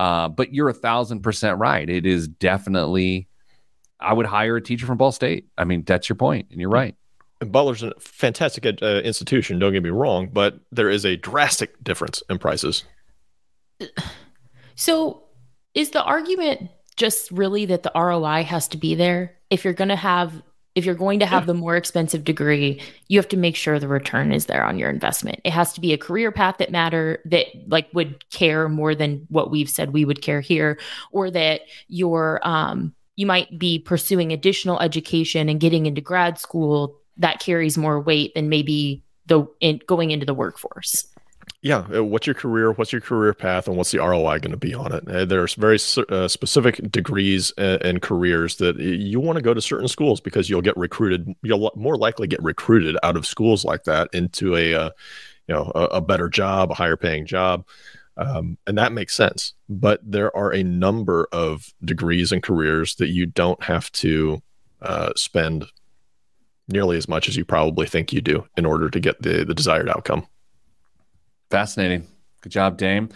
Uh, 0.00 0.30
but 0.30 0.54
you're 0.54 0.70
a 0.70 0.72
thousand 0.72 1.20
percent 1.20 1.58
right. 1.58 1.86
It 1.86 2.06
is 2.06 2.26
definitely, 2.26 3.28
I 4.00 4.14
would 4.14 4.24
hire 4.24 4.56
a 4.56 4.62
teacher 4.62 4.86
from 4.86 4.96
Ball 4.96 5.12
State. 5.12 5.48
I 5.58 5.64
mean, 5.64 5.82
that's 5.84 6.08
your 6.08 6.16
point, 6.16 6.46
and 6.50 6.58
you're 6.58 6.70
right. 6.70 6.94
And 7.42 7.52
Butler's 7.52 7.82
a 7.82 7.92
fantastic 8.00 8.64
uh, 8.64 8.86
institution, 9.04 9.58
don't 9.58 9.74
get 9.74 9.82
me 9.82 9.90
wrong, 9.90 10.30
but 10.32 10.58
there 10.72 10.88
is 10.88 11.04
a 11.04 11.16
drastic 11.16 11.84
difference 11.84 12.22
in 12.30 12.38
prices. 12.38 12.84
So, 14.74 15.24
is 15.74 15.90
the 15.90 16.02
argument 16.02 16.70
just 16.96 17.30
really 17.30 17.66
that 17.66 17.82
the 17.82 17.92
ROI 17.94 18.44
has 18.44 18.68
to 18.68 18.78
be 18.78 18.94
there? 18.94 19.36
If 19.50 19.64
you're 19.64 19.74
going 19.74 19.88
to 19.88 19.96
have 19.96 20.32
if 20.80 20.86
you're 20.86 20.94
going 20.94 21.20
to 21.20 21.26
have 21.26 21.44
the 21.44 21.52
more 21.52 21.76
expensive 21.76 22.24
degree, 22.24 22.80
you 23.08 23.18
have 23.18 23.28
to 23.28 23.36
make 23.36 23.54
sure 23.54 23.78
the 23.78 23.86
return 23.86 24.32
is 24.32 24.46
there 24.46 24.64
on 24.64 24.78
your 24.78 24.88
investment. 24.88 25.38
It 25.44 25.52
has 25.52 25.74
to 25.74 25.80
be 25.80 25.92
a 25.92 25.98
career 25.98 26.32
path 26.32 26.56
that 26.58 26.72
matter 26.72 27.20
that 27.26 27.46
like 27.68 27.88
would 27.92 28.28
care 28.30 28.66
more 28.66 28.94
than 28.94 29.26
what 29.28 29.50
we've 29.50 29.68
said 29.68 29.92
we 29.92 30.06
would 30.06 30.22
care 30.22 30.40
here, 30.40 30.80
or 31.12 31.30
that 31.30 31.60
you're 31.88 32.40
um 32.42 32.94
you 33.16 33.26
might 33.26 33.58
be 33.58 33.78
pursuing 33.78 34.32
additional 34.32 34.80
education 34.80 35.50
and 35.50 35.60
getting 35.60 35.84
into 35.84 36.00
grad 36.00 36.38
school 36.38 36.98
that 37.18 37.40
carries 37.40 37.76
more 37.76 38.00
weight 38.00 38.34
than 38.34 38.48
maybe 38.48 39.04
the 39.26 39.46
in, 39.60 39.80
going 39.86 40.10
into 40.10 40.24
the 40.24 40.32
workforce 40.32 41.04
yeah 41.62 41.86
uh, 41.94 42.04
what's 42.04 42.26
your 42.26 42.34
career 42.34 42.72
what's 42.72 42.92
your 42.92 43.00
career 43.00 43.34
path 43.34 43.68
and 43.68 43.76
what's 43.76 43.90
the 43.90 43.98
roi 43.98 44.38
going 44.38 44.50
to 44.50 44.56
be 44.56 44.74
on 44.74 44.92
it? 44.92 45.06
Uh, 45.08 45.24
there's 45.24 45.54
very 45.54 45.78
uh, 46.08 46.28
specific 46.28 46.90
degrees 46.90 47.52
and, 47.58 47.82
and, 47.82 48.02
careers 48.02 48.56
that 48.56 48.78
you 48.78 49.20
want 49.20 49.36
to 49.36 49.42
go 49.42 49.54
to 49.54 49.60
certain 49.60 49.88
schools 49.88 50.20
because 50.20 50.48
you'll 50.48 50.62
get 50.62 50.76
recruited 50.76 51.34
you'll 51.42 51.70
more 51.76 51.96
likely 51.96 52.26
get 52.26 52.42
recruited 52.42 52.96
out 53.02 53.16
of 53.16 53.26
schools 53.26 53.64
like 53.64 53.84
that 53.84 54.08
into 54.12 54.56
a 54.56 54.74
uh, 54.74 54.90
you 55.48 55.54
know 55.54 55.70
a, 55.74 55.84
a, 55.84 56.00
better 56.00 56.28
job 56.28 56.70
a 56.70 56.74
higher 56.74 56.96
paying 56.96 57.26
job 57.26 57.64
um, 58.20 58.58
and 58.66 58.76
that 58.76 58.92
makes 58.92 59.14
sense. 59.14 59.54
But 59.68 60.00
there 60.04 60.34
are 60.36 60.52
a 60.52 60.62
number 60.62 61.26
of 61.32 61.72
degrees 61.84 62.32
and 62.32 62.42
careers 62.42 62.96
that 62.96 63.08
you 63.08 63.26
don't 63.26 63.62
have 63.62 63.90
to 63.92 64.42
uh, 64.82 65.12
spend 65.16 65.64
nearly 66.68 66.96
as 66.96 67.08
much 67.08 67.28
as 67.28 67.36
you 67.36 67.44
probably 67.44 67.86
think 67.86 68.12
you 68.12 68.20
do 68.20 68.46
in 68.56 68.66
order 68.66 68.90
to 68.90 69.00
get 69.00 69.22
the 69.22 69.44
the 69.44 69.54
desired 69.54 69.88
outcome 69.88 70.26
Fascinating. 71.50 72.06
Good 72.42 72.52
job, 72.52 72.78
Dame. 72.78 73.08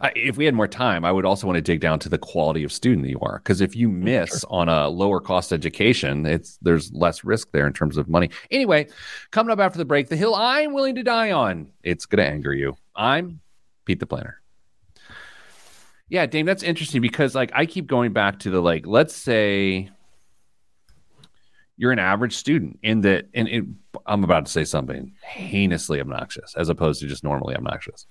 I, 0.00 0.12
if 0.16 0.36
we 0.36 0.44
had 0.44 0.54
more 0.54 0.68
time, 0.68 1.04
I 1.04 1.12
would 1.12 1.24
also 1.24 1.46
want 1.46 1.56
to 1.56 1.62
dig 1.62 1.80
down 1.80 1.98
to 2.00 2.08
the 2.08 2.18
quality 2.18 2.64
of 2.64 2.72
student 2.72 3.04
that 3.04 3.10
you 3.10 3.20
are, 3.20 3.38
because 3.38 3.60
if 3.60 3.76
you 3.76 3.88
mm, 3.88 4.02
miss 4.02 4.40
sure. 4.40 4.50
on 4.50 4.68
a 4.68 4.88
lower 4.88 5.20
cost 5.20 5.52
education, 5.52 6.26
it's 6.26 6.58
there's 6.60 6.92
less 6.92 7.24
risk 7.24 7.52
there 7.52 7.66
in 7.66 7.72
terms 7.72 7.96
of 7.96 8.08
money. 8.08 8.30
Anyway, 8.50 8.88
coming 9.30 9.52
up 9.52 9.60
after 9.60 9.78
the 9.78 9.84
break, 9.84 10.08
the 10.08 10.16
hill 10.16 10.34
I'm 10.34 10.74
willing 10.74 10.96
to 10.96 11.02
die 11.02 11.30
on. 11.30 11.68
It's 11.82 12.04
going 12.06 12.24
to 12.24 12.30
anger 12.30 12.52
you. 12.52 12.76
I'm 12.96 13.40
Pete 13.84 14.00
the 14.00 14.06
Planner. 14.06 14.40
Yeah, 16.08 16.26
Dame, 16.26 16.44
that's 16.44 16.62
interesting 16.62 17.00
because 17.00 17.34
like 17.34 17.52
I 17.54 17.64
keep 17.64 17.86
going 17.86 18.12
back 18.12 18.40
to 18.40 18.50
the 18.50 18.60
like, 18.60 18.86
let's 18.86 19.16
say 19.16 19.90
you're 21.76 21.92
an 21.92 21.98
average 21.98 22.34
student 22.34 22.78
in 22.82 23.00
that 23.00 23.28
and 23.34 23.48
it, 23.48 23.64
i'm 24.06 24.24
about 24.24 24.46
to 24.46 24.52
say 24.52 24.64
something 24.64 25.12
heinously 25.22 26.00
obnoxious 26.00 26.54
as 26.56 26.68
opposed 26.68 27.00
to 27.00 27.06
just 27.06 27.24
normally 27.24 27.54
obnoxious. 27.54 28.06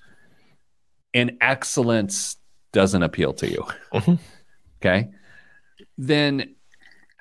And 1.13 1.37
excellence 1.41 2.37
doesn't 2.71 3.03
appeal 3.03 3.33
to 3.33 3.49
you. 3.49 3.65
Mm-hmm. 3.93 4.15
okay? 4.81 5.09
Then 5.97 6.55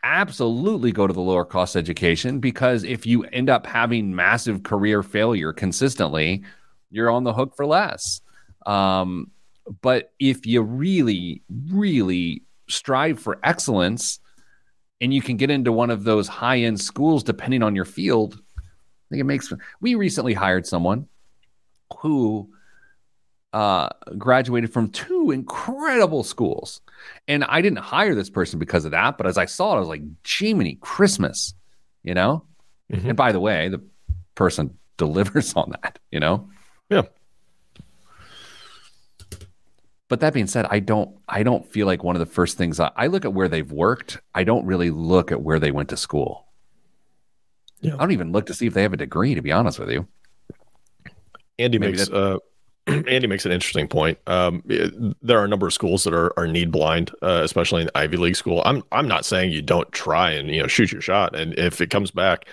absolutely 0.02 0.92
go 0.92 1.06
to 1.06 1.12
the 1.12 1.20
lower 1.20 1.44
cost 1.44 1.76
education 1.76 2.40
because 2.40 2.84
if 2.84 3.04
you 3.04 3.24
end 3.24 3.50
up 3.50 3.66
having 3.66 4.14
massive 4.14 4.62
career 4.62 5.02
failure 5.02 5.52
consistently 5.52 6.42
you're 6.90 7.10
on 7.10 7.24
the 7.24 7.32
hook 7.32 7.54
for 7.54 7.66
less. 7.66 8.20
Um, 8.66 9.30
but 9.82 10.12
if 10.18 10.46
you 10.46 10.62
really 10.62 11.42
really 11.70 12.42
strive 12.68 13.18
for 13.20 13.38
excellence 13.44 14.19
and 15.00 15.12
you 15.14 15.22
can 15.22 15.36
get 15.36 15.50
into 15.50 15.72
one 15.72 15.90
of 15.90 16.04
those 16.04 16.28
high 16.28 16.58
end 16.58 16.80
schools 16.80 17.22
depending 17.22 17.62
on 17.62 17.74
your 17.74 17.84
field. 17.84 18.40
I 18.58 18.62
think 19.10 19.20
it 19.20 19.24
makes. 19.24 19.52
We 19.80 19.94
recently 19.94 20.34
hired 20.34 20.66
someone 20.66 21.08
who 21.98 22.50
uh, 23.52 23.88
graduated 24.16 24.72
from 24.72 24.90
two 24.90 25.30
incredible 25.30 26.22
schools, 26.22 26.80
and 27.26 27.44
I 27.44 27.60
didn't 27.60 27.80
hire 27.80 28.14
this 28.14 28.30
person 28.30 28.58
because 28.58 28.84
of 28.84 28.92
that. 28.92 29.18
But 29.18 29.26
as 29.26 29.38
I 29.38 29.46
saw 29.46 29.72
it, 29.72 29.76
I 29.76 29.80
was 29.80 29.88
like, 29.88 30.02
"Jiminy 30.26 30.78
Christmas," 30.80 31.54
you 32.02 32.14
know. 32.14 32.44
Mm-hmm. 32.92 33.08
And 33.08 33.16
by 33.16 33.32
the 33.32 33.40
way, 33.40 33.68
the 33.68 33.82
person 34.34 34.78
delivers 34.96 35.54
on 35.54 35.70
that, 35.82 35.98
you 36.10 36.20
know. 36.20 36.50
Yeah. 36.88 37.02
But 40.10 40.18
that 40.20 40.34
being 40.34 40.48
said, 40.48 40.66
I 40.68 40.80
don't 40.80 41.16
I 41.28 41.44
don't 41.44 41.64
feel 41.64 41.86
like 41.86 42.02
one 42.02 42.16
of 42.16 42.20
the 42.20 42.26
first 42.26 42.58
things 42.58 42.80
I, 42.80 42.90
I 42.96 43.06
look 43.06 43.24
at 43.24 43.32
where 43.32 43.48
they've 43.48 43.70
worked. 43.70 44.18
I 44.34 44.42
don't 44.42 44.66
really 44.66 44.90
look 44.90 45.30
at 45.30 45.40
where 45.40 45.60
they 45.60 45.70
went 45.70 45.88
to 45.90 45.96
school. 45.96 46.48
Yeah. 47.80 47.94
I 47.94 47.98
don't 47.98 48.10
even 48.10 48.32
look 48.32 48.46
to 48.46 48.54
see 48.54 48.66
if 48.66 48.74
they 48.74 48.82
have 48.82 48.92
a 48.92 48.96
degree. 48.96 49.36
To 49.36 49.40
be 49.40 49.52
honest 49.52 49.78
with 49.78 49.88
you, 49.88 50.08
Andy 51.60 51.78
Maybe 51.78 51.92
makes 51.92 52.10
uh, 52.10 52.38
Andy 52.88 53.28
makes 53.28 53.46
an 53.46 53.52
interesting 53.52 53.86
point. 53.86 54.18
Um, 54.26 54.64
it, 54.68 54.92
there 55.22 55.38
are 55.38 55.44
a 55.44 55.48
number 55.48 55.68
of 55.68 55.72
schools 55.72 56.02
that 56.02 56.12
are, 56.12 56.36
are 56.36 56.48
need 56.48 56.72
blind, 56.72 57.12
uh, 57.22 57.42
especially 57.44 57.82
in 57.82 57.90
Ivy 57.94 58.16
League 58.16 58.36
school. 58.36 58.62
I'm 58.66 58.82
I'm 58.90 59.06
not 59.06 59.24
saying 59.24 59.52
you 59.52 59.62
don't 59.62 59.90
try 59.92 60.32
and 60.32 60.48
you 60.50 60.60
know 60.60 60.66
shoot 60.66 60.90
your 60.90 61.02
shot, 61.02 61.36
and 61.36 61.56
if 61.56 61.80
it 61.80 61.90
comes 61.90 62.10
back 62.10 62.46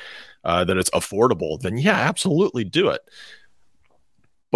uh, 0.43 0.63
that 0.63 0.77
it's 0.77 0.91
affordable, 0.91 1.59
then 1.59 1.79
yeah, 1.79 1.97
absolutely 1.97 2.65
do 2.65 2.89
it 2.89 3.01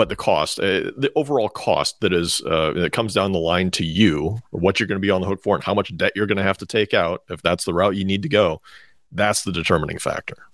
but 0.01 0.09
the 0.09 0.15
cost, 0.15 0.59
uh, 0.59 0.89
the 0.97 1.11
overall 1.15 1.47
cost 1.47 1.99
that 1.99 2.11
is 2.11 2.41
uh, 2.47 2.71
that 2.71 2.91
comes 2.91 3.13
down 3.13 3.33
the 3.33 3.37
line 3.37 3.69
to 3.69 3.85
you, 3.85 4.39
what 4.49 4.79
you're 4.79 4.87
going 4.87 4.99
to 4.99 4.99
be 4.99 5.11
on 5.11 5.21
the 5.21 5.27
hook 5.27 5.43
for, 5.43 5.53
and 5.53 5.63
how 5.63 5.75
much 5.75 5.95
debt 5.95 6.11
you're 6.15 6.25
going 6.25 6.39
to 6.39 6.43
have 6.43 6.57
to 6.57 6.65
take 6.65 6.95
out 6.95 7.21
if 7.29 7.43
that's 7.43 7.65
the 7.65 7.73
route 7.75 7.95
you 7.95 8.03
need 8.03 8.23
to 8.23 8.27
go, 8.27 8.63
that's 9.11 9.43
the 9.43 9.51
determining 9.51 9.99
factor. 9.99 10.47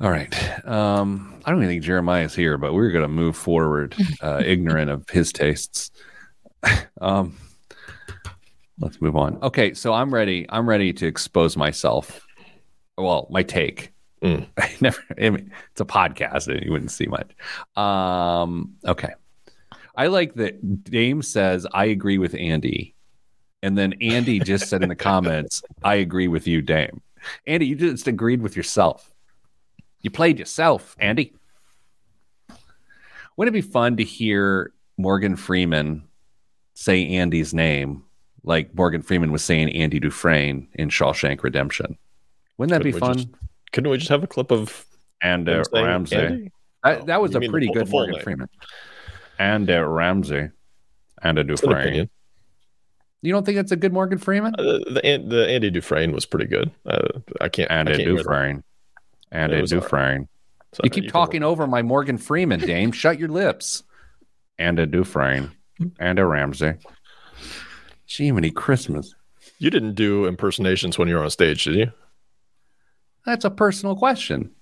All 0.00 0.10
right. 0.10 0.66
Um, 0.66 1.40
I 1.44 1.52
don't 1.52 1.60
even 1.60 1.68
think 1.68 1.84
Jeremiah 1.84 2.24
is 2.24 2.34
here, 2.34 2.58
but 2.58 2.74
we're 2.74 2.90
going 2.90 3.02
to 3.02 3.08
move 3.08 3.36
forward, 3.36 3.94
uh, 4.20 4.42
ignorant 4.44 4.90
of 4.90 5.08
his 5.08 5.32
tastes. 5.32 5.92
um, 7.00 7.36
let's 8.80 9.00
move 9.00 9.14
on. 9.14 9.38
Okay, 9.40 9.72
so 9.72 9.92
I'm 9.92 10.12
ready. 10.12 10.46
I'm 10.48 10.68
ready 10.68 10.92
to 10.94 11.06
expose 11.06 11.56
myself. 11.56 12.26
Well, 12.96 13.28
my 13.30 13.44
take 13.44 13.92
Mm. 14.22 14.46
I 14.58 14.74
never. 14.80 15.00
I 15.10 15.30
mean, 15.30 15.52
it's 15.70 15.80
a 15.80 15.84
podcast, 15.84 16.48
and 16.48 16.64
you 16.64 16.72
wouldn't 16.72 16.90
see 16.90 17.06
much. 17.06 17.30
Um, 17.76 18.74
okay. 18.84 19.14
I 19.96 20.06
like 20.06 20.34
that 20.34 20.84
Dame 20.84 21.22
says 21.22 21.66
I 21.72 21.86
agree 21.86 22.18
with 22.18 22.34
Andy, 22.34 22.94
and 23.62 23.76
then 23.76 23.94
Andy 24.00 24.38
just 24.38 24.68
said 24.68 24.82
in 24.82 24.88
the 24.88 24.96
comments, 24.96 25.62
"I 25.82 25.96
agree 25.96 26.28
with 26.28 26.46
you, 26.46 26.62
Dame." 26.62 27.00
Andy, 27.46 27.66
you 27.66 27.74
just 27.74 28.06
agreed 28.06 28.40
with 28.40 28.56
yourself. 28.56 29.12
You 30.00 30.10
played 30.10 30.38
yourself, 30.38 30.94
Andy. 31.00 31.34
Wouldn't 33.36 33.56
it 33.56 33.64
be 33.64 33.68
fun 33.68 33.96
to 33.96 34.04
hear 34.04 34.72
Morgan 34.96 35.36
Freeman 35.36 36.06
say 36.74 37.08
Andy's 37.08 37.52
name 37.52 38.04
like 38.44 38.74
Morgan 38.74 39.02
Freeman 39.02 39.32
was 39.32 39.44
saying 39.44 39.70
Andy 39.70 39.98
Dufresne 39.98 40.68
in 40.74 40.88
Shawshank 40.88 41.42
Redemption? 41.42 41.98
Wouldn't 42.56 42.70
that 42.70 42.82
Could 42.84 42.94
be 42.94 42.98
fun? 42.98 43.14
Just, 43.14 43.28
couldn't 43.72 43.90
we 43.90 43.98
just 43.98 44.10
have 44.10 44.24
a 44.24 44.26
clip 44.26 44.50
of 44.50 44.84
and 45.22 45.48
uh, 45.48 45.64
Ramsey? 45.72 46.52
That, 46.84 47.06
that, 47.06 47.20
was 47.20 47.34
a 47.34 47.40
pretty 47.40 47.66
the, 47.66 47.72
good 47.72 47.90
Morgan 47.90 48.14
name. 48.14 48.22
Freeman. 48.22 48.48
And 49.38 49.70
uh, 49.70 49.84
Ramsey 49.84 50.50
and 51.22 51.38
a 51.38 51.44
Dufresne. 51.44 52.08
You 53.20 53.32
don't 53.32 53.44
think 53.44 53.56
that's 53.56 53.72
a 53.72 53.76
good 53.76 53.92
Morgan 53.92 54.18
Freeman? 54.18 54.54
Uh, 54.56 54.62
the 54.62 55.24
the 55.26 55.48
Andy 55.48 55.70
Dufresne 55.70 56.12
was 56.12 56.24
pretty 56.24 56.46
good. 56.46 56.70
Uh, 56.86 57.08
I 57.40 57.48
can't. 57.48 57.70
Andy 57.70 58.04
Dufresne. 58.04 58.62
Andy 59.32 59.62
Dufresne. 59.66 60.20
Right. 60.20 60.84
You 60.84 60.90
keep 60.90 61.04
you 61.04 61.10
talking 61.10 61.42
over 61.42 61.66
my 61.66 61.82
Morgan 61.82 62.18
Freeman, 62.18 62.60
Dame. 62.60 62.92
Shut 62.92 63.18
your 63.18 63.28
lips. 63.28 63.82
Andy 64.58 64.86
Dufresne. 64.86 65.50
And 65.98 66.18
a 66.18 66.26
Ramsey. 66.26 66.74
Jiminy 68.06 68.50
Christmas. 68.50 69.14
You 69.58 69.70
didn't 69.70 69.94
do 69.94 70.26
impersonations 70.26 70.98
when 70.98 71.08
you 71.08 71.16
were 71.16 71.24
on 71.24 71.30
stage, 71.30 71.64
did 71.64 71.74
you? 71.74 71.92
That's 73.28 73.44
a 73.44 73.50
personal 73.50 73.94
question. 73.94 74.52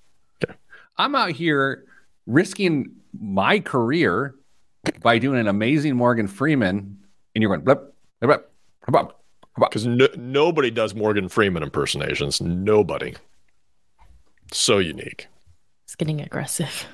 Okay. 0.42 0.52
I'm 0.98 1.14
out 1.14 1.30
here 1.30 1.84
risking 2.26 2.96
my 3.16 3.60
career 3.60 4.34
by 5.02 5.20
doing 5.20 5.38
an 5.38 5.46
amazing 5.46 5.94
Morgan 5.94 6.26
Freeman, 6.26 6.98
and 7.32 7.42
you're 7.42 7.48
going, 7.48 7.60
blip, 7.60 7.94
blip, 8.20 8.50
blip, 8.88 8.90
blip, 8.90 9.12
Because 9.56 9.86
no, 9.86 10.08
nobody 10.16 10.72
does 10.72 10.96
Morgan 10.96 11.28
Freeman 11.28 11.62
impersonations. 11.62 12.40
Nobody. 12.40 13.14
So 14.50 14.78
unique. 14.78 15.28
It's 15.84 15.94
getting 15.94 16.20
aggressive. 16.20 16.88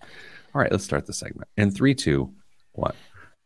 All 0.00 0.60
right, 0.60 0.70
let's 0.70 0.84
start 0.84 1.06
the 1.06 1.12
segment. 1.12 1.48
In 1.56 1.72
three, 1.72 1.96
two, 1.96 2.32
one. 2.74 2.94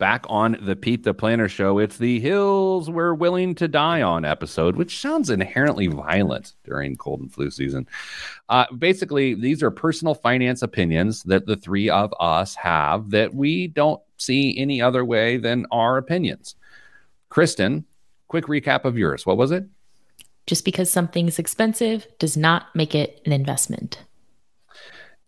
Back 0.04 0.26
on 0.28 0.58
the 0.60 0.76
Pete 0.76 1.02
the 1.02 1.14
Planner 1.14 1.48
show, 1.48 1.78
it's 1.78 1.96
the 1.96 2.20
Hills 2.20 2.90
We're 2.90 3.14
Willing 3.14 3.54
to 3.54 3.66
Die 3.66 4.02
On 4.02 4.22
episode, 4.22 4.76
which 4.76 5.00
sounds 5.00 5.30
inherently 5.30 5.86
violent 5.86 6.52
during 6.62 6.94
cold 6.96 7.20
and 7.20 7.32
flu 7.32 7.50
season. 7.50 7.88
Uh, 8.50 8.66
basically, 8.76 9.32
these 9.32 9.62
are 9.62 9.70
personal 9.70 10.14
finance 10.14 10.60
opinions 10.60 11.22
that 11.22 11.46
the 11.46 11.56
three 11.56 11.88
of 11.88 12.12
us 12.20 12.54
have 12.54 13.08
that 13.12 13.32
we 13.32 13.66
don't 13.66 14.02
see 14.18 14.58
any 14.58 14.82
other 14.82 15.06
way 15.06 15.38
than 15.38 15.64
our 15.72 15.96
opinions. 15.96 16.54
Kristen, 17.30 17.86
quick 18.28 18.44
recap 18.44 18.84
of 18.84 18.98
yours. 18.98 19.24
What 19.24 19.38
was 19.38 19.52
it? 19.52 19.64
Just 20.46 20.66
because 20.66 20.90
something's 20.90 21.38
expensive 21.38 22.06
does 22.18 22.36
not 22.36 22.66
make 22.74 22.94
it 22.94 23.22
an 23.24 23.32
investment. 23.32 24.04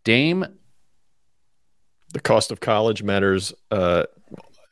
Dame, 0.05 0.45
The 2.13 2.21
cost 2.21 2.51
of 2.51 2.61
college 2.61 3.03
matters 3.03 3.55
uh, 3.71 4.05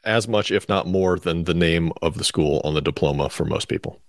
as 0.05 0.29
much, 0.29 0.51
if 0.51 0.69
not 0.69 0.87
more, 0.87 1.19
than 1.19 1.45
the 1.45 1.55
name 1.55 1.93
of 2.03 2.19
the 2.19 2.25
school 2.25 2.61
on 2.65 2.75
the 2.75 2.81
diploma 2.81 3.29
for 3.29 3.45
most 3.45 3.69
people. 3.69 4.01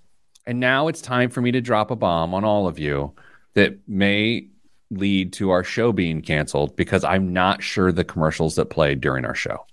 And 0.46 0.60
now 0.60 0.88
it's 0.88 1.02
time 1.02 1.30
for 1.30 1.42
me 1.42 1.52
to 1.52 1.62
drop 1.62 1.92
a 1.92 1.96
bomb 1.96 2.34
on 2.34 2.44
all 2.44 2.68
of 2.68 2.78
you 2.78 3.14
that 3.56 3.78
may 3.88 4.48
lead 4.92 5.34
to 5.34 5.50
our 5.50 5.64
show 5.64 5.92
being 5.92 6.22
canceled 6.22 6.76
because 6.76 7.04
I'm 7.04 7.34
not 7.34 7.64
sure 7.64 7.92
the 7.92 8.04
commercials 8.04 8.56
that 8.56 8.66
played 8.66 9.02
during 9.02 9.26
our 9.26 9.36
show. 9.36 9.66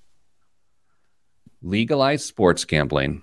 Legalized 1.62 2.25
sports 2.25 2.64
gambling 2.64 3.23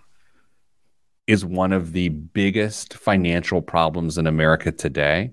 is 1.28 1.44
one 1.44 1.74
of 1.74 1.92
the 1.92 2.10
biggest 2.10 2.94
financial 2.94 3.62
problems 3.62 4.18
in 4.18 4.28
America 4.28 4.72
today 4.72 5.32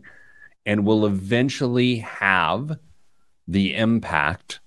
and 0.65 0.85
will 0.85 1.07
eventually 1.07 1.99
have 1.99 2.79
the 3.47 3.75
impact 3.75 4.61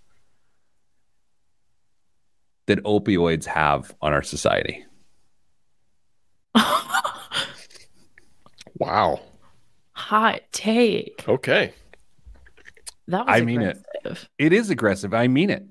that 2.70 2.84
opioids 2.84 3.46
have 3.46 3.96
on 4.00 4.14
our 4.14 4.24
society. 4.24 4.86
Wow. 8.80 9.20
Hot 9.92 10.42
take. 10.52 11.26
Okay. 11.28 11.74
That 13.10 13.28
was 13.28 13.42
I 13.42 13.42
mean 13.42 13.62
it. 13.62 13.78
It 14.38 14.54
is 14.54 14.70
aggressive. 14.70 15.14
I 15.14 15.28
mean 15.28 15.50
it. 15.50 15.66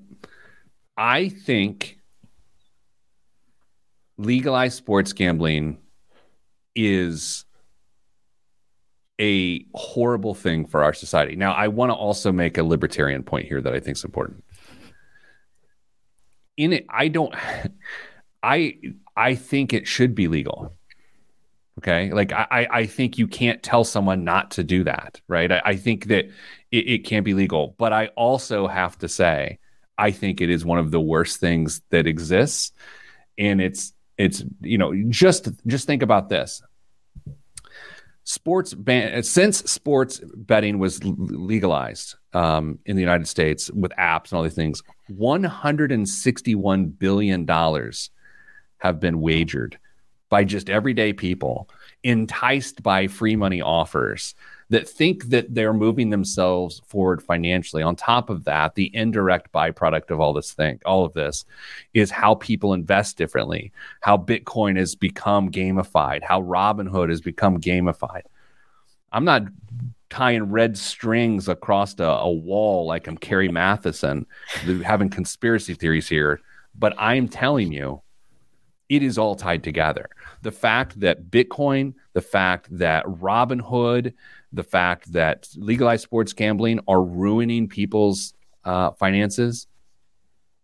I 0.97 1.31
think 1.31 1.99
legalized 4.19 4.77
sports 4.77 5.15
gambling 5.15 5.79
is 6.77 7.47
a 9.21 9.65
horrible 9.75 10.35
thing 10.35 10.67
for 10.67 10.85
our 10.85 10.93
society. 10.93 11.35
Now, 11.35 11.53
I 11.53 11.69
want 11.69 11.91
to 11.91 11.95
also 11.95 12.31
make 12.31 12.59
a 12.59 12.63
libertarian 12.63 13.23
point 13.23 13.47
here 13.49 13.61
that 13.61 13.75
I 13.75 13.81
think 13.81 13.97
is 13.97 14.05
important. 14.05 14.45
In 16.59 16.75
it, 16.75 16.85
I 16.91 17.09
don't 17.09 17.35
I 18.43 18.79
I 19.17 19.35
think 19.35 19.73
it 19.73 19.87
should 19.89 20.15
be 20.15 20.29
legal. 20.29 20.77
Okay. 21.79 22.13
Like 22.13 22.33
I, 22.33 22.67
I- 22.71 22.87
think 22.87 23.19
you 23.19 23.29
can't 23.29 23.63
tell 23.63 23.85
someone 23.85 24.25
not 24.25 24.51
to 24.53 24.65
do 24.65 24.83
that, 24.85 25.21
right? 25.29 25.51
I, 25.53 25.63
I 25.65 25.77
think 25.77 26.07
that 26.07 26.27
it, 26.73 26.89
it 26.89 27.05
can 27.05 27.23
be 27.23 27.35
legal, 27.35 27.77
but 27.79 27.93
I 27.93 28.09
also 28.17 28.67
have 28.67 28.99
to 28.99 29.09
say, 29.09 29.59
I 29.97 30.11
think 30.11 30.41
it 30.41 30.51
is 30.51 30.65
one 30.65 30.79
of 30.79 30.91
the 30.91 31.01
worst 31.01 31.39
things 31.39 31.81
that 31.91 32.07
exists. 32.07 32.73
And 33.39 33.61
it's 33.61 33.93
it's 34.19 34.45
you 34.61 34.79
know, 34.79 34.93
just 35.11 35.49
just 35.67 35.87
think 35.87 36.03
about 36.03 36.29
this. 36.29 36.63
Sports 38.29 38.75
ban 38.75 39.23
since 39.23 39.61
sports 39.61 40.21
betting 40.37 40.79
was 40.79 41.03
legalized 41.03 42.15
um, 42.35 42.79
in 42.85 42.95
the 42.95 43.01
United 43.01 43.27
States 43.27 43.71
with 43.71 43.91
apps 43.93 44.31
and 44.31 44.35
all 44.35 44.43
these 44.43 44.53
things, 44.53 44.83
161 45.07 46.87
billion 46.89 47.47
dollars 47.47 48.11
have 48.77 49.01
been 49.01 49.23
wagered 49.23 49.79
by 50.29 50.45
just 50.45 50.69
everyday 50.69 51.15
people 51.15 51.71
enticed 52.05 52.83
by 52.83 53.07
free 53.07 53.35
money 53.35 53.63
offers 53.63 54.35
that 54.71 54.89
think 54.89 55.25
that 55.31 55.55
they're 55.55 55.73
moving 55.73 56.11
themselves 56.11 56.83
forward 56.87 57.23
financially. 57.23 57.83
On 57.83 57.97
top 57.97 58.29
of 58.29 58.45
that, 58.45 58.75
the 58.75 58.95
indirect 58.95 59.51
byproduct 59.53 60.11
of 60.11 60.21
all 60.21 60.35
this 60.35 60.53
thing, 60.53 60.79
all 60.85 61.05
of 61.05 61.15
this 61.15 61.45
is 61.95 62.11
how 62.11 62.35
people 62.35 62.75
invest 62.75 63.17
differently, 63.17 63.73
how 64.01 64.17
Bitcoin 64.17 64.77
has 64.77 64.95
become 64.95 65.51
gamified, 65.51 66.23
how 66.23 66.43
Robinhood 66.43 67.09
has 67.09 67.23
become 67.23 67.59
gamified. 67.61 68.23
I'm 69.11 69.25
not 69.25 69.45
tying 70.11 70.51
red 70.51 70.77
strings 70.77 71.49
across 71.49 71.99
a, 71.99 72.05
a 72.05 72.31
wall 72.31 72.87
like 72.87 73.07
I'm 73.07 73.17
Carrie 73.17 73.49
Mathison, 73.49 74.27
having 74.85 75.09
conspiracy 75.09 75.75
theories 75.75 76.09
here, 76.09 76.41
but 76.79 76.95
I'm 76.99 77.29
telling 77.29 77.73
you, 77.73 78.03
it 78.89 79.03
is 79.03 79.19
all 79.19 79.35
tied 79.35 79.63
together. 79.63 80.09
The 80.43 80.51
fact 80.51 81.01
that 81.01 81.31
Bitcoin, 81.31 81.95
the 82.15 82.23
fact 82.23 82.69
that 82.79 83.05
Robinhood, 83.05 84.15
the 84.53 84.63
fact 84.63 85.13
that 85.13 85.49
legalized 85.57 86.03
sports 86.03 86.33
gambling 86.33 86.81
are 86.89 87.03
ruining 87.03 87.69
people's 87.69 88.35
uh, 88.65 88.91
finances, 88.93 89.67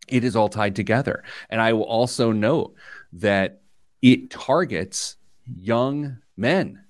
it 0.09 0.25
is 0.25 0.37
all 0.37 0.49
tied 0.49 0.77
together. 0.77 1.25
And 1.51 1.61
I 1.61 1.73
will 1.73 1.85
also 1.85 2.33
note 2.33 2.75
that 3.15 3.61
it 4.03 4.31
targets 4.31 5.17
young 5.47 6.19
men. 6.37 6.85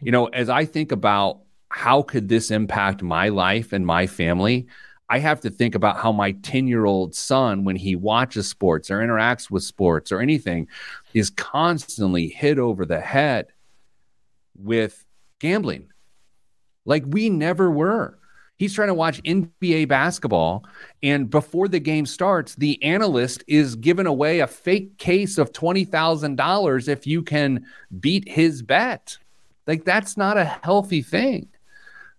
You 0.00 0.12
know, 0.12 0.26
as 0.26 0.48
I 0.48 0.64
think 0.64 0.92
about 0.92 1.40
how 1.68 2.02
could 2.02 2.28
this 2.28 2.50
impact 2.50 3.02
my 3.02 3.28
life 3.28 3.72
and 3.72 3.84
my 3.84 4.06
family, 4.06 4.66
I 5.08 5.18
have 5.18 5.40
to 5.40 5.50
think 5.50 5.74
about 5.74 5.98
how 5.98 6.12
my 6.12 6.32
10 6.32 6.66
year 6.66 6.84
old 6.84 7.14
son, 7.14 7.64
when 7.64 7.76
he 7.76 7.96
watches 7.96 8.48
sports 8.48 8.90
or 8.90 8.98
interacts 8.98 9.50
with 9.50 9.62
sports 9.62 10.12
or 10.12 10.20
anything, 10.20 10.68
is 11.12 11.30
constantly 11.30 12.28
hit 12.28 12.58
over 12.58 12.86
the 12.86 13.00
head 13.00 13.48
with 14.56 15.04
gambling. 15.40 15.90
Like 16.84 17.04
we 17.06 17.30
never 17.30 17.70
were. 17.70 18.18
He's 18.56 18.74
trying 18.74 18.88
to 18.88 18.94
watch 18.94 19.22
NBA 19.24 19.88
basketball. 19.88 20.64
And 21.02 21.28
before 21.28 21.66
the 21.66 21.80
game 21.80 22.06
starts, 22.06 22.54
the 22.54 22.80
analyst 22.82 23.42
is 23.48 23.74
giving 23.74 24.06
away 24.06 24.40
a 24.40 24.46
fake 24.46 24.96
case 24.96 25.38
of 25.38 25.52
$20,000 25.52 26.88
if 26.88 27.06
you 27.06 27.22
can 27.22 27.66
beat 28.00 28.28
his 28.28 28.62
bet. 28.62 29.18
Like 29.66 29.84
that's 29.84 30.16
not 30.16 30.36
a 30.36 30.44
healthy 30.44 31.02
thing. 31.02 31.48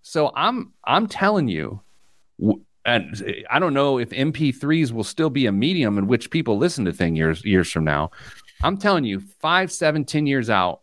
So 0.01 0.32
I'm 0.36 0.72
I'm 0.84 1.07
telling 1.07 1.47
you, 1.47 1.82
and 2.86 3.45
I 3.49 3.59
don't 3.59 3.74
know 3.74 3.97
if 3.97 4.09
MP3s 4.09 4.91
will 4.91 5.03
still 5.03 5.30
be 5.30 5.47
a 5.47 5.51
medium 5.51 5.97
in 5.97 6.07
which 6.07 6.30
people 6.30 6.57
listen 6.57 6.86
to 6.86 6.93
things 6.93 7.18
years 7.18 7.43
years 7.43 7.72
from 7.72 7.86
now. 7.86 8.11
I'm 8.63 8.78
telling 8.78 9.03
you, 9.03 9.20
five, 9.39 9.72
seven, 9.72 10.05
ten 10.05 10.28
years 10.28 10.49
out, 10.49 10.82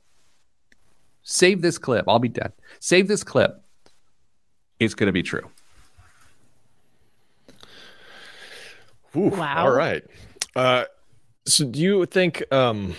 save 1.22 1.62
this 1.62 1.78
clip. 1.78 2.04
I'll 2.08 2.18
be 2.18 2.28
dead. 2.28 2.52
Save 2.80 3.06
this 3.06 3.22
clip. 3.22 3.61
It's 4.84 4.94
going 4.94 5.06
to 5.08 5.12
be 5.12 5.22
true. 5.22 5.48
Whew, 9.12 9.28
Wow. 9.28 9.66
All 9.66 9.72
right. 9.72 10.02
Uh, 10.56 10.84
so 11.46 11.64
do 11.66 11.80
you 11.80 12.06
think 12.06 12.42
um 12.52 12.94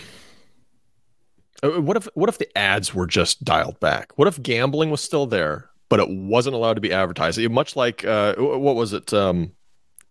uh, 1.64 1.80
what 1.82 1.96
if 1.98 2.08
what 2.14 2.30
if 2.30 2.38
the 2.40 2.58
ads 2.58 2.94
were 2.94 3.08
just 3.08 3.44
dialed 3.44 3.80
back? 3.80 4.12
What 4.18 4.28
if 4.28 4.42
gambling 4.42 4.90
was 4.92 5.02
still 5.02 5.26
there, 5.26 5.70
but 5.90 6.00
it 6.00 6.10
wasn't 6.10 6.56
allowed 6.56 6.74
to 6.76 6.82
be 6.82 6.92
advertised? 6.92 7.40
Much 7.50 7.76
like 7.76 8.04
uh 8.06 8.36
what 8.36 8.76
was 8.76 8.94
it 8.94 9.14
um 9.14 9.54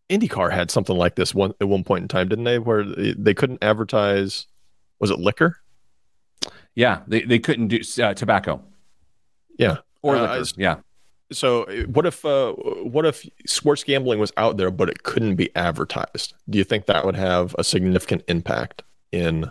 IndyCar 0.09 0.51
had 0.53 0.70
something 0.70 0.97
like 0.97 1.14
this 1.16 1.35
one 1.35 1.53
at 1.61 1.68
one 1.68 1.85
point 1.85 2.03
in 2.03 2.09
time, 2.09 2.29
didn't 2.29 2.45
they? 2.45 2.59
Where 2.59 2.85
they 2.85 3.12
they 3.12 3.35
couldn't 3.35 3.62
advertise 3.62 4.47
was 4.99 5.11
it 5.11 5.18
liquor? 5.18 5.59
Yeah, 6.75 7.03
they, 7.07 7.23
they 7.23 7.39
couldn't 7.39 7.68
do 7.68 7.81
uh, 8.03 8.14
tobacco 8.14 8.62
Yeah. 9.59 9.79
or 10.01 10.16
Uh, 10.16 10.39
liquor. 10.39 10.51
yeah. 10.57 10.77
So 11.33 11.66
what 11.87 12.07
if 12.07 12.24
uh 12.24 12.53
what 12.53 13.07
if 13.07 13.26
sports 13.47 13.85
gambling 13.85 14.18
was 14.18 14.33
out 14.37 14.57
there 14.57 14.70
but 14.70 14.89
it 14.89 15.03
couldn't 15.03 15.37
be 15.37 15.55
advertised? 15.57 16.35
Do 16.49 16.59
you 16.59 16.64
think 16.64 16.87
that 16.87 17.05
would 17.05 17.16
have 17.16 17.55
a 17.59 17.64
significant 17.64 18.22
impact 18.28 18.83
in 19.11 19.51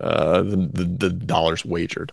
uh 0.00 0.42
the 0.42 0.56
the, 0.72 0.84
the 0.84 1.10
dollars 1.10 1.64
wagered? 1.64 2.12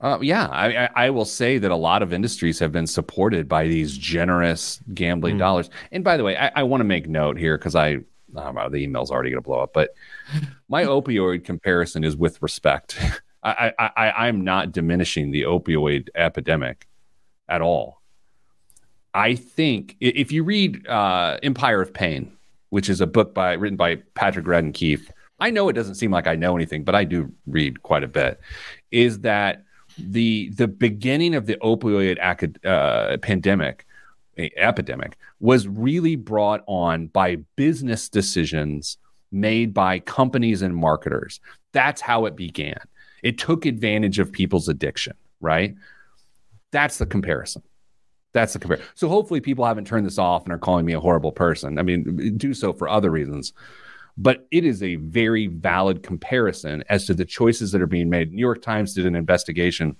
Uh, 0.00 0.18
yeah, 0.20 0.48
I, 0.48 0.90
I, 0.94 1.10
will 1.10 1.24
say 1.24 1.56
that 1.56 1.70
a 1.70 1.76
lot 1.76 2.02
of 2.02 2.12
industries 2.12 2.58
have 2.58 2.70
been 2.72 2.86
supported 2.86 3.48
by 3.48 3.66
these 3.68 3.96
generous 3.96 4.80
gambling 4.92 5.36
Mm. 5.36 5.38
dollars. 5.38 5.70
And 5.92 6.04
by 6.04 6.18
the 6.18 6.24
way, 6.24 6.36
I, 6.36 6.50
I 6.56 6.62
want 6.64 6.80
to 6.80 6.84
make 6.84 7.08
note 7.08 7.38
here 7.38 7.56
because 7.56 7.74
I 7.74 8.00
know, 8.34 8.68
the 8.68 8.78
email's 8.78 9.10
already 9.10 9.30
going 9.30 9.42
to 9.42 9.46
blow 9.46 9.60
up. 9.60 9.72
But 9.72 9.94
my 10.68 10.84
opioid 10.96 11.44
comparison 11.44 12.04
is 12.04 12.16
with 12.16 12.42
respect. 12.42 12.98
I, 13.42 13.72
I, 13.78 13.90
I, 13.96 14.28
I'm 14.28 14.42
not 14.42 14.72
diminishing 14.72 15.30
the 15.30 15.42
opioid 15.42 16.08
epidemic 16.14 16.86
at 17.48 17.62
all. 17.62 18.00
I 19.12 19.36
think 19.36 19.96
if 20.00 20.32
you 20.32 20.42
read 20.42 20.86
uh, 20.88 21.38
Empire 21.42 21.80
of 21.80 21.94
Pain, 21.94 22.32
which 22.70 22.88
is 22.88 23.00
a 23.00 23.06
book 23.06 23.34
by 23.34 23.52
written 23.52 23.76
by 23.76 23.96
Patrick 24.14 24.46
Radden 24.46 24.74
Keefe, 24.74 25.10
I 25.38 25.50
know 25.50 25.68
it 25.68 25.74
doesn't 25.74 25.96
seem 25.96 26.10
like 26.10 26.26
I 26.26 26.34
know 26.34 26.56
anything, 26.56 26.84
but 26.84 26.94
I 26.94 27.04
do 27.04 27.32
read 27.46 27.82
quite 27.82 28.02
a 28.02 28.08
bit. 28.08 28.40
Is 28.90 29.20
that 29.20 29.64
the 29.98 30.50
the 30.50 30.66
beginning 30.66 31.34
of 31.34 31.46
the 31.46 31.56
opioid 31.56 32.18
uh, 32.64 33.16
pandemic 33.18 33.86
epidemic 34.56 35.16
was 35.40 35.68
really 35.68 36.16
brought 36.16 36.64
on 36.66 37.06
by 37.08 37.36
business 37.56 38.08
decisions 38.08 38.98
made 39.30 39.74
by 39.74 39.98
companies 40.00 40.62
and 40.62 40.74
marketers. 40.74 41.40
That's 41.72 42.00
how 42.00 42.24
it 42.26 42.36
began. 42.36 42.80
It 43.22 43.38
took 43.38 43.66
advantage 43.66 44.18
of 44.18 44.32
people's 44.32 44.68
addiction, 44.68 45.14
right? 45.40 45.74
That's 46.74 46.98
the 46.98 47.06
comparison. 47.06 47.62
That's 48.32 48.52
the 48.52 48.58
comparison. 48.58 48.88
So 48.96 49.08
hopefully 49.08 49.40
people 49.40 49.64
haven't 49.64 49.86
turned 49.86 50.04
this 50.04 50.18
off 50.18 50.42
and 50.42 50.52
are 50.52 50.58
calling 50.58 50.84
me 50.84 50.92
a 50.92 50.98
horrible 50.98 51.30
person. 51.30 51.78
I 51.78 51.82
mean, 51.82 52.36
do 52.36 52.52
so 52.52 52.72
for 52.72 52.88
other 52.88 53.12
reasons. 53.12 53.52
But 54.18 54.48
it 54.50 54.64
is 54.64 54.82
a 54.82 54.96
very 54.96 55.46
valid 55.46 56.02
comparison 56.02 56.82
as 56.88 57.06
to 57.06 57.14
the 57.14 57.24
choices 57.24 57.70
that 57.70 57.80
are 57.80 57.86
being 57.86 58.10
made. 58.10 58.32
New 58.32 58.40
York 58.40 58.60
Times 58.60 58.92
did 58.92 59.06
an 59.06 59.14
investigation 59.14 59.94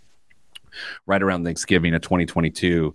right 1.06 1.22
around 1.22 1.44
Thanksgiving 1.44 1.94
of 1.94 2.02
2022 2.02 2.92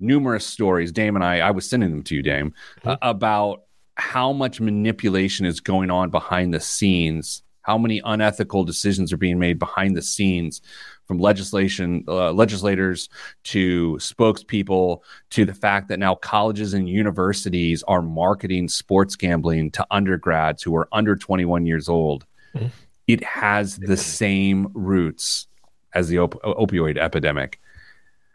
numerous 0.00 0.46
stories. 0.46 0.90
Dame 0.90 1.16
and 1.16 1.24
I, 1.24 1.40
I 1.40 1.50
was 1.50 1.68
sending 1.68 1.90
them 1.90 2.02
to 2.04 2.14
you, 2.14 2.22
Dame, 2.22 2.54
mm-hmm. 2.80 2.94
about 3.02 3.64
how 3.96 4.32
much 4.32 4.62
manipulation 4.62 5.44
is 5.44 5.60
going 5.60 5.90
on 5.90 6.08
behind 6.08 6.54
the 6.54 6.60
scenes, 6.60 7.42
how 7.60 7.76
many 7.76 8.00
unethical 8.02 8.64
decisions 8.64 9.12
are 9.12 9.18
being 9.18 9.38
made 9.38 9.58
behind 9.58 9.94
the 9.94 10.00
scenes 10.00 10.62
from 11.10 11.18
legislation, 11.18 12.04
uh, 12.06 12.30
legislators 12.30 13.08
to 13.42 13.94
spokespeople 13.94 15.00
to 15.30 15.44
the 15.44 15.52
fact 15.52 15.88
that 15.88 15.98
now 15.98 16.14
colleges 16.14 16.72
and 16.72 16.88
universities 16.88 17.82
are 17.88 18.00
marketing 18.00 18.68
sports 18.68 19.16
gambling 19.16 19.72
to 19.72 19.84
undergrads 19.90 20.62
who 20.62 20.76
are 20.76 20.86
under 20.92 21.16
21 21.16 21.66
years 21.66 21.88
old. 21.88 22.24
Mm-hmm. 22.54 22.68
It 23.08 23.24
has 23.24 23.76
the 23.76 23.96
same 23.96 24.68
roots 24.72 25.48
as 25.94 26.08
the 26.08 26.20
op- 26.20 26.40
opioid 26.44 26.96
epidemic. 26.96 27.58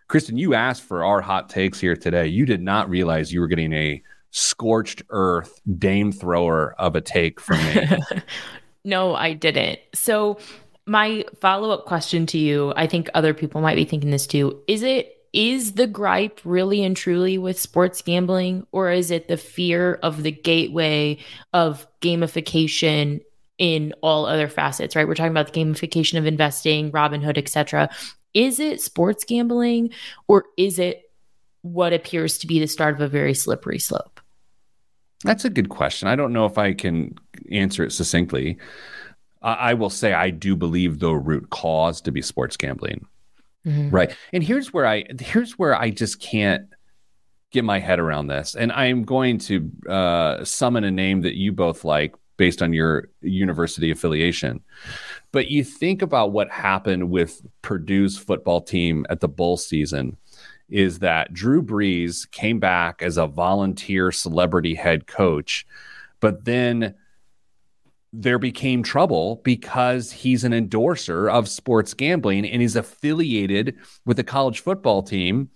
Kristen, 0.10 0.36
you 0.38 0.54
asked 0.54 0.84
for 0.84 1.06
our 1.06 1.22
hot 1.22 1.48
takes 1.48 1.80
here 1.80 1.96
today. 1.96 2.28
You 2.28 2.46
did 2.46 2.62
not 2.62 2.90
realize 2.90 3.32
you 3.32 3.40
were 3.40 3.48
getting 3.48 3.72
a 3.72 4.04
scorched 4.32 5.02
earth 5.12 5.62
dame 5.78 6.12
thrower 6.12 6.76
of 6.78 6.98
a 6.98 7.00
take 7.00 7.40
from 7.40 7.58
me. 7.68 7.88
no, 8.84 9.16
I 9.16 9.32
didn't. 9.32 9.80
So, 9.94 10.40
my 10.86 11.26
follow 11.40 11.72
up 11.72 11.86
question 11.86 12.26
to 12.28 12.38
you, 12.38 12.74
I 12.76 12.88
think 12.88 13.10
other 13.14 13.34
people 13.34 13.62
might 13.62 13.76
be 13.76 13.86
thinking 13.86 14.12
this 14.12 14.28
too. 14.28 14.62
Is 14.68 14.84
it 14.84 15.12
is 15.34 15.74
the 15.74 15.88
gripe 15.88 16.40
really 16.46 16.82
and 16.84 16.96
truly 16.96 17.38
with 17.38 17.60
sports 17.60 18.02
gambling 18.02 18.66
or 18.72 18.90
is 18.90 19.12
it 19.12 19.28
the 19.28 19.36
fear 19.36 19.96
of 19.96 20.24
the 20.24 20.32
gateway 20.32 21.18
of 21.52 21.86
gamification 22.00 23.22
in 23.58 23.94
all 24.02 24.26
other 24.26 24.48
facets 24.48 24.96
right 24.96 25.08
we're 25.10 25.14
talking 25.14 25.32
about 25.32 25.52
the 25.52 25.60
gamification 25.60 26.18
of 26.18 26.26
investing 26.26 26.90
robinhood 26.92 27.38
etc 27.38 27.90
is 28.34 28.62
it 28.62 28.80
sports 28.82 29.26
gambling 29.26 29.90
or 30.28 30.46
is 30.58 30.80
it 30.80 31.06
what 31.66 31.94
appears 31.94 32.38
to 32.38 32.48
be 32.48 32.60
the 32.60 32.68
start 32.68 32.94
of 32.94 33.02
a 33.02 33.08
very 33.08 33.34
slippery 33.34 33.80
slope? 33.80 34.22
That's 35.24 35.46
a 35.46 35.50
good 35.50 35.70
question. 35.70 36.08
I 36.08 36.16
don't 36.16 36.32
know 36.32 36.46
if 36.46 36.60
I 36.60 36.74
can 36.74 37.16
answer 37.52 37.84
it 37.84 37.92
succinctly. 37.92 38.60
I 39.54 39.74
will 39.76 39.90
say 39.90 40.14
I 40.14 40.30
do 40.30 40.56
believe 40.56 41.00
the 41.00 41.14
root 41.14 41.50
cause 41.50 42.02
to 42.02 42.12
be 42.12 42.22
sports 42.22 42.58
gambling. 42.58 43.06
Mm-hmm. 43.66 43.90
Right. 43.90 44.16
And 44.34 44.44
here's 44.44 44.74
where 44.74 44.86
I 44.86 45.06
here's 45.20 45.58
where 45.58 45.76
I 45.76 45.90
just 45.90 46.20
can't 46.20 46.68
get 47.52 47.64
my 47.64 47.80
head 47.80 48.00
around 48.00 48.28
this. 48.28 48.56
And 48.56 48.72
I'm 48.72 49.04
going 49.04 49.38
to 49.40 49.72
uh, 49.90 50.44
summon 50.44 50.84
a 50.84 50.92
name 50.92 51.22
that 51.22 51.36
you 51.36 51.52
both 51.52 51.86
like 51.86 52.16
based 52.38 52.62
on 52.62 52.74
your 52.74 53.10
university 53.22 53.92
affiliation. 53.92 54.62
But 55.32 55.50
you 55.50 55.64
think 55.64 56.02
about 56.02 56.32
what 56.32 56.50
happened 56.52 57.10
with 57.10 57.42
Purdue's 57.62 58.18
football 58.18 58.62
team 58.62 59.06
at 59.10 59.22
the 59.22 59.30
bowl 59.30 59.58
season 59.58 60.18
is 60.70 61.00
that 61.00 61.34
Drew 61.34 61.62
Brees 61.62 62.30
came 62.32 62.60
back 62.60 63.02
as 63.02 63.18
a 63.18 63.28
volunteer 63.28 64.12
celebrity 64.12 64.76
head 64.76 65.08
coach, 65.08 65.66
but 66.20 66.46
then 66.46 66.96
there 68.22 68.40
became 68.40 68.84
trouble 68.84 69.42
because 69.44 70.12
he's 70.12 70.44
an 70.44 70.54
endorser 70.54 71.30
of 71.30 71.50
sports 71.50 71.94
gambling 71.94 72.46
and 72.46 72.62
he's 72.62 72.76
affiliated 72.76 73.76
with 74.06 74.18
the 74.18 74.24
college 74.24 74.62
football 74.62 75.04
team. 75.04 75.50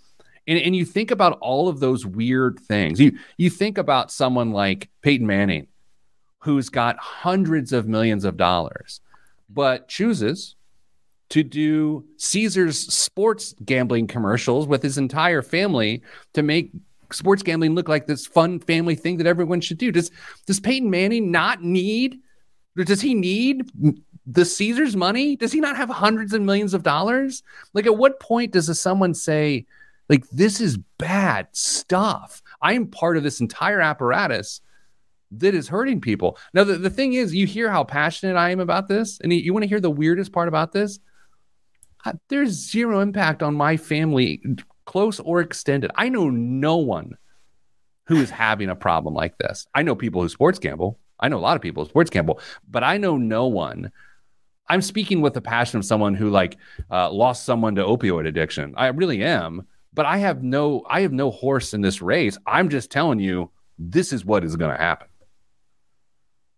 And, 0.47 0.59
and 0.59 0.75
you 0.75 0.83
think 0.85 1.11
about 1.11 1.37
all 1.41 1.67
of 1.67 1.79
those 1.79 2.05
weird 2.05 2.59
things. 2.59 2.99
You 2.99 3.17
you 3.37 3.49
think 3.49 3.77
about 3.77 4.11
someone 4.11 4.51
like 4.51 4.89
Peyton 5.01 5.27
Manning, 5.27 5.67
who's 6.39 6.69
got 6.69 6.97
hundreds 6.97 7.71
of 7.73 7.87
millions 7.87 8.25
of 8.25 8.37
dollars 8.37 9.01
but 9.49 9.87
chooses 9.87 10.55
to 11.29 11.43
do 11.43 12.05
Caesars 12.17 12.77
sports 12.93 13.53
gambling 13.65 14.07
commercials 14.07 14.67
with 14.67 14.81
his 14.81 14.97
entire 14.97 15.41
family 15.41 16.01
to 16.33 16.41
make 16.43 16.71
sports 17.11 17.43
gambling 17.43 17.75
look 17.75 17.87
like 17.87 18.07
this 18.07 18.25
fun 18.25 18.59
family 18.59 18.95
thing 18.95 19.17
that 19.17 19.27
everyone 19.27 19.61
should 19.61 19.77
do. 19.77 19.91
Does 19.91 20.11
does 20.45 20.59
Peyton 20.59 20.89
Manning 20.89 21.31
not 21.31 21.63
need 21.63 22.19
does 22.75 23.01
he 23.01 23.13
need 23.13 23.69
the 24.25 24.45
Caesars 24.45 24.95
money? 24.95 25.35
Does 25.35 25.51
he 25.51 25.59
not 25.59 25.77
have 25.77 25.89
hundreds 25.89 26.33
of 26.33 26.41
millions 26.41 26.73
of 26.73 26.83
dollars? 26.83 27.43
Like 27.73 27.85
at 27.85 27.97
what 27.97 28.19
point 28.19 28.53
does 28.53 28.79
someone 28.79 29.13
say 29.13 29.65
like 30.07 30.27
this 30.29 30.61
is 30.61 30.77
bad 30.97 31.47
stuff? 31.51 32.41
I 32.61 32.73
am 32.73 32.87
part 32.87 33.17
of 33.17 33.23
this 33.23 33.41
entire 33.41 33.81
apparatus 33.81 34.61
that 35.31 35.53
is 35.53 35.67
hurting 35.67 36.01
people. 36.01 36.37
Now, 36.53 36.63
the, 36.63 36.77
the 36.77 36.89
thing 36.89 37.13
is, 37.13 37.35
you 37.35 37.45
hear 37.45 37.69
how 37.69 37.83
passionate 37.83 38.35
I 38.35 38.49
am 38.49 38.59
about 38.59 38.87
this, 38.87 39.19
and 39.19 39.31
you, 39.31 39.39
you 39.39 39.53
want 39.53 39.63
to 39.63 39.69
hear 39.69 39.79
the 39.79 39.91
weirdest 39.91 40.31
part 40.31 40.47
about 40.47 40.71
this? 40.71 40.99
There's 42.29 42.49
zero 42.49 43.01
impact 43.01 43.43
on 43.43 43.53
my 43.53 43.77
family, 43.77 44.41
close 44.85 45.19
or 45.19 45.41
extended. 45.41 45.91
I 45.95 46.09
know 46.09 46.29
no 46.29 46.77
one 46.77 47.17
who 48.05 48.17
is 48.17 48.31
having 48.31 48.69
a 48.69 48.75
problem 48.75 49.13
like 49.13 49.37
this. 49.37 49.67
I 49.75 49.83
know 49.83 49.95
people 49.95 50.21
who 50.21 50.29
sports 50.29 50.57
gamble. 50.57 50.97
I 51.19 51.29
know 51.29 51.37
a 51.37 51.39
lot 51.39 51.55
of 51.55 51.61
people 51.61 51.85
sports 51.85 52.09
gamble, 52.09 52.39
but 52.69 52.83
I 52.83 52.97
know 52.97 53.17
no 53.17 53.47
one. 53.47 53.91
I'm 54.67 54.81
speaking 54.81 55.21
with 55.21 55.33
the 55.33 55.41
passion 55.41 55.79
of 55.79 55.85
someone 55.85 56.13
who 56.13 56.29
like 56.29 56.57
uh, 56.91 57.11
lost 57.11 57.45
someone 57.45 57.75
to 57.75 57.83
opioid 57.83 58.27
addiction. 58.27 58.73
I 58.77 58.87
really 58.87 59.23
am, 59.23 59.65
but 59.93 60.05
I 60.05 60.17
have 60.17 60.43
no 60.43 60.85
I 60.89 61.01
have 61.01 61.13
no 61.13 61.31
horse 61.31 61.73
in 61.73 61.81
this 61.81 62.01
race. 62.01 62.37
I'm 62.45 62.69
just 62.69 62.91
telling 62.91 63.19
you 63.19 63.49
this 63.77 64.13
is 64.13 64.23
what 64.23 64.43
is 64.43 64.55
going 64.55 64.71
to 64.71 64.77
happen 64.77 65.07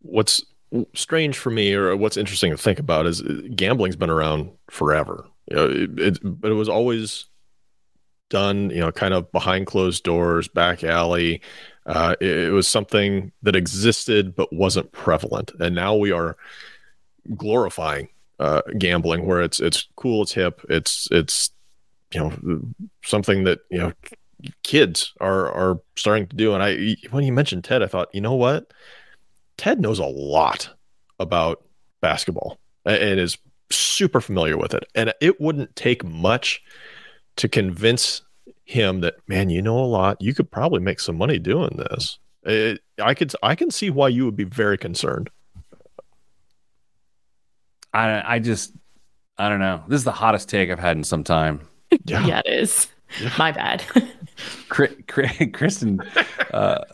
what's 0.01 0.43
strange 0.93 1.37
for 1.37 1.49
me 1.49 1.73
or 1.73 1.95
what's 1.95 2.17
interesting 2.17 2.51
to 2.51 2.57
think 2.57 2.79
about 2.79 3.05
is 3.05 3.21
uh, 3.21 3.41
gambling's 3.55 3.95
been 3.95 4.09
around 4.09 4.49
forever 4.69 5.27
you 5.47 5.55
know 5.55 5.65
it, 5.65 5.99
it, 5.99 6.19
but 6.23 6.51
it 6.51 6.55
was 6.55 6.69
always 6.69 7.25
done 8.29 8.69
you 8.69 8.79
know 8.79 8.91
kind 8.91 9.13
of 9.13 9.31
behind 9.31 9.67
closed 9.67 10.03
doors 10.03 10.47
back 10.47 10.83
alley 10.83 11.41
uh, 11.85 12.15
it, 12.19 12.37
it, 12.37 12.51
was 12.51 12.67
something 12.67 13.31
that 13.41 13.55
existed 13.55 14.35
but 14.35 14.51
wasn't 14.53 14.91
prevalent. 14.91 15.51
And 15.59 15.75
now 15.75 15.95
we 15.95 16.11
are 16.11 16.37
glorifying 17.35 18.09
uh, 18.39 18.61
gambling 18.77 19.25
where 19.25 19.41
it's 19.41 19.59
it's 19.59 19.87
cool 19.95 20.23
it's 20.23 20.33
hip 20.33 20.61
it's 20.67 21.07
it's 21.11 21.51
you 22.11 22.19
know 22.19 22.61
something 23.03 23.43
that 23.43 23.59
you 23.69 23.77
know 23.77 23.93
kids 24.63 25.13
are 25.21 25.51
are 25.51 25.79
starting 25.95 26.27
to 26.27 26.35
do. 26.35 26.53
And 26.53 26.63
i 26.63 26.95
when 27.11 27.23
you 27.23 27.31
mentioned 27.31 27.63
ted 27.63 27.83
i 27.83 27.87
thought 27.87 28.13
you 28.13 28.21
know 28.21 28.35
what? 28.35 28.71
Ted 29.57 29.79
knows 29.79 29.99
a 29.99 30.05
lot 30.05 30.69
about 31.19 31.63
basketball 32.01 32.57
and 32.83 33.19
is 33.19 33.37
super 33.69 34.19
familiar 34.19 34.57
with 34.57 34.73
it. 34.73 34.85
And 34.95 35.13
it 35.21 35.39
wouldn't 35.39 35.75
take 35.75 36.03
much 36.03 36.61
to 37.37 37.47
convince 37.47 38.23
him 38.71 39.01
that, 39.01 39.15
man, 39.27 39.49
you 39.49 39.61
know 39.61 39.77
a 39.77 39.85
lot. 39.85 40.17
You 40.21 40.33
could 40.33 40.49
probably 40.49 40.79
make 40.79 40.99
some 40.99 41.17
money 41.17 41.39
doing 41.39 41.75
this. 41.77 42.19
It, 42.43 42.81
I 43.01 43.13
could, 43.13 43.33
I 43.43 43.55
can 43.55 43.69
see 43.69 43.89
why 43.89 44.07
you 44.07 44.25
would 44.25 44.35
be 44.35 44.45
very 44.45 44.77
concerned. 44.77 45.29
I, 47.93 48.35
I 48.35 48.39
just, 48.39 48.73
I 49.37 49.49
don't 49.49 49.59
know. 49.59 49.83
This 49.87 49.99
is 49.99 50.05
the 50.05 50.11
hottest 50.11 50.49
take 50.49 50.71
I've 50.71 50.79
had 50.79 50.97
in 50.97 51.03
some 51.03 51.23
time. 51.23 51.61
Yeah, 52.05 52.25
yeah 52.25 52.41
it 52.45 52.61
is. 52.61 52.87
Yeah. 53.19 53.33
My 53.37 53.51
bad. 53.51 53.83
Kristen, 54.69 56.01
uh, 56.53 56.85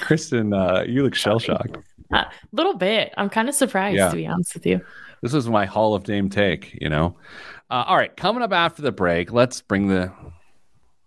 Kristen, 0.00 0.52
uh, 0.52 0.82
you 0.88 1.04
look 1.04 1.14
shell 1.14 1.38
shocked. 1.38 1.76
A 2.12 2.16
uh, 2.16 2.24
little 2.50 2.74
bit. 2.74 3.14
I'm 3.16 3.30
kind 3.30 3.48
of 3.48 3.54
surprised 3.54 3.96
yeah. 3.96 4.08
to 4.08 4.16
be 4.16 4.26
honest 4.26 4.54
with 4.54 4.66
you. 4.66 4.80
This 5.22 5.34
is 5.34 5.48
my 5.48 5.66
Hall 5.66 5.94
of 5.94 6.04
Fame 6.04 6.30
take, 6.30 6.76
you 6.80 6.88
know. 6.88 7.16
Uh, 7.70 7.84
all 7.86 7.96
right, 7.96 8.14
coming 8.16 8.42
up 8.42 8.52
after 8.52 8.82
the 8.82 8.90
break, 8.90 9.32
let's 9.32 9.60
bring 9.60 9.86
the 9.86 10.12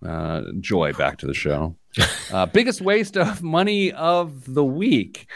Uh, 0.05 0.41
Joy, 0.59 0.93
back 0.93 1.17
to 1.19 1.27
the 1.27 1.33
show. 1.33 1.75
Uh, 2.31 2.45
biggest 2.45 2.81
waste 2.81 3.15
of 3.17 3.41
money 3.41 3.91
of 3.93 4.53
the 4.53 4.63
week. 4.63 5.27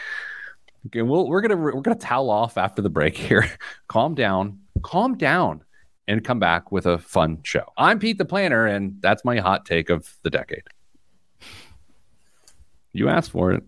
Okay, 0.86 1.00
we'll, 1.00 1.26
we're 1.26 1.40
gonna 1.40 1.56
we're 1.56 1.80
gonna 1.80 1.96
towel 1.96 2.28
off 2.28 2.58
after 2.58 2.82
the 2.82 2.90
break 2.90 3.16
here. 3.16 3.50
calm 3.88 4.14
down, 4.14 4.60
calm 4.82 5.16
down, 5.16 5.64
and 6.06 6.22
come 6.22 6.38
back 6.38 6.70
with 6.70 6.84
a 6.84 6.98
fun 6.98 7.38
show. 7.44 7.64
I'm 7.78 7.98
Pete 7.98 8.18
the 8.18 8.26
Planner, 8.26 8.66
and 8.66 8.98
that's 9.00 9.24
my 9.24 9.38
hot 9.38 9.64
take 9.64 9.88
of 9.88 10.06
the 10.22 10.28
decade. 10.28 10.64
You 12.92 13.08
asked 13.08 13.30
for 13.30 13.52
it. 13.52 13.64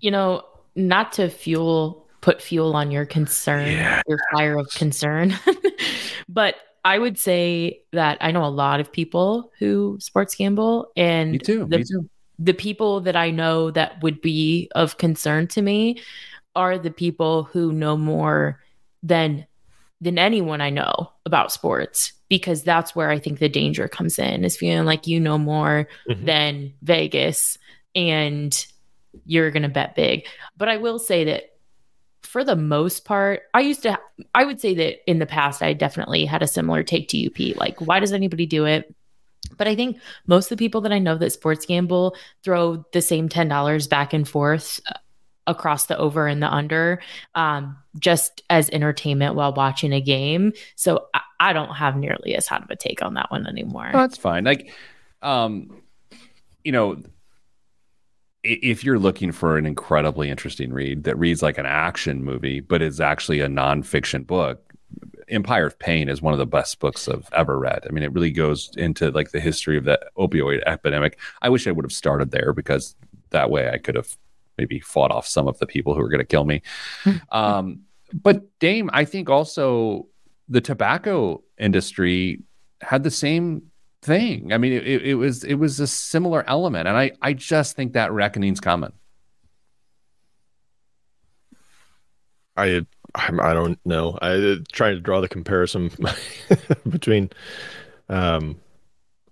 You 0.00 0.10
know, 0.10 0.42
not 0.74 1.12
to 1.12 1.28
fuel 1.28 2.08
put 2.22 2.40
fuel 2.40 2.74
on 2.74 2.90
your 2.90 3.04
concern, 3.04 3.66
Yeah. 3.66 4.00
your 4.08 4.18
fire 4.32 4.58
of 4.58 4.68
concern, 4.70 5.34
but 6.28 6.56
I 6.86 6.98
would 6.98 7.18
say 7.18 7.80
that 7.92 8.18
I 8.20 8.30
know 8.30 8.44
a 8.44 8.58
lot 8.64 8.78
of 8.80 8.92
people 8.92 9.50
who 9.58 9.98
sports 10.00 10.34
gamble, 10.36 10.92
and 10.96 11.32
Me 11.32 11.38
too. 11.38 11.64
the 11.68 11.78
me 11.78 11.84
too. 11.84 12.08
the 12.38 12.54
people 12.54 13.00
that 13.00 13.16
I 13.16 13.30
know 13.30 13.70
that 13.72 14.00
would 14.02 14.20
be 14.20 14.70
of 14.74 14.96
concern 14.98 15.48
to 15.48 15.62
me 15.62 16.00
are 16.54 16.78
the 16.78 16.90
people 16.92 17.44
who 17.44 17.72
know 17.72 17.96
more 17.96 18.60
than 19.02 19.46
than 20.00 20.18
anyone 20.18 20.60
I 20.60 20.70
know 20.70 21.10
about 21.24 21.50
sports 21.52 22.12
because 22.28 22.62
that's 22.62 22.94
where 22.94 23.10
I 23.10 23.18
think 23.18 23.38
the 23.38 23.48
danger 23.48 23.88
comes 23.88 24.18
in 24.18 24.44
is 24.44 24.56
feeling 24.56 24.84
like 24.86 25.06
you 25.06 25.18
know 25.18 25.38
more 25.38 25.88
Mhm. 26.08 26.24
than 26.26 26.72
Vegas 26.82 27.58
and 27.94 28.52
you're 29.24 29.50
going 29.50 29.62
to 29.62 29.68
bet 29.70 29.96
big. 29.96 30.26
But 30.56 30.68
I 30.68 30.76
will 30.76 30.98
say 30.98 31.24
that 31.24 31.55
for 32.26 32.44
the 32.44 32.56
most 32.56 33.04
part, 33.04 33.42
I 33.54 33.60
used 33.60 33.82
to 33.82 33.98
I 34.34 34.44
would 34.44 34.60
say 34.60 34.74
that 34.74 35.08
in 35.10 35.18
the 35.18 35.26
past 35.26 35.62
I 35.62 35.72
definitely 35.72 36.24
had 36.24 36.42
a 36.42 36.46
similar 36.46 36.82
take 36.82 37.08
to 37.08 37.26
UP 37.26 37.56
like 37.56 37.80
why 37.80 38.00
does 38.00 38.12
anybody 38.12 38.46
do 38.46 38.64
it? 38.64 38.94
But 39.56 39.68
I 39.68 39.76
think 39.76 39.98
most 40.26 40.50
of 40.50 40.58
the 40.58 40.64
people 40.64 40.80
that 40.82 40.92
I 40.92 40.98
know 40.98 41.16
that 41.16 41.30
sports 41.30 41.66
gamble 41.66 42.16
throw 42.42 42.84
the 42.92 43.00
same 43.00 43.28
$10 43.28 43.88
back 43.88 44.12
and 44.12 44.28
forth 44.28 44.80
uh, 44.88 44.94
across 45.46 45.86
the 45.86 45.96
over 45.96 46.26
and 46.26 46.42
the 46.42 46.52
under 46.52 47.00
um, 47.34 47.76
just 47.98 48.42
as 48.50 48.68
entertainment 48.70 49.36
while 49.36 49.54
watching 49.54 49.92
a 49.92 50.00
game. 50.00 50.52
So 50.74 51.06
I, 51.14 51.20
I 51.38 51.52
don't 51.52 51.74
have 51.74 51.96
nearly 51.96 52.34
as 52.34 52.46
hot 52.46 52.64
of 52.64 52.70
a 52.70 52.76
take 52.76 53.02
on 53.02 53.14
that 53.14 53.30
one 53.30 53.46
anymore. 53.46 53.90
That's 53.92 54.16
fine. 54.16 54.44
Like, 54.44 54.72
um, 55.22 55.82
you 56.64 56.72
know, 56.72 57.00
if 58.46 58.84
you're 58.84 58.98
looking 58.98 59.32
for 59.32 59.58
an 59.58 59.66
incredibly 59.66 60.30
interesting 60.30 60.72
read 60.72 61.04
that 61.04 61.18
reads 61.18 61.42
like 61.42 61.58
an 61.58 61.66
action 61.66 62.24
movie, 62.24 62.60
but 62.60 62.82
is 62.82 63.00
actually 63.00 63.40
a 63.40 63.48
nonfiction 63.48 64.26
book, 64.26 64.72
Empire 65.28 65.66
of 65.66 65.78
Pain 65.78 66.08
is 66.08 66.22
one 66.22 66.32
of 66.32 66.38
the 66.38 66.46
best 66.46 66.78
books 66.78 67.08
I've 67.08 67.28
ever 67.32 67.58
read. 67.58 67.84
I 67.86 67.92
mean, 67.92 68.04
it 68.04 68.12
really 68.12 68.30
goes 68.30 68.70
into 68.76 69.10
like 69.10 69.32
the 69.32 69.40
history 69.40 69.76
of 69.76 69.84
the 69.84 69.98
opioid 70.16 70.62
epidemic. 70.66 71.18
I 71.42 71.48
wish 71.48 71.66
I 71.66 71.72
would 71.72 71.84
have 71.84 71.92
started 71.92 72.30
there 72.30 72.52
because 72.52 72.94
that 73.30 73.50
way 73.50 73.68
I 73.70 73.78
could 73.78 73.96
have 73.96 74.16
maybe 74.56 74.80
fought 74.80 75.10
off 75.10 75.26
some 75.26 75.48
of 75.48 75.58
the 75.58 75.66
people 75.66 75.94
who 75.94 76.00
were 76.00 76.08
going 76.08 76.20
to 76.20 76.24
kill 76.24 76.44
me. 76.44 76.62
um, 77.32 77.80
but 78.12 78.44
Dame, 78.60 78.88
I 78.92 79.04
think 79.04 79.28
also 79.28 80.06
the 80.48 80.60
tobacco 80.60 81.42
industry 81.58 82.42
had 82.80 83.02
the 83.02 83.10
same 83.10 83.62
thing. 84.06 84.52
I 84.52 84.58
mean, 84.58 84.72
it, 84.72 84.86
it, 84.86 85.02
it 85.02 85.14
was 85.14 85.44
it 85.44 85.54
was 85.56 85.80
a 85.80 85.86
similar 85.86 86.44
element, 86.48 86.88
and 86.88 86.96
I 86.96 87.12
I 87.20 87.32
just 87.34 87.76
think 87.76 87.92
that 87.94 88.12
reckoning's 88.12 88.60
coming. 88.60 88.92
I 92.56 92.86
I'm- 93.14 93.40
I 93.40 93.54
don't 93.54 93.78
know. 93.84 94.18
I 94.20 94.32
uh, 94.34 94.56
trying 94.72 94.94
to 94.94 95.00
draw 95.00 95.20
the 95.20 95.28
comparison 95.28 95.90
between 96.88 97.30
um, 98.08 98.56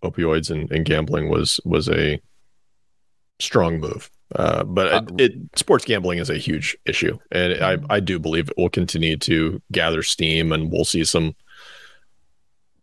opioids 0.02 0.50
and, 0.50 0.70
and 0.70 0.84
gambling 0.84 1.28
was 1.28 1.60
was 1.64 1.88
a 1.88 2.20
strong 3.40 3.80
move. 3.80 4.10
Uh, 4.34 4.64
but 4.64 4.92
Uh, 4.92 5.02
it, 5.18 5.32
it 5.32 5.58
sports 5.58 5.84
gambling 5.84 6.18
is 6.18 6.30
a 6.30 6.38
huge 6.38 6.76
issue, 6.86 7.18
and 7.30 7.62
I 7.62 7.78
I 7.90 8.00
do 8.00 8.18
believe 8.18 8.48
it 8.48 8.56
will 8.56 8.70
continue 8.70 9.16
to 9.18 9.60
gather 9.72 10.02
steam, 10.02 10.52
and 10.52 10.70
we'll 10.72 10.84
see 10.84 11.04
some 11.04 11.34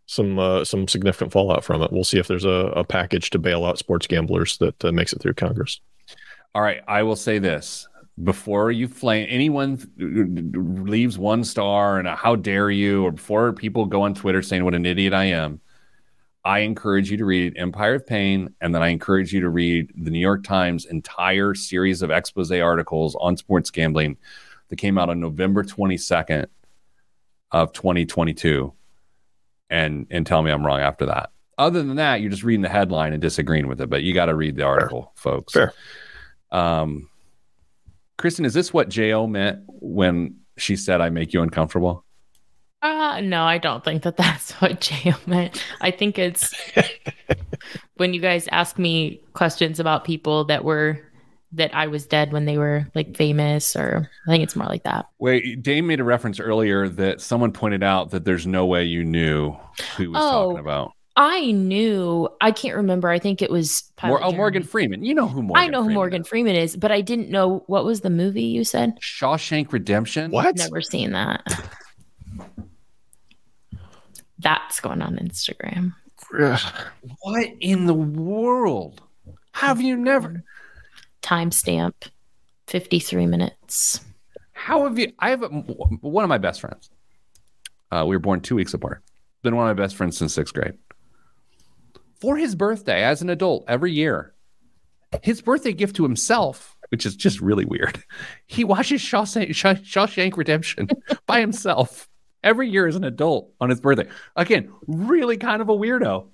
some 0.06 0.38
uh, 0.38 0.64
some 0.64 0.88
significant 0.88 1.32
fallout 1.32 1.64
from 1.64 1.82
it. 1.82 1.92
We'll 1.92 2.04
see 2.04 2.18
if 2.18 2.28
there's 2.28 2.44
a, 2.44 2.72
a 2.76 2.84
package 2.84 3.30
to 3.30 3.38
bail 3.38 3.64
out 3.64 3.78
sports 3.78 4.06
gamblers 4.06 4.58
that 4.58 4.84
uh, 4.84 4.92
makes 4.92 5.12
it 5.12 5.20
through 5.20 5.34
Congress. 5.34 5.80
All 6.54 6.62
right, 6.62 6.82
I 6.86 7.02
will 7.02 7.16
say 7.16 7.38
this 7.38 7.88
before 8.22 8.70
you 8.70 8.88
flame 8.88 9.26
anyone 9.30 9.78
leaves 9.96 11.18
one 11.18 11.44
star 11.44 11.98
and 11.98 12.06
a 12.06 12.14
how 12.14 12.36
dare 12.36 12.70
you, 12.70 13.04
or 13.04 13.12
before 13.12 13.52
people 13.52 13.86
go 13.86 14.02
on 14.02 14.14
Twitter 14.14 14.42
saying 14.42 14.64
what 14.64 14.74
an 14.74 14.86
idiot 14.86 15.14
I 15.14 15.24
am. 15.26 15.60
I 16.44 16.60
encourage 16.60 17.08
you 17.08 17.16
to 17.18 17.24
read 17.24 17.56
Empire 17.56 17.94
of 17.94 18.06
Pain, 18.06 18.52
and 18.60 18.74
then 18.74 18.82
I 18.82 18.88
encourage 18.88 19.32
you 19.32 19.40
to 19.42 19.48
read 19.48 19.92
the 19.96 20.10
New 20.10 20.18
York 20.18 20.42
Times 20.42 20.86
entire 20.86 21.54
series 21.54 22.02
of 22.02 22.10
expose 22.10 22.50
articles 22.50 23.16
on 23.20 23.36
sports 23.36 23.70
gambling 23.70 24.16
that 24.68 24.76
came 24.76 24.98
out 24.98 25.08
on 25.08 25.20
November 25.20 25.62
22nd 25.62 26.46
of 27.52 27.72
2022 27.72 28.72
and 29.72 30.06
and 30.10 30.26
tell 30.26 30.42
me 30.42 30.52
I'm 30.52 30.64
wrong 30.64 30.80
after 30.80 31.06
that. 31.06 31.30
Other 31.58 31.82
than 31.82 31.96
that, 31.96 32.20
you're 32.20 32.30
just 32.30 32.44
reading 32.44 32.62
the 32.62 32.68
headline 32.68 33.12
and 33.12 33.20
disagreeing 33.20 33.66
with 33.66 33.80
it, 33.80 33.90
but 33.90 34.02
you 34.02 34.14
got 34.14 34.26
to 34.26 34.34
read 34.34 34.56
the 34.56 34.64
article, 34.64 35.12
folks. 35.16 35.52
Fair. 35.52 35.72
Um, 36.50 37.08
Kristen, 38.18 38.44
is 38.44 38.54
this 38.54 38.72
what 38.72 38.88
Jo 38.88 39.26
meant 39.26 39.60
when 39.66 40.36
she 40.56 40.76
said 40.76 41.00
I 41.00 41.08
make 41.10 41.32
you 41.32 41.42
uncomfortable? 41.42 42.04
Uh, 42.82 43.20
no, 43.20 43.44
I 43.44 43.58
don't 43.58 43.84
think 43.84 44.02
that 44.02 44.16
that's 44.16 44.52
what 44.60 44.80
J.O. 44.80 45.14
meant. 45.26 45.64
I 45.80 45.90
think 45.90 46.18
it's 46.18 46.54
when 47.96 48.12
you 48.12 48.20
guys 48.20 48.48
ask 48.48 48.78
me 48.78 49.20
questions 49.34 49.78
about 49.78 50.04
people 50.04 50.44
that 50.46 50.64
were 50.64 51.00
that 51.52 51.74
I 51.74 51.86
was 51.86 52.06
dead 52.06 52.32
when 52.32 52.46
they 52.46 52.58
were 52.58 52.86
like 52.94 53.16
famous, 53.16 53.76
or 53.76 54.08
I 54.26 54.30
think 54.30 54.42
it's 54.42 54.56
more 54.56 54.66
like 54.66 54.84
that. 54.84 55.06
Wait, 55.18 55.62
Dame 55.62 55.86
made 55.86 56.00
a 56.00 56.04
reference 56.04 56.40
earlier 56.40 56.88
that 56.88 57.20
someone 57.20 57.52
pointed 57.52 57.82
out 57.82 58.10
that 58.10 58.24
there's 58.24 58.46
no 58.46 58.66
way 58.66 58.84
you 58.84 59.04
knew 59.04 59.52
who 59.96 60.02
he 60.02 60.06
was 60.06 60.22
Oh, 60.22 60.48
talking 60.48 60.58
about. 60.58 60.92
I 61.14 61.52
knew 61.52 62.28
I 62.40 62.52
can't 62.52 62.76
remember. 62.76 63.10
I 63.10 63.18
think 63.18 63.42
it 63.42 63.50
was 63.50 63.92
Mor- 64.02 64.18
Pilot 64.18 64.32
oh, 64.32 64.36
Morgan 64.36 64.62
Freeman. 64.62 65.04
You 65.04 65.14
know 65.14 65.28
who 65.28 65.42
Morgan 65.42 65.62
I 65.62 65.68
know 65.68 65.80
who 65.80 65.88
Freeman 65.88 65.94
Morgan 65.94 66.20
is. 66.22 66.28
Freeman 66.28 66.56
is, 66.56 66.76
but 66.76 66.90
I 66.90 67.02
didn't 67.02 67.28
know 67.28 67.64
what 67.66 67.84
was 67.84 68.00
the 68.00 68.08
movie 68.08 68.44
you 68.44 68.64
said. 68.64 68.98
Shawshank 69.00 69.72
Redemption. 69.72 70.30
What? 70.30 70.46
I've 70.46 70.56
Never 70.56 70.80
seen 70.80 71.12
that. 71.12 71.44
That's 74.38 74.80
going 74.80 75.02
on 75.02 75.16
Instagram. 75.16 75.94
What 77.20 77.48
in 77.60 77.84
the 77.86 77.94
world? 77.94 79.02
Have 79.52 79.82
you 79.82 79.96
never? 79.98 80.42
Timestamp, 81.22 81.94
fifty-three 82.66 83.26
minutes. 83.26 84.00
How 84.52 84.84
have 84.84 84.98
you? 84.98 85.12
I 85.18 85.30
have 85.30 85.42
a, 85.42 85.48
one 85.48 86.24
of 86.24 86.28
my 86.28 86.38
best 86.38 86.60
friends. 86.60 86.90
Uh, 87.90 88.04
we 88.06 88.14
were 88.16 88.20
born 88.20 88.40
two 88.40 88.54
weeks 88.54 88.74
apart. 88.74 89.02
Been 89.42 89.56
one 89.56 89.68
of 89.68 89.76
my 89.76 89.82
best 89.82 89.96
friends 89.96 90.16
since 90.16 90.34
sixth 90.34 90.54
grade. 90.54 90.74
For 92.20 92.36
his 92.36 92.54
birthday, 92.54 93.02
as 93.02 93.22
an 93.22 93.30
adult, 93.30 93.64
every 93.66 93.92
year, 93.92 94.34
his 95.22 95.42
birthday 95.42 95.72
gift 95.72 95.96
to 95.96 96.04
himself, 96.04 96.76
which 96.90 97.04
is 97.04 97.16
just 97.16 97.40
really 97.40 97.64
weird, 97.64 98.02
he 98.46 98.64
watches 98.64 99.00
Shawshank, 99.00 99.50
Shawshank 99.50 100.36
Redemption 100.36 100.88
by 101.26 101.40
himself 101.40 102.08
every 102.44 102.68
year 102.68 102.86
as 102.86 102.96
an 102.96 103.04
adult 103.04 103.50
on 103.60 103.70
his 103.70 103.80
birthday. 103.80 104.08
Again, 104.36 104.72
really 104.86 105.36
kind 105.36 105.60
of 105.60 105.68
a 105.68 105.76
weirdo. 105.76 106.28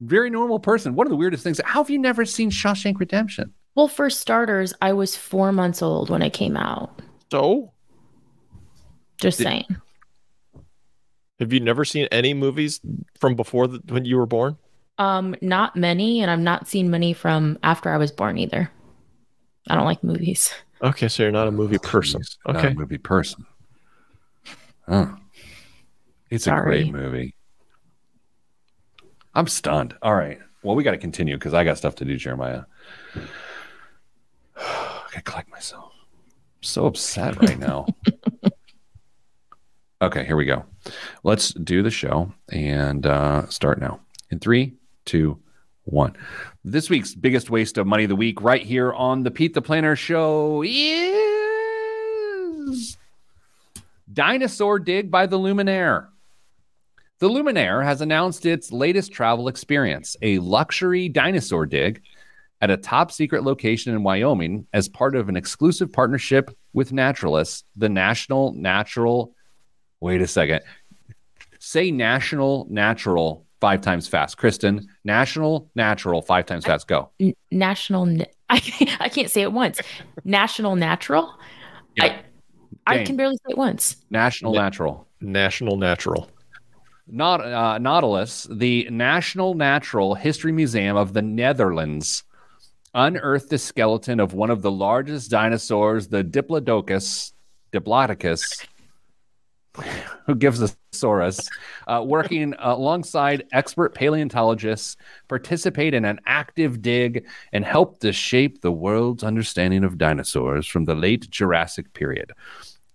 Very 0.00 0.30
normal 0.30 0.58
person. 0.58 0.94
One 0.94 1.06
of 1.06 1.10
the 1.10 1.16
weirdest 1.16 1.44
things. 1.44 1.60
How 1.64 1.82
have 1.82 1.90
you 1.90 1.98
never 1.98 2.24
seen 2.24 2.50
Shawshank 2.50 2.98
Redemption? 2.98 3.52
Well, 3.74 3.88
for 3.88 4.10
starters, 4.10 4.74
I 4.82 4.92
was 4.92 5.16
four 5.16 5.52
months 5.52 5.82
old 5.82 6.10
when 6.10 6.22
it 6.22 6.30
came 6.32 6.56
out. 6.56 7.00
So, 7.30 7.72
Just 9.20 9.38
Did- 9.38 9.44
saying. 9.44 9.76
have 11.38 11.52
you 11.52 11.60
never 11.60 11.84
seen 11.84 12.08
any 12.10 12.34
movies 12.34 12.80
from 13.18 13.34
before 13.36 13.68
the, 13.68 13.80
when 13.88 14.04
you 14.04 14.16
were 14.16 14.26
born? 14.26 14.56
Um, 14.98 15.34
not 15.40 15.76
many, 15.76 16.20
and 16.20 16.30
I've 16.30 16.38
not 16.40 16.68
seen 16.68 16.90
many 16.90 17.12
from 17.12 17.58
after 17.62 17.90
I 17.90 17.96
was 17.96 18.10
born 18.12 18.36
either. 18.38 18.70
I 19.68 19.74
don't 19.74 19.84
like 19.84 20.02
movies. 20.04 20.52
Okay, 20.82 21.08
so 21.08 21.22
you're 21.22 21.32
not 21.32 21.46
a 21.48 21.50
movie 21.52 21.78
person. 21.78 22.22
Not 22.46 22.56
Okay. 22.56 22.68
a 22.68 22.74
movie 22.74 22.98
person. 22.98 23.44
Oh. 24.88 25.14
It's 26.30 26.46
a 26.46 26.52
great 26.62 26.90
movie. 26.92 27.34
I'm 29.34 29.46
stunned. 29.46 29.94
All 30.02 30.14
right. 30.14 30.38
Well, 30.62 30.74
we 30.74 30.82
got 30.82 30.90
to 30.92 30.98
continue 30.98 31.36
because 31.36 31.54
I 31.54 31.64
got 31.64 31.78
stuff 31.78 31.94
to 31.96 32.04
do, 32.04 32.16
Jeremiah. 32.16 32.62
I 35.10 35.14
got 35.14 35.24
to 35.24 35.30
collect 35.30 35.50
myself. 35.50 35.92
I'm 35.96 36.62
so 36.62 36.86
upset 36.86 37.36
right 37.40 37.58
now. 37.58 37.86
okay, 40.02 40.24
here 40.24 40.36
we 40.36 40.44
go. 40.44 40.64
Let's 41.24 41.52
do 41.52 41.82
the 41.82 41.90
show 41.90 42.32
and 42.52 43.04
uh, 43.06 43.48
start 43.48 43.80
now. 43.80 44.00
In 44.30 44.38
three, 44.38 44.74
two, 45.04 45.40
one. 45.84 46.16
This 46.64 46.88
week's 46.88 47.14
biggest 47.14 47.50
waste 47.50 47.76
of 47.76 47.88
money 47.88 48.04
of 48.04 48.08
the 48.08 48.16
week, 48.16 48.40
right 48.40 48.62
here 48.62 48.92
on 48.92 49.24
the 49.24 49.32
Pete 49.32 49.54
the 49.54 49.62
Planner 49.62 49.96
Show, 49.96 50.62
is 50.62 50.70
Dinosaur 54.12 54.78
Dig 54.78 55.10
by 55.10 55.26
the 55.26 55.38
Luminaire. 55.38 56.06
The 57.18 57.28
Luminaire 57.28 57.82
has 57.84 58.00
announced 58.00 58.46
its 58.46 58.70
latest 58.70 59.12
travel 59.12 59.48
experience, 59.48 60.16
a 60.22 60.38
luxury 60.38 61.08
dinosaur 61.08 61.66
dig 61.66 62.00
at 62.60 62.70
a 62.70 62.76
top 62.76 63.10
secret 63.10 63.42
location 63.42 63.94
in 63.94 64.02
Wyoming 64.02 64.66
as 64.72 64.88
part 64.88 65.14
of 65.16 65.28
an 65.28 65.36
exclusive 65.36 65.92
partnership 65.92 66.50
with 66.72 66.92
Naturalis, 66.92 67.64
the 67.76 67.88
National 67.88 68.52
Natural. 68.52 69.34
Wait 70.00 70.20
a 70.20 70.26
second. 70.26 70.60
Say 71.58 71.90
National 71.90 72.66
Natural 72.70 73.46
five 73.60 73.80
times 73.80 74.08
fast. 74.08 74.36
Kristen, 74.38 74.88
National 75.04 75.70
Natural 75.74 76.22
five 76.22 76.46
times 76.46 76.64
fast. 76.64 76.86
Go. 76.88 77.10
N- 77.20 77.34
National. 77.50 78.06
I 78.50 78.58
can't, 78.58 79.00
I 79.00 79.08
can't 79.08 79.30
say 79.30 79.42
it 79.42 79.52
once. 79.52 79.80
National 80.24 80.76
Natural. 80.76 81.32
Yeah. 81.96 82.04
I 82.86 83.00
I 83.00 83.04
can 83.04 83.16
barely 83.16 83.36
say 83.36 83.50
it 83.50 83.58
once. 83.58 83.96
National 84.10 84.54
Yeah. 84.54 84.62
Natural. 84.62 85.06
National 85.20 85.76
Natural. 85.76 86.30
Not 87.06 87.40
uh, 87.44 87.78
Nautilus, 87.78 88.46
the 88.50 88.88
National 88.90 89.54
Natural 89.54 90.14
History 90.14 90.52
Museum 90.52 90.96
of 90.96 91.12
the 91.12 91.22
Netherlands, 91.22 92.22
unearthed 92.94 93.50
the 93.50 93.58
skeleton 93.58 94.20
of 94.20 94.34
one 94.34 94.50
of 94.50 94.62
the 94.62 94.70
largest 94.70 95.30
dinosaurs, 95.30 96.08
the 96.08 96.24
Diplodocus, 96.24 97.32
Diplodocus, 97.72 98.66
who 100.26 100.34
gives 100.34 100.62
us 100.62 100.76
Saurus, 100.92 101.48
uh, 101.86 102.02
working 102.04 102.54
alongside 102.58 103.46
expert 103.52 103.94
paleontologists, 103.94 104.96
participate 105.28 105.94
in 105.94 106.04
an 106.04 106.18
active 106.26 106.82
dig 106.82 107.26
and 107.52 107.64
help 107.64 108.00
to 108.00 108.12
shape 108.12 108.60
the 108.60 108.72
world's 108.72 109.22
understanding 109.22 109.84
of 109.84 109.98
dinosaurs 109.98 110.66
from 110.66 110.84
the 110.84 110.94
late 110.94 111.30
Jurassic 111.30 111.92
period. 111.94 112.32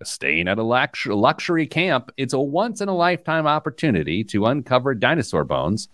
Staying 0.03 0.49
at 0.49 0.59
a 0.59 0.63
lux- 0.63 1.05
luxury 1.05 1.65
camp, 1.65 2.11
it's 2.17 2.33
a 2.33 2.39
once 2.39 2.81
in 2.81 2.89
a 2.89 2.95
lifetime 2.95 3.47
opportunity 3.47 4.23
to 4.25 4.45
uncover 4.45 4.93
dinosaur 4.93 5.45
bones 5.45 5.87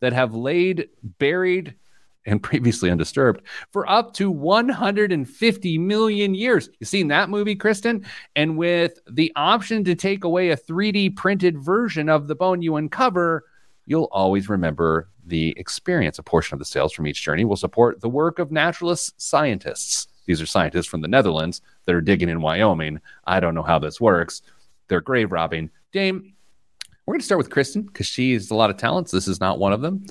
that 0.00 0.12
have 0.12 0.34
laid 0.34 0.90
buried 1.18 1.74
and 2.26 2.42
previously 2.42 2.90
undisturbed 2.90 3.42
for 3.72 3.88
up 3.88 4.12
to 4.14 4.30
150 4.30 5.78
million 5.78 6.34
years. 6.34 6.68
You 6.78 6.86
seen 6.86 7.08
that 7.08 7.30
movie, 7.30 7.54
Kristen? 7.56 8.04
And 8.34 8.58
with 8.58 8.98
the 9.10 9.32
option 9.36 9.84
to 9.84 9.94
take 9.94 10.24
away 10.24 10.50
a 10.50 10.56
3D 10.56 11.16
printed 11.16 11.58
version 11.58 12.08
of 12.08 12.26
the 12.28 12.34
bone 12.34 12.62
you 12.62 12.76
uncover, 12.76 13.44
you'll 13.86 14.08
always 14.12 14.48
remember 14.48 15.08
the 15.24 15.54
experience. 15.56 16.18
A 16.18 16.22
portion 16.22 16.54
of 16.54 16.58
the 16.58 16.64
sales 16.64 16.92
from 16.92 17.06
each 17.06 17.22
journey 17.22 17.44
will 17.44 17.56
support 17.56 18.00
the 18.00 18.08
work 18.08 18.38
of 18.38 18.50
Naturalis 18.50 19.12
scientists. 19.16 20.08
These 20.26 20.42
are 20.42 20.46
scientists 20.46 20.86
from 20.86 21.00
the 21.00 21.08
Netherlands 21.08 21.62
that 21.84 21.94
are 21.94 22.00
digging 22.00 22.28
in 22.28 22.40
Wyoming. 22.40 23.00
I 23.24 23.40
don't 23.40 23.54
know 23.54 23.62
how 23.62 23.78
this 23.78 24.00
works. 24.00 24.42
They're 24.88 25.00
grave 25.00 25.32
robbing. 25.32 25.70
Dame, 25.92 26.34
we're 27.06 27.14
going 27.14 27.20
to 27.20 27.26
start 27.26 27.38
with 27.38 27.50
Kristen 27.50 27.82
because 27.82 28.06
she 28.06 28.32
has 28.32 28.50
a 28.50 28.54
lot 28.54 28.68
of 28.68 28.76
talents. 28.76 29.12
This 29.12 29.28
is 29.28 29.40
not 29.40 29.58
one 29.58 29.72
of 29.72 29.80
them. 29.80 30.04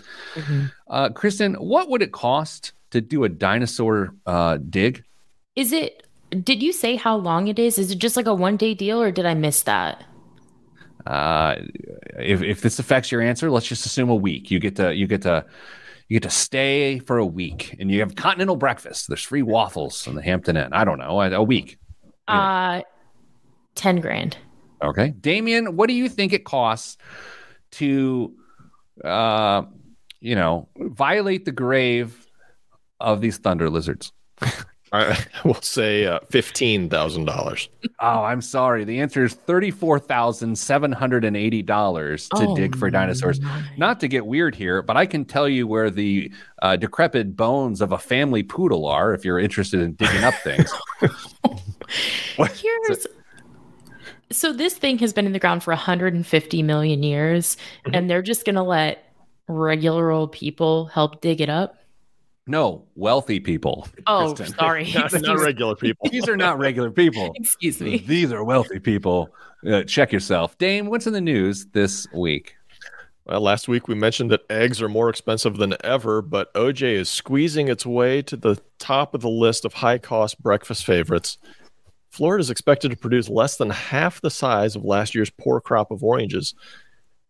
Uh, 0.88 1.10
Kristen, 1.10 1.56
what 1.56 1.90
would 1.90 2.02
it 2.02 2.14
cost 2.14 2.72
to 2.92 3.02
do 3.02 3.26
a 3.26 3.30
dinosaur 3.30 4.16
uh, 4.26 4.58
dig? 4.58 5.04
Is 5.56 5.74
it? 5.74 6.08
Did 6.30 6.64
you 6.64 6.72
say 6.74 6.96
how 6.96 7.18
long 7.18 7.48
it 7.48 7.60
is? 7.60 7.78
Is 7.78 7.92
it 7.92 8.00
just 8.00 8.16
like 8.18 8.28
a 8.28 8.34
one 8.34 8.58
day 8.58 8.74
deal, 8.74 9.02
or 9.02 9.12
did 9.12 9.26
I 9.26 9.34
miss 9.34 9.64
that? 9.64 10.04
Uh, 11.06 11.56
if, 12.18 12.42
if 12.42 12.62
this 12.62 12.80
affects 12.80 13.12
your 13.12 13.22
answer, 13.22 13.52
let's 13.52 13.68
just 13.68 13.86
assume 13.86 14.10
a 14.10 14.16
week. 14.16 14.50
You 14.50 14.60
get 14.60 14.76
to 14.78 14.96
you 14.96 15.06
get 15.06 15.22
to 15.24 15.46
you 16.08 16.20
get 16.20 16.30
to 16.30 16.36
stay 16.36 17.00
for 17.00 17.18
a 17.18 17.26
week, 17.26 17.76
and 17.80 17.92
you 17.92 18.00
have 18.00 18.16
continental 18.16 18.56
breakfast. 18.56 19.08
There's 19.08 19.22
free 19.22 19.44
waffles 19.44 20.08
in 20.08 20.16
the 20.16 20.22
Hampton 20.22 20.56
Inn. 20.56 20.74
I 20.74 20.84
don't 20.84 20.98
know, 20.98 21.22
a, 21.22 21.32
a 21.32 21.44
week. 21.44 21.78
Uh, 22.28 22.82
ten 23.76 24.00
grand. 24.02 24.38
Okay, 24.82 25.10
Damien, 25.22 25.76
what 25.76 25.88
do 25.88 25.94
you 25.94 26.10
think 26.10 26.34
it 26.34 26.44
costs 26.46 26.98
to, 27.72 28.34
uh, 29.04 29.64
you 30.20 30.36
know, 30.36 30.68
violate 30.78 31.46
the 31.46 31.52
grave 31.52 32.28
of 33.00 33.22
these 33.22 33.38
thunder 33.38 33.70
lizards? 33.70 34.12
I 34.92 35.18
will 35.44 35.62
say 35.62 36.06
uh, 36.06 36.20
fifteen 36.30 36.90
thousand 36.90 37.26
dollars. 37.26 37.68
Oh, 38.00 38.24
I'm 38.24 38.40
sorry. 38.42 38.84
The 38.86 39.00
answer 39.02 39.26
is 39.26 39.34
thirty-four 39.34 40.00
thousand 40.00 40.58
seven 40.58 40.92
hundred 40.92 41.26
and 41.26 41.36
eighty 41.36 41.62
dollars 41.64 42.30
to 42.30 42.46
Oh, 42.50 42.56
dig 42.56 42.78
for 42.78 42.90
dinosaurs. 42.92 43.42
my. 43.42 43.64
Not 43.78 44.00
to 44.02 44.08
get 44.08 44.26
weird 44.26 44.56
here, 44.56 44.82
but 44.82 44.96
I 44.96 45.06
can 45.08 45.26
tell 45.26 45.50
you 45.50 45.68
where 45.68 45.90
the 45.90 46.32
uh, 46.62 46.76
decrepit 46.78 47.36
bones 47.36 47.82
of 47.82 47.92
a 47.92 47.98
family 47.98 48.44
poodle 48.44 48.86
are 48.86 49.14
if 49.14 49.26
you're 49.26 49.40
interested 49.40 49.82
in 49.82 49.94
digging 49.94 50.24
up 50.24 50.36
things. 50.44 50.72
What? 52.38 52.52
Here's 52.52 53.06
so 54.36 54.54
this 54.54 54.76
thing 54.76 54.98
has 55.00 55.14
been 55.14 55.26
in 55.26 55.34
the 55.34 55.40
ground 55.40 55.64
for 55.64 55.72
150 55.72 56.64
million 56.64 57.04
years, 57.04 57.58
and 57.94 58.10
they're 58.10 58.22
just 58.22 58.46
gonna 58.46 58.64
let 58.64 59.14
regular 59.48 60.12
old 60.12 60.32
people 60.32 60.86
help 60.88 61.22
dig 61.22 61.42
it 61.42 61.50
up. 61.50 61.78
No, 62.48 62.86
wealthy 62.96 63.40
people. 63.40 63.88
Oh, 64.06 64.34
Kristen. 64.36 64.58
sorry. 64.58 64.92
Not, 64.94 65.12
not 65.14 65.40
regular 65.40 65.76
people. 65.76 66.10
These 66.12 66.30
are 66.30 66.38
not 66.38 66.60
regular 66.60 66.92
people. 66.92 67.34
Excuse 67.36 67.82
me. 67.82 67.98
These 67.98 68.32
are 68.32 68.44
wealthy 68.44 68.80
people. 68.80 69.30
Uh, 69.68 69.82
check 69.84 70.12
yourself. 70.12 70.56
Dame, 70.60 70.86
what's 70.86 71.08
in 71.08 71.14
the 71.14 71.22
news 71.22 71.66
this 71.74 72.06
week? 72.14 72.56
Well, 73.26 73.42
last 73.42 73.68
week 73.68 73.88
we 73.88 73.96
mentioned 73.96 74.30
that 74.30 74.42
eggs 74.52 74.80
are 74.80 74.90
more 74.90 75.10
expensive 75.10 75.58
than 75.58 75.76
ever, 75.84 76.22
but 76.22 76.54
OJ 76.54 76.94
is 76.94 77.10
squeezing 77.10 77.68
its 77.68 77.84
way 77.84 78.22
to 78.22 78.38
the 78.38 78.62
top 78.78 79.16
of 79.16 79.22
the 79.22 79.30
list 79.30 79.66
of 79.66 79.74
high 79.74 79.98
cost 79.98 80.40
breakfast 80.44 80.86
favorites. 80.86 81.40
Florida 82.16 82.40
is 82.40 82.50
expected 82.50 82.92
to 82.92 82.98
produce 82.98 83.28
less 83.28 83.58
than 83.58 83.70
half 83.70 84.22
the 84.22 84.30
size 84.32 84.78
of 84.78 84.86
last 84.86 85.14
year's 85.14 85.30
poor 85.30 85.60
crop 85.60 85.92
of 85.92 86.02
oranges. 86.02 86.54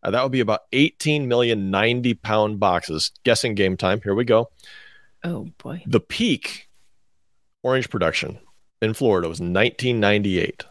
Uh, 0.04 0.12
that 0.12 0.22
would 0.22 0.32
be 0.32 0.42
about 0.42 0.62
18 0.74 1.28
million 1.28 1.72
90 1.72 2.14
pound 2.14 2.60
boxes. 2.60 3.12
Guessing 3.24 3.56
game 3.56 3.78
time. 3.78 4.00
Here 4.04 4.14
we 4.14 4.26
go. 4.26 4.52
Oh 5.24 5.50
boy. 5.58 5.82
The 5.88 6.00
peak 6.00 6.70
orange 7.64 7.90
production 7.90 8.38
in 8.80 8.94
Florida 8.94 9.28
was 9.28 9.40
1998. 9.40 10.64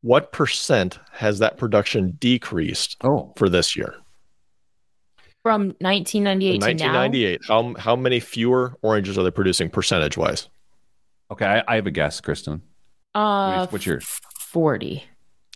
What 0.00 0.32
percent 0.32 0.98
has 1.12 1.40
that 1.40 1.58
production 1.58 2.12
decreased 2.18 2.96
Oh, 3.04 3.34
for 3.36 3.50
this 3.50 3.76
year? 3.76 3.96
From 5.42 5.74
1998 5.80 6.52
to 6.52 6.58
now. 6.58 6.66
1998. 6.94 7.40
How 7.46 7.74
how 7.78 7.96
many 7.96 8.18
fewer 8.18 8.78
oranges 8.80 9.18
are 9.18 9.24
they 9.24 9.30
producing 9.30 9.68
percentage 9.68 10.16
wise? 10.16 10.48
Okay. 11.34 11.46
I, 11.46 11.72
I 11.72 11.74
have 11.76 11.86
a 11.86 11.90
guess, 11.90 12.20
Kristen. 12.20 12.62
Uh, 13.14 13.66
What's 13.68 13.86
yours? 13.86 14.04
40. 14.40 15.04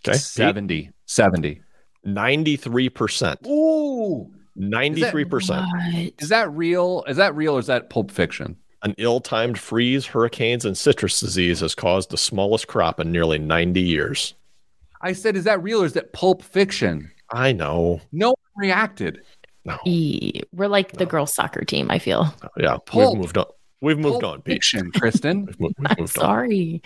Okay, 0.07 0.17
70. 0.17 0.91
70. 1.07 1.61
ninety 2.05 2.55
three 2.55 2.89
percent. 2.89 3.39
Ooh. 3.47 4.31
Ninety 4.55 5.03
three 5.03 5.25
percent. 5.25 5.65
What? 5.67 6.13
Is 6.19 6.29
that 6.29 6.49
real? 6.51 7.03
Is 7.07 7.17
that 7.17 7.35
real 7.35 7.55
or 7.55 7.59
is 7.59 7.67
that 7.67 7.89
pulp 7.89 8.11
fiction? 8.11 8.55
An 8.83 8.95
ill 8.97 9.19
timed 9.19 9.59
freeze, 9.59 10.05
hurricanes, 10.05 10.63
and 10.63 10.77
citrus 10.77 11.19
disease 11.19 11.59
has 11.59 11.75
caused 11.75 12.11
the 12.11 12.17
smallest 12.17 12.67
crop 12.67 12.99
in 12.99 13.11
nearly 13.11 13.37
ninety 13.39 13.81
years. 13.81 14.35
I 15.01 15.13
said, 15.13 15.35
is 15.35 15.43
that 15.45 15.61
real 15.63 15.81
or 15.81 15.85
is 15.85 15.93
that 15.93 16.13
pulp 16.13 16.41
fiction? 16.43 17.09
I 17.31 17.51
know. 17.53 18.01
No 18.11 18.29
one 18.29 18.37
reacted. 18.67 19.21
No. 19.65 19.77
E- 19.85 20.41
We're 20.53 20.67
like 20.67 20.93
the 20.93 21.05
girls' 21.05 21.33
soccer 21.33 21.63
team, 21.63 21.89
I 21.91 21.99
feel. 21.99 22.33
Yeah, 22.57 22.77
Pulp. 22.85 23.13
we've 23.13 23.21
moved 23.21 23.37
on. 23.37 23.45
We've 23.81 23.97
moved 23.97 24.21
Pulp 24.21 24.33
on, 24.33 24.41
Pete. 24.41 24.55
Fiction, 24.55 24.91
Kristen. 24.91 25.45
We've, 25.45 25.59
mo- 25.59 25.69
we've 25.77 25.87
I'm 25.89 25.95
moved 25.99 26.17
on. 26.17 26.23
sorry. 26.23 26.81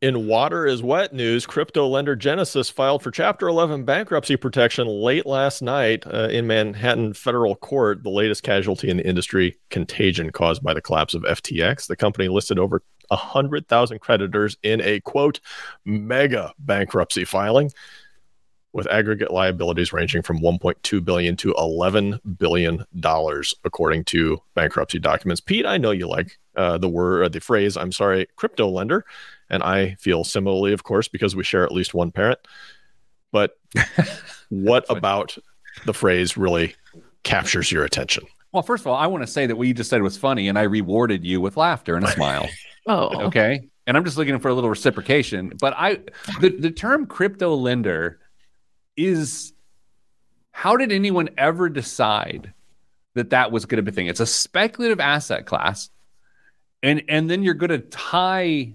In 0.00 0.26
water 0.26 0.66
is 0.66 0.82
wet 0.82 1.14
news, 1.14 1.46
crypto 1.46 1.86
lender 1.86 2.14
Genesis 2.14 2.68
filed 2.68 3.02
for 3.02 3.10
Chapter 3.10 3.48
11 3.48 3.84
bankruptcy 3.86 4.36
protection 4.36 4.86
late 4.86 5.24
last 5.24 5.62
night 5.62 6.06
uh, 6.06 6.28
in 6.30 6.46
Manhattan 6.46 7.14
federal 7.14 7.56
court, 7.56 8.02
the 8.02 8.10
latest 8.10 8.42
casualty 8.42 8.90
in 8.90 8.98
the 8.98 9.08
industry 9.08 9.56
contagion 9.70 10.28
caused 10.30 10.62
by 10.62 10.74
the 10.74 10.82
collapse 10.82 11.14
of 11.14 11.22
FTX. 11.22 11.86
The 11.86 11.96
company 11.96 12.28
listed 12.28 12.58
over 12.58 12.82
100,000 13.08 13.98
creditors 14.00 14.58
in 14.62 14.82
a 14.82 15.00
quote, 15.00 15.40
mega 15.86 16.52
bankruptcy 16.58 17.24
filing 17.24 17.70
with 18.74 18.86
aggregate 18.88 19.30
liabilities 19.30 19.92
ranging 19.92 20.20
from 20.20 20.40
1.2 20.40 21.02
billion 21.02 21.36
to 21.36 21.54
11 21.56 22.20
billion 22.38 22.84
dollars 23.00 23.54
according 23.64 24.04
to 24.04 24.38
bankruptcy 24.54 24.98
documents. 24.98 25.40
Pete, 25.40 25.64
I 25.64 25.78
know 25.78 25.92
you 25.92 26.08
like 26.08 26.38
uh, 26.56 26.76
the 26.76 26.88
word 26.88 27.32
the 27.32 27.40
phrase 27.40 27.76
I'm 27.76 27.92
sorry, 27.92 28.26
crypto 28.36 28.68
lender 28.68 29.06
and 29.48 29.62
I 29.62 29.94
feel 30.00 30.24
similarly, 30.24 30.72
of 30.72 30.82
course, 30.84 31.08
because 31.08 31.36
we 31.36 31.44
share 31.44 31.64
at 31.64 31.72
least 31.72 31.94
one 31.94 32.10
parent. 32.10 32.40
But 33.30 33.56
what 34.48 34.86
Funny. 34.86 34.98
about 34.98 35.38
the 35.86 35.94
phrase 35.94 36.36
really 36.36 36.74
captures 37.22 37.70
your 37.70 37.84
attention? 37.84 38.24
Well, 38.52 38.62
first 38.62 38.82
of 38.82 38.88
all, 38.88 38.96
I 38.96 39.06
want 39.06 39.22
to 39.22 39.26
say 39.26 39.46
that 39.46 39.56
what 39.56 39.66
you 39.68 39.74
just 39.74 39.90
said 39.90 40.02
was 40.02 40.16
funny, 40.16 40.48
and 40.48 40.58
I 40.58 40.62
rewarded 40.62 41.24
you 41.24 41.40
with 41.40 41.56
laughter 41.56 41.96
and 41.96 42.04
a 42.04 42.10
smile. 42.10 42.48
Oh, 42.86 43.28
Okay. 43.28 43.70
And 43.86 43.96
I'm 43.96 44.04
just 44.04 44.18
looking 44.18 44.38
for 44.38 44.48
a 44.48 44.54
little 44.54 44.68
reciprocation. 44.68 45.54
But 45.58 45.72
I 45.74 46.00
the, 46.40 46.50
the 46.50 46.70
term 46.70 47.06
crypto 47.06 47.54
lender 47.54 48.18
is 48.96 49.52
how 50.52 50.76
did 50.76 50.92
anyone 50.92 51.30
ever 51.36 51.68
decide 51.68 52.52
that 53.14 53.30
that 53.30 53.50
was 53.52 53.66
going 53.66 53.76
to 53.76 53.82
be 53.82 53.90
a 53.90 53.94
thing? 53.94 54.06
It's 54.06 54.20
a 54.20 54.26
speculative 54.26 55.00
asset 55.00 55.46
class. 55.46 55.90
And 56.82 57.02
and 57.08 57.30
then 57.30 57.42
you're 57.42 57.54
going 57.54 57.70
to 57.70 57.78
tie 57.78 58.74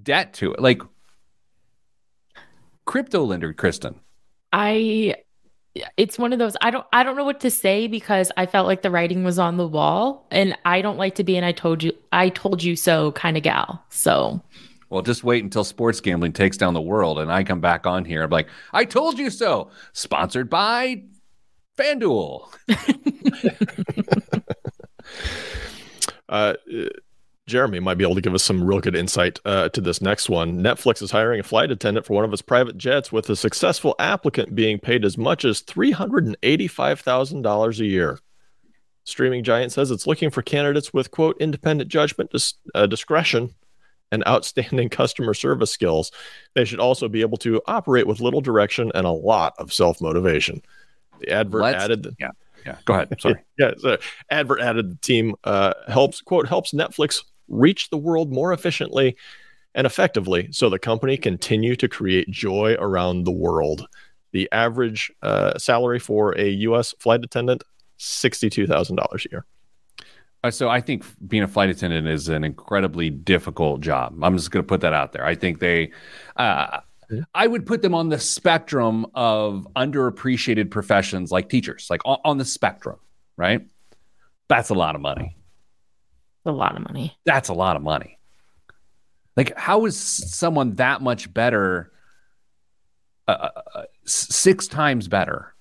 debt 0.00 0.34
to 0.34 0.52
it. 0.52 0.60
Like 0.60 0.82
crypto 2.84 3.24
lender, 3.24 3.52
Kristen? 3.52 3.96
I 4.52 5.16
it's 5.96 6.18
one 6.18 6.32
of 6.32 6.38
those 6.38 6.56
I 6.60 6.70
don't 6.70 6.86
I 6.92 7.02
don't 7.02 7.16
know 7.16 7.24
what 7.24 7.40
to 7.40 7.50
say 7.50 7.86
because 7.86 8.30
I 8.36 8.46
felt 8.46 8.66
like 8.66 8.82
the 8.82 8.90
writing 8.90 9.24
was 9.24 9.38
on 9.38 9.56
the 9.56 9.66
wall 9.66 10.26
and 10.30 10.56
I 10.64 10.82
don't 10.82 10.98
like 10.98 11.14
to 11.16 11.24
be 11.24 11.36
an 11.36 11.44
I 11.44 11.52
told 11.52 11.82
you 11.82 11.92
I 12.12 12.28
told 12.28 12.62
you 12.62 12.76
so 12.76 13.12
kind 13.12 13.36
of 13.36 13.42
gal. 13.42 13.82
So 13.88 14.42
Well, 14.92 15.00
just 15.00 15.24
wait 15.24 15.42
until 15.42 15.64
sports 15.64 16.02
gambling 16.02 16.34
takes 16.34 16.58
down 16.58 16.74
the 16.74 16.82
world 16.82 17.18
and 17.18 17.32
I 17.32 17.44
come 17.44 17.62
back 17.62 17.86
on 17.86 18.04
here. 18.04 18.24
I'm 18.24 18.28
like, 18.28 18.48
I 18.74 18.84
told 18.84 19.18
you 19.18 19.30
so. 19.30 19.70
Sponsored 19.94 20.50
by 20.50 21.04
FanDuel. 21.78 22.46
uh, 26.28 26.52
Jeremy 27.46 27.80
might 27.80 27.96
be 27.96 28.04
able 28.04 28.16
to 28.16 28.20
give 28.20 28.34
us 28.34 28.42
some 28.42 28.62
real 28.62 28.80
good 28.80 28.94
insight 28.94 29.40
uh, 29.46 29.70
to 29.70 29.80
this 29.80 30.02
next 30.02 30.28
one. 30.28 30.62
Netflix 30.62 31.00
is 31.00 31.10
hiring 31.10 31.40
a 31.40 31.42
flight 31.42 31.70
attendant 31.70 32.04
for 32.04 32.12
one 32.12 32.26
of 32.26 32.32
its 32.34 32.42
private 32.42 32.76
jets, 32.76 33.10
with 33.10 33.30
a 33.30 33.36
successful 33.36 33.94
applicant 33.98 34.54
being 34.54 34.78
paid 34.78 35.06
as 35.06 35.16
much 35.16 35.46
as 35.46 35.62
$385,000 35.62 37.80
a 37.80 37.86
year. 37.86 38.18
Streaming 39.04 39.42
giant 39.42 39.72
says 39.72 39.90
it's 39.90 40.06
looking 40.06 40.28
for 40.28 40.42
candidates 40.42 40.92
with, 40.92 41.10
quote, 41.10 41.40
independent 41.40 41.90
judgment, 41.90 42.30
dis- 42.30 42.52
uh, 42.74 42.86
discretion, 42.86 43.54
and 44.12 44.22
outstanding 44.28 44.88
customer 44.90 45.34
service 45.34 45.72
skills. 45.72 46.12
They 46.54 46.64
should 46.64 46.78
also 46.78 47.08
be 47.08 47.22
able 47.22 47.38
to 47.38 47.60
operate 47.66 48.06
with 48.06 48.20
little 48.20 48.40
direction 48.40 48.92
and 48.94 49.04
a 49.06 49.10
lot 49.10 49.54
of 49.58 49.72
self 49.72 50.00
motivation. 50.00 50.62
The 51.18 51.30
advert 51.30 51.62
Let's- 51.62 51.82
added. 51.84 52.16
yeah. 52.20 52.30
Yeah. 52.64 52.76
Go 52.84 52.94
ahead. 52.94 53.16
Sorry. 53.20 53.34
Yeah, 53.58 53.72
so 53.76 53.98
advert 54.30 54.60
added 54.60 54.92
the 54.92 54.96
team 55.00 55.34
uh, 55.42 55.72
helps 55.88 56.20
quote 56.20 56.46
helps 56.46 56.72
Netflix 56.72 57.24
reach 57.48 57.90
the 57.90 57.96
world 57.96 58.32
more 58.32 58.52
efficiently 58.52 59.16
and 59.74 59.84
effectively, 59.86 60.48
so 60.52 60.68
the 60.70 60.78
company 60.78 61.16
continue 61.16 61.74
to 61.76 61.88
create 61.88 62.30
joy 62.30 62.76
around 62.78 63.24
the 63.24 63.32
world. 63.32 63.86
The 64.32 64.48
average 64.52 65.10
uh, 65.22 65.58
salary 65.58 65.98
for 65.98 66.38
a 66.38 66.48
U.S. 66.50 66.94
flight 67.00 67.24
attendant 67.24 67.64
sixty-two 67.96 68.66
thousand 68.68 68.96
dollars 68.96 69.26
a 69.26 69.30
year. 69.32 69.44
Uh, 70.44 70.50
so 70.50 70.68
I 70.68 70.80
think 70.80 71.04
being 71.28 71.42
a 71.44 71.48
flight 71.48 71.70
attendant 71.70 72.08
is 72.08 72.28
an 72.28 72.42
incredibly 72.42 73.10
difficult 73.10 73.80
job. 73.80 74.18
I'm 74.22 74.36
just 74.36 74.50
going 74.50 74.64
to 74.64 74.66
put 74.66 74.80
that 74.80 74.92
out 74.92 75.12
there. 75.12 75.24
I 75.24 75.36
think 75.36 75.60
they, 75.60 75.92
uh, 76.36 76.80
I 77.34 77.46
would 77.46 77.64
put 77.64 77.82
them 77.82 77.94
on 77.94 78.08
the 78.08 78.18
spectrum 78.18 79.06
of 79.14 79.68
underappreciated 79.76 80.70
professions 80.70 81.30
like 81.30 81.48
teachers, 81.48 81.86
like 81.90 82.00
on, 82.04 82.18
on 82.24 82.38
the 82.38 82.44
spectrum, 82.44 82.98
right? 83.36 83.64
That's 84.48 84.70
a 84.70 84.74
lot 84.74 84.96
of 84.96 85.00
money. 85.00 85.36
a 86.44 86.50
lot 86.50 86.76
of 86.76 86.82
money. 86.82 87.16
That's 87.24 87.48
a 87.48 87.54
lot 87.54 87.76
of 87.76 87.82
money. 87.82 88.18
Like, 89.36 89.56
how 89.56 89.86
is 89.86 89.96
someone 89.96 90.74
that 90.74 91.00
much 91.00 91.32
better, 91.32 91.92
uh, 93.28 93.48
uh, 93.74 93.84
six 94.04 94.66
times 94.66 95.06
better 95.06 95.54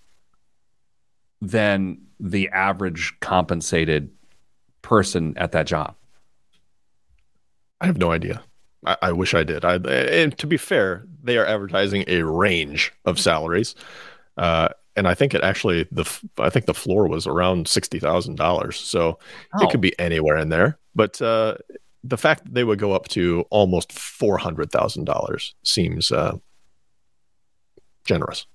than 1.41 1.99
the 2.19 2.49
average 2.49 3.13
compensated 3.19 4.09
person 4.81 5.33
at 5.37 5.51
that 5.53 5.67
job? 5.67 5.95
I 7.79 7.85
have 7.87 7.97
no 7.97 8.11
idea. 8.11 8.43
I, 8.85 8.97
I 9.01 9.11
wish 9.11 9.33
I 9.33 9.43
did. 9.43 9.63
I, 9.65 9.75
and 9.75 10.37
to 10.39 10.47
be 10.47 10.57
fair, 10.57 11.05
they 11.23 11.37
are 11.37 11.45
advertising 11.45 12.03
a 12.07 12.23
range 12.23 12.91
of 13.05 13.19
salaries, 13.19 13.75
uh, 14.37 14.69
and 14.95 15.07
I 15.07 15.13
think 15.13 15.33
it 15.33 15.41
actually 15.43 15.87
the 15.91 16.05
I 16.37 16.49
think 16.49 16.65
the 16.65 16.73
floor 16.73 17.07
was 17.07 17.25
around 17.27 17.67
sixty 17.67 17.99
thousand 17.99 18.35
dollars. 18.35 18.77
So 18.77 19.19
Oh. 19.53 19.63
it 19.63 19.69
could 19.71 19.81
be 19.81 19.97
anywhere 19.99 20.37
in 20.37 20.49
there. 20.49 20.77
But 20.95 21.21
uh, 21.21 21.55
the 22.03 22.17
fact 22.17 22.43
that 22.43 22.53
they 22.53 22.63
would 22.63 22.79
go 22.79 22.91
up 22.93 23.07
to 23.09 23.45
almost 23.51 23.91
four 23.93 24.37
hundred 24.37 24.71
thousand 24.71 25.05
dollars 25.05 25.55
seems 25.63 26.11
uh, 26.11 26.37
generous. 28.05 28.45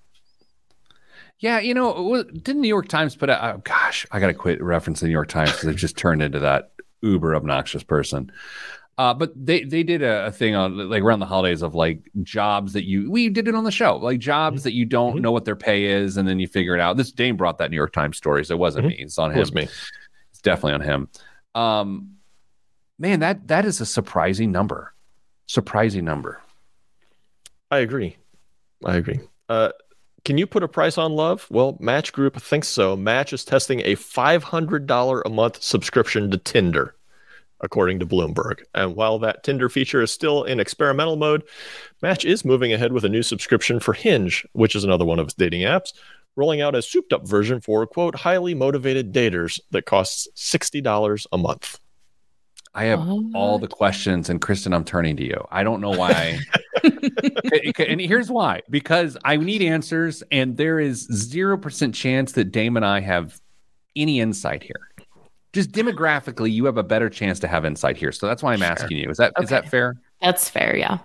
Yeah, 1.39 1.59
you 1.61 1.74
know, 1.74 2.22
didn't 2.22 2.62
New 2.62 2.68
York 2.68 2.89
Times 2.89 3.14
put 3.14 3.28
out? 3.28 3.55
Oh, 3.57 3.59
gosh, 3.62 4.07
I 4.11 4.20
got 4.20 4.28
to 4.28 4.34
quit 4.34 4.59
referencing 4.61 5.01
the 5.01 5.07
New 5.07 5.12
York 5.12 5.28
Times 5.28 5.51
because 5.53 5.66
they've 5.66 5.76
just 5.76 5.97
turned 5.99 6.22
into 6.22 6.41
that 6.41 6.72
uber 7.03 7.34
obnoxious 7.37 7.82
person. 7.82 8.32
Uh, 8.99 9.12
but 9.12 9.30
they 9.37 9.62
they 9.64 9.82
did 9.82 10.01
a, 10.03 10.26
a 10.28 10.32
thing 10.32 10.55
on 10.55 10.89
like 10.89 11.03
around 11.03 11.18
the 11.18 11.26
holidays 11.26 11.61
of 11.61 11.74
like 11.74 12.01
jobs 12.22 12.72
that 12.72 12.84
you 12.84 13.11
we 13.11 13.28
did 13.28 13.47
it 13.47 13.55
on 13.55 13.64
the 13.64 13.70
show 13.70 13.99
like 13.99 14.18
jobs 14.18 14.62
that 14.62 14.72
you 14.72 14.87
don't 14.87 15.16
Mhm. 15.18 15.20
know 15.20 15.32
what 15.32 15.45
their 15.45 15.55
pay 15.55 15.84
is 15.84 16.16
and 16.16 16.26
then 16.26 16.41
you 16.41 16.49
figure 16.49 16.74
it 16.74 16.80
out. 16.80 16.97
This 16.97 17.12
Dame 17.12 17.37
brought 17.37 17.59
that 17.59 17.70
New 17.70 17.76
York 17.76 17.93
Times 17.93 18.16
story, 18.16 18.43
so 18.43 18.55
it 18.55 18.59
wasn't 18.59 18.87
Mhm. 18.87 18.89
me. 18.89 18.97
It's 19.01 19.18
on 19.18 19.30
It 19.32 19.34
him. 19.34 19.41
was 19.41 19.53
me. 19.53 19.64
It's 20.30 20.41
definitely 20.41 20.72
on 20.72 20.80
him. 20.80 21.09
Um, 21.55 22.12
man, 22.99 23.20
that 23.20 23.49
that 23.49 23.66
is 23.66 23.82
a 23.82 23.87
surprising 23.87 24.51
number. 24.51 24.95
Surprising 25.47 26.07
number. 26.07 26.41
I 27.70 27.80
agree. 27.80 28.16
I 28.82 28.97
agree. 28.97 29.20
Uh, 29.51 29.72
can 30.26 30.38
you 30.38 30.46
put 30.48 30.64
a 30.64 30.68
price 30.68 30.98
on 30.98 31.12
love? 31.12 31.46
Well, 31.50 31.78
Match 31.78 32.12
Group 32.12 32.42
thinks 32.42 32.66
so. 32.66 32.96
Match 32.96 33.32
is 33.32 33.44
testing 33.44 33.78
a 33.84 33.94
$500 33.94 35.22
a 35.24 35.30
month 35.30 35.62
subscription 35.62 36.32
to 36.32 36.36
Tinder, 36.36 36.96
according 37.60 38.00
to 38.00 38.06
Bloomberg. 38.06 38.64
And 38.74 38.96
while 38.96 39.20
that 39.20 39.44
Tinder 39.44 39.68
feature 39.68 40.02
is 40.02 40.10
still 40.10 40.42
in 40.42 40.58
experimental 40.58 41.14
mode, 41.14 41.44
Match 42.02 42.24
is 42.24 42.44
moving 42.44 42.72
ahead 42.72 42.92
with 42.92 43.04
a 43.04 43.08
new 43.08 43.22
subscription 43.22 43.78
for 43.78 43.92
Hinge, 43.92 44.44
which 44.52 44.74
is 44.74 44.82
another 44.82 45.04
one 45.04 45.20
of 45.20 45.26
its 45.26 45.34
dating 45.34 45.62
apps, 45.62 45.92
rolling 46.34 46.60
out 46.60 46.74
a 46.74 46.82
souped 46.82 47.12
up 47.12 47.24
version 47.24 47.60
for, 47.60 47.86
quote, 47.86 48.16
highly 48.16 48.52
motivated 48.52 49.14
daters 49.14 49.60
that 49.70 49.86
costs 49.86 50.26
$60 50.34 51.26
a 51.30 51.38
month. 51.38 51.78
I 52.74 52.86
have 52.86 53.08
all 53.32 53.60
the 53.60 53.68
questions, 53.68 54.28
and 54.28 54.40
Kristen, 54.40 54.74
I'm 54.74 54.84
turning 54.84 55.16
to 55.18 55.24
you. 55.24 55.46
I 55.52 55.62
don't 55.62 55.80
know 55.80 55.92
why. 55.92 56.40
and 56.87 58.01
here's 58.01 58.30
why 58.30 58.62
because 58.70 59.16
I 59.24 59.37
need 59.37 59.62
answers, 59.62 60.22
and 60.30 60.57
there 60.57 60.78
is 60.80 61.07
0% 61.09 61.95
chance 61.95 62.32
that 62.32 62.53
Dame 62.53 62.76
and 62.76 62.84
I 62.84 63.01
have 63.01 63.41
any 63.95 64.20
insight 64.20 64.62
here. 64.62 64.91
Just 65.53 65.72
demographically, 65.72 66.53
you 66.53 66.66
have 66.66 66.76
a 66.76 66.82
better 66.82 67.09
chance 67.09 67.41
to 67.41 67.49
have 67.49 67.64
insight 67.64 67.97
here. 67.97 68.12
So 68.12 68.26
that's 68.26 68.43
why 68.43 68.53
I'm 68.53 68.59
Sure. 68.59 68.66
asking 68.68 68.99
you. 68.99 69.09
Is 69.11 69.16
that 69.16 69.32
is 69.41 69.49
that 69.49 69.61
Okay. 69.61 69.68
fair? 69.70 69.97
That's 70.20 70.49
fair, 70.49 70.76
yeah. 70.76 70.99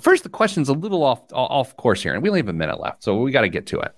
First, 0.00 0.22
the 0.22 0.30
question's 0.30 0.68
a 0.70 0.72
little 0.72 1.02
off 1.02 1.20
off 1.32 1.76
course 1.76 2.02
here, 2.02 2.14
and 2.14 2.22
we 2.22 2.28
only 2.30 2.40
have 2.40 2.48
a 2.48 2.52
minute 2.54 2.80
left, 2.80 3.02
so 3.04 3.16
we 3.20 3.30
got 3.30 3.42
to 3.42 3.48
get 3.50 3.66
to 3.68 3.80
it. 3.80 3.92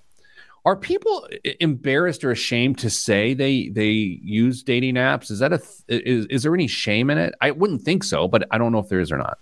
Are 0.65 0.75
people 0.75 1.27
embarrassed 1.61 2.23
or 2.23 2.31
ashamed 2.31 2.79
to 2.79 2.89
say 2.89 3.33
they 3.33 3.69
they 3.69 3.91
use 3.91 4.61
dating 4.63 4.95
apps? 4.95 5.29
Is 5.31 5.39
that 5.39 5.53
a 5.53 5.59
th- 5.59 6.01
is 6.03 6.25
is 6.25 6.43
there 6.43 6.53
any 6.53 6.67
shame 6.67 7.09
in 7.09 7.17
it? 7.17 7.33
I 7.39 7.51
wouldn't 7.51 7.83
think 7.83 8.03
so, 8.03 8.27
but 8.27 8.45
I 8.51 8.57
don't 8.57 8.71
know 8.73 8.79
if 8.79 8.89
there 8.89 8.99
is 8.99 9.11
or 9.11 9.17
not. 9.17 9.37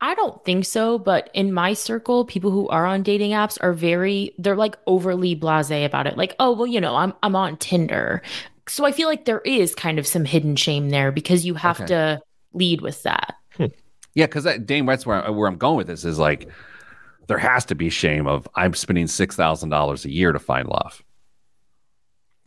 I 0.00 0.14
don't 0.14 0.44
think 0.44 0.64
so, 0.64 0.98
but 0.98 1.28
in 1.34 1.52
my 1.52 1.72
circle, 1.72 2.24
people 2.24 2.50
who 2.52 2.68
are 2.68 2.86
on 2.86 3.02
dating 3.02 3.32
apps 3.32 3.58
are 3.60 3.72
very 3.72 4.32
they're 4.38 4.56
like 4.56 4.76
overly 4.86 5.34
blasé 5.34 5.84
about 5.84 6.06
it. 6.06 6.16
Like, 6.16 6.36
oh, 6.38 6.52
well, 6.52 6.66
you 6.66 6.80
know, 6.80 6.94
I'm 6.94 7.12
I'm 7.22 7.34
on 7.34 7.56
Tinder. 7.56 8.22
So 8.68 8.84
I 8.84 8.92
feel 8.92 9.08
like 9.08 9.24
there 9.24 9.40
is 9.40 9.74
kind 9.74 9.98
of 9.98 10.06
some 10.06 10.24
hidden 10.24 10.54
shame 10.54 10.90
there 10.90 11.10
because 11.10 11.44
you 11.44 11.54
have 11.54 11.78
Okay. 11.80 11.86
to 11.88 12.20
lead 12.52 12.80
with 12.80 13.02
that. 13.02 13.34
Hmm. 13.56 13.66
Yeah, 14.14 14.26
because 14.26 14.44
Dame, 14.64 14.86
that's 14.86 15.04
where 15.06 15.24
I, 15.26 15.30
where 15.30 15.48
I'm 15.48 15.56
going 15.58 15.76
with 15.76 15.86
this 15.88 16.04
is 16.04 16.18
like 16.18 16.48
there 17.26 17.38
has 17.38 17.64
to 17.66 17.74
be 17.74 17.90
shame 17.90 18.26
of 18.26 18.46
I'm 18.54 18.74
spending 18.74 19.06
six 19.08 19.34
thousand 19.36 19.70
dollars 19.70 20.04
a 20.04 20.10
year 20.10 20.32
to 20.32 20.38
find 20.38 20.68
love. 20.68 21.02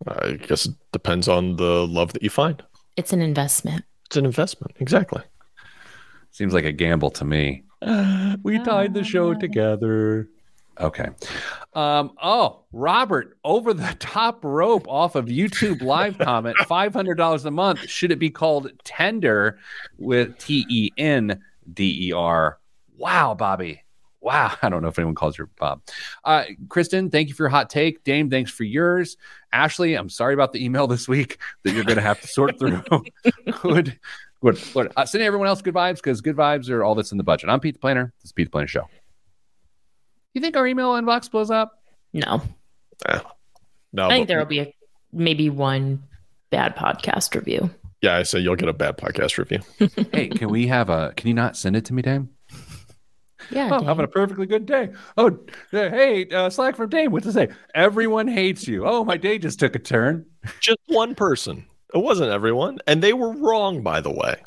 I 0.07 0.31
guess 0.33 0.65
it 0.65 0.75
depends 0.91 1.27
on 1.27 1.57
the 1.57 1.85
love 1.87 2.13
that 2.13 2.23
you 2.23 2.29
find. 2.29 2.63
It's 2.97 3.13
an 3.13 3.21
investment. 3.21 3.83
It's 4.07 4.17
an 4.17 4.25
investment. 4.25 4.75
Exactly. 4.79 5.21
Seems 6.31 6.53
like 6.53 6.65
a 6.65 6.71
gamble 6.71 7.11
to 7.11 7.25
me. 7.25 7.63
we 8.43 8.59
tied 8.59 8.93
the 8.93 9.03
show 9.03 9.33
together. 9.33 10.29
Okay. 10.79 11.09
Um, 11.73 12.11
oh, 12.21 12.63
Robert, 12.71 13.37
over 13.43 13.73
the 13.73 13.95
top 13.99 14.43
rope 14.43 14.87
off 14.87 15.15
of 15.15 15.25
YouTube 15.25 15.81
live 15.81 16.17
comment, 16.19 16.57
$500 16.57 17.45
a 17.45 17.51
month. 17.51 17.87
Should 17.87 18.11
it 18.11 18.19
be 18.19 18.29
called 18.29 18.71
tender 18.83 19.59
with 19.97 20.37
T 20.37 20.65
E 20.69 20.89
N 20.97 21.41
D 21.71 22.07
E 22.07 22.13
R? 22.13 22.57
Wow, 22.97 23.35
Bobby. 23.35 23.83
Wow. 24.21 24.53
I 24.61 24.69
don't 24.69 24.81
know 24.81 24.87
if 24.87 24.97
anyone 24.97 25.15
calls 25.15 25.37
you 25.37 25.49
Bob. 25.59 25.81
Uh, 26.23 26.45
Kristen, 26.69 27.09
thank 27.09 27.27
you 27.27 27.35
for 27.35 27.43
your 27.43 27.49
hot 27.49 27.69
take. 27.69 28.03
Dame, 28.03 28.29
thanks 28.29 28.51
for 28.51 28.63
yours. 28.63 29.17
Ashley, 29.51 29.95
I'm 29.95 30.09
sorry 30.09 30.33
about 30.33 30.53
the 30.53 30.63
email 30.63 30.87
this 30.87 31.07
week 31.07 31.39
that 31.63 31.73
you're 31.73 31.83
going 31.83 31.97
to 31.97 32.01
have 32.01 32.21
to 32.21 32.27
sort 32.27 32.57
through. 32.57 32.83
good. 33.61 33.99
Good. 34.41 34.59
good. 34.73 34.91
Uh, 34.97 35.05
sending 35.05 35.27
everyone 35.27 35.47
else 35.47 35.61
good 35.61 35.73
vibes 35.75 35.95
because 35.95 36.21
good 36.21 36.35
vibes 36.35 36.69
are 36.69 36.83
all 36.83 36.95
that's 36.95 37.11
in 37.11 37.17
the 37.17 37.23
budget. 37.23 37.49
I'm 37.49 37.59
Pete 37.59 37.75
the 37.75 37.79
Planner. 37.79 38.13
This 38.19 38.25
is 38.25 38.31
Pete 38.31 38.47
the 38.47 38.51
Planner 38.51 38.67
Show. 38.67 38.87
You 40.33 40.41
think 40.41 40.55
our 40.55 40.65
email 40.65 40.93
inbox 40.93 41.29
blows 41.29 41.51
up? 41.51 41.81
No. 42.13 42.41
No, 43.93 44.07
I 44.07 44.09
think 44.09 44.27
there 44.27 44.39
will 44.39 44.45
be 44.45 44.59
a, 44.59 44.73
maybe 45.11 45.49
one 45.49 46.03
bad 46.49 46.75
podcast 46.75 47.35
review. 47.35 47.69
yeah, 48.01 48.17
I 48.17 48.23
say 48.23 48.39
you'll 48.39 48.55
get 48.55 48.69
a 48.69 48.73
bad 48.73 48.97
podcast 48.97 49.37
review. 49.37 49.59
hey, 50.13 50.29
can 50.29 50.49
we 50.49 50.67
have 50.67 50.89
a? 50.89 51.13
Can 51.17 51.27
you 51.27 51.33
not 51.33 51.57
send 51.57 51.75
it 51.75 51.85
to 51.85 51.93
me, 51.93 52.01
Dame? 52.01 52.29
Yeah. 53.49 53.69
Oh, 53.71 53.79
dang. 53.79 53.87
having 53.87 54.05
a 54.05 54.07
perfectly 54.07 54.45
good 54.45 54.65
day. 54.65 54.91
Oh, 55.17 55.27
uh, 55.27 55.31
hey, 55.71 56.27
uh, 56.29 56.49
Slack 56.49 56.77
from 56.77 56.89
Dame. 56.89 57.11
What 57.11 57.23
to 57.23 57.33
say? 57.33 57.49
Everyone 57.75 58.27
hates 58.27 58.67
you. 58.67 58.85
Oh, 58.85 59.03
my 59.03 59.17
day 59.17 59.37
just 59.37 59.59
took 59.59 59.75
a 59.75 59.79
turn. 59.79 60.25
Just 60.61 60.79
one 60.87 61.15
person. 61.15 61.65
It 61.93 61.97
wasn't 61.97 62.31
everyone, 62.31 62.79
and 62.87 63.01
they 63.03 63.13
were 63.13 63.31
wrong, 63.33 63.81
by 63.83 64.01
the 64.01 64.11
way. 64.11 64.41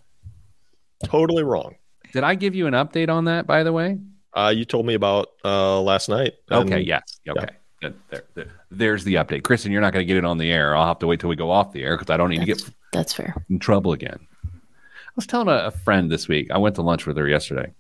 Totally 1.04 1.42
wrong. 1.42 1.74
Did 2.12 2.24
I 2.24 2.34
give 2.34 2.54
you 2.54 2.66
an 2.66 2.74
update 2.74 3.10
on 3.10 3.24
that? 3.26 3.46
By 3.46 3.62
the 3.62 3.72
way, 3.72 3.98
Uh, 4.32 4.52
you 4.54 4.64
told 4.64 4.86
me 4.86 4.94
about 4.94 5.28
uh, 5.44 5.80
last 5.80 6.08
night. 6.08 6.34
and- 6.50 6.68
Okay, 6.70 6.80
yes. 6.80 7.02
Okay. 7.28 7.46
Good. 7.82 7.94
There, 8.10 8.24
there- 8.34 8.52
there's 8.70 9.04
the 9.04 9.14
update. 9.14 9.42
Kristen, 9.44 9.70
you're 9.70 9.80
not 9.82 9.92
going 9.92 10.02
to 10.04 10.06
get 10.06 10.16
it 10.16 10.24
on 10.24 10.38
the 10.38 10.50
air. 10.50 10.74
I'll 10.74 10.86
have 10.86 10.98
to 11.00 11.06
wait 11.06 11.20
till 11.20 11.28
we 11.30 11.36
go 11.36 11.50
off 11.50 11.72
the 11.72 11.82
air 11.84 11.96
because 11.96 12.10
I 12.12 12.16
don't 12.16 12.30
need 12.30 12.40
to 12.40 12.44
get 12.46 12.58
That's, 12.58 12.70
that's 12.92 13.12
fair. 13.12 13.34
in 13.50 13.58
trouble 13.60 13.92
again. 13.92 14.18
I 14.44 15.12
was 15.14 15.26
telling 15.28 15.46
a, 15.48 15.66
a 15.66 15.70
friend 15.70 16.10
this 16.10 16.26
week, 16.26 16.50
I 16.50 16.58
went 16.58 16.74
to 16.76 16.82
lunch 16.82 17.06
with 17.06 17.16
her 17.16 17.28
yesterday. 17.28 17.72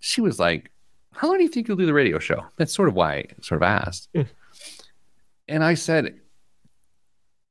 She 0.00 0.20
was 0.20 0.40
like, 0.40 0.70
How 1.12 1.28
long 1.28 1.36
do 1.36 1.44
you 1.44 1.48
think 1.48 1.68
you'll 1.68 1.76
do 1.76 1.86
the 1.86 1.92
radio 1.94 2.18
show? 2.18 2.44
That's 2.56 2.74
sort 2.74 2.88
of 2.88 2.94
why 2.94 3.14
I 3.14 3.26
sort 3.42 3.62
of 3.62 3.66
asked. 3.68 4.08
Hmm. 4.14 4.22
And 5.46 5.62
I 5.62 5.74
said, 5.74 6.18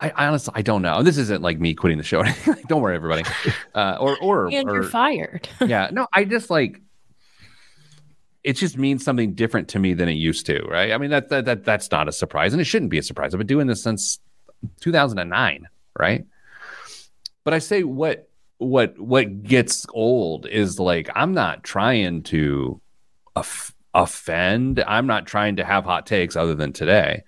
I, 0.02 0.10
I 0.16 0.26
honestly, 0.28 0.52
I 0.56 0.64
don't 0.64 0.82
know. 0.82 1.04
This 1.04 1.18
isn't 1.18 1.42
like 1.42 1.60
me 1.60 1.76
quitting 1.76 2.00
the 2.00 2.04
show. 2.04 2.24
don't 2.68 2.82
worry, 2.82 2.96
everybody. 2.96 3.24
Uh, 3.76 3.98
or, 4.00 4.18
or, 4.22 4.48
And 4.48 4.70
or 4.70 4.74
you're 4.74 4.84
fired. 4.84 5.48
yeah, 5.66 5.90
no, 5.92 6.08
I 6.14 6.26
just 6.26 6.50
like 6.50 6.82
it 8.44 8.54
just 8.54 8.78
means 8.78 9.04
something 9.04 9.34
different 9.36 9.68
to 9.70 9.80
me 9.80 9.94
than 9.94 10.10
it 10.10 10.14
used 10.14 10.48
to, 10.48 10.64
right? 10.64 10.92
I 10.92 10.98
mean 10.98 11.12
that 11.12 11.30
that, 11.30 11.46
that 11.46 11.64
that's 11.64 11.92
not 11.92 12.08
a 12.08 12.12
surprise, 12.12 12.54
and 12.54 12.62
it 12.62 12.66
shouldn't 12.66 12.92
be 12.92 12.98
a 12.98 13.04
surprise. 13.04 13.34
I've 13.34 13.38
been 13.38 13.48
doing 13.48 13.68
this 13.68 13.84
since 13.84 14.20
2009, 14.82 15.68
right? 15.98 16.26
But 17.44 17.54
I 17.54 17.60
say 17.60 17.84
what 17.84 18.28
what 18.58 18.98
what 19.00 19.44
gets 19.44 19.86
old 19.94 20.48
is 20.48 20.80
like 20.80 21.10
I'm 21.16 21.34
not 21.34 21.64
trying 21.64 22.24
to 22.24 22.82
off- 23.36 23.76
offend. 23.94 24.84
I'm 24.88 25.08
not 25.08 25.28
trying 25.28 25.58
to 25.58 25.64
have 25.64 25.84
hot 25.84 26.08
takes 26.08 26.36
other 26.36 26.56
than 26.56 26.74
today. 26.74 27.24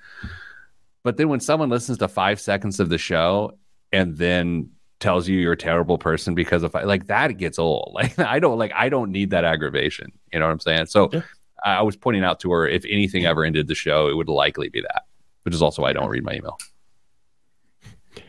But 1.04 1.18
then 1.18 1.30
when 1.30 1.40
someone 1.40 1.70
listens 1.70 1.98
to 2.00 2.08
five 2.08 2.40
seconds 2.40 2.80
of 2.80 2.90
the 2.90 2.98
show 2.98 3.58
and 3.92 4.18
then 4.18 4.70
tells 5.00 5.28
you 5.28 5.38
you're 5.38 5.52
a 5.54 5.58
terrible 5.58 5.98
person 5.98 6.34
because 6.34 6.64
of 6.64 6.74
like 6.74 7.08
that 7.08 7.38
gets 7.38 7.60
old 7.60 7.92
like 7.96 8.18
i 8.20 8.40
don't 8.40 8.58
like 8.58 8.72
i 8.74 8.88
don't 8.88 9.12
need 9.12 9.32
that 9.32 9.44
aggravation 9.44 10.10
you 10.32 10.40
know 10.40 10.46
what 10.46 10.52
i'm 10.54 10.62
saying 10.62 10.86
so 10.86 11.10
Yeah. 11.12 11.22
i 11.66 11.82
was 11.82 11.98
pointing 11.98 12.24
out 12.24 12.40
to 12.40 12.52
her 12.54 12.66
if 12.66 12.86
anything 12.86 13.26
ever 13.26 13.44
ended 13.44 13.68
the 13.68 13.76
show 13.76 14.08
it 14.08 14.16
would 14.16 14.30
likely 14.30 14.70
be 14.70 14.80
that 14.80 15.04
which 15.44 15.54
is 15.54 15.62
also 15.62 15.82
why 15.82 15.90
i 15.90 15.94
don't 15.94 16.08
read 16.08 16.24
my 16.24 16.36
email 16.36 16.58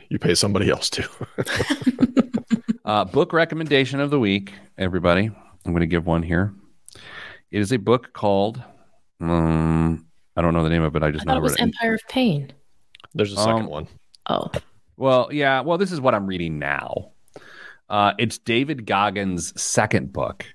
You 0.09 0.19
pay 0.19 0.35
somebody 0.35 0.69
else 0.69 0.91
to. 0.91 1.09
uh, 2.85 3.05
book 3.05 3.33
recommendation 3.33 4.01
of 4.01 4.11
the 4.11 4.19
week 4.19 4.53
everybody 4.77 5.27
i'm 5.65 5.73
going 5.73 5.81
to 5.81 5.87
give 5.87 6.07
one 6.07 6.25
here 6.25 6.53
it 7.53 7.61
is 7.61 7.73
a 7.73 7.77
book 7.79 8.13
called 8.13 8.61
um, 9.21 10.07
i 10.37 10.43
don't 10.43 10.55
know 10.55 10.65
the 10.65 10.71
name 10.71 10.83
of 10.83 10.97
it 10.97 11.05
i 11.05 11.07
I 11.07 11.11
just 11.13 11.25
thought 11.25 11.35
know 11.35 11.39
it 11.39 11.43
was 11.43 11.53
it. 11.55 11.61
Empire 11.61 11.95
of 11.95 12.01
Pain. 12.09 12.53
There's 13.15 13.33
a 13.33 13.37
second 13.37 13.63
Um, 13.63 13.67
one. 13.67 13.87
Oh, 14.29 14.51
Well, 14.97 15.29
yeah. 15.33 15.61
Well, 15.61 15.79
this 15.79 15.93
is 15.93 16.01
what 16.01 16.15
I'm 16.15 16.27
reading 16.27 16.59
now. 16.59 17.11
Uh, 17.89 18.13
it's 18.19 18.39
David 18.39 18.87
Goggins' 18.87 19.61
second 19.61 20.13
book. 20.13 20.47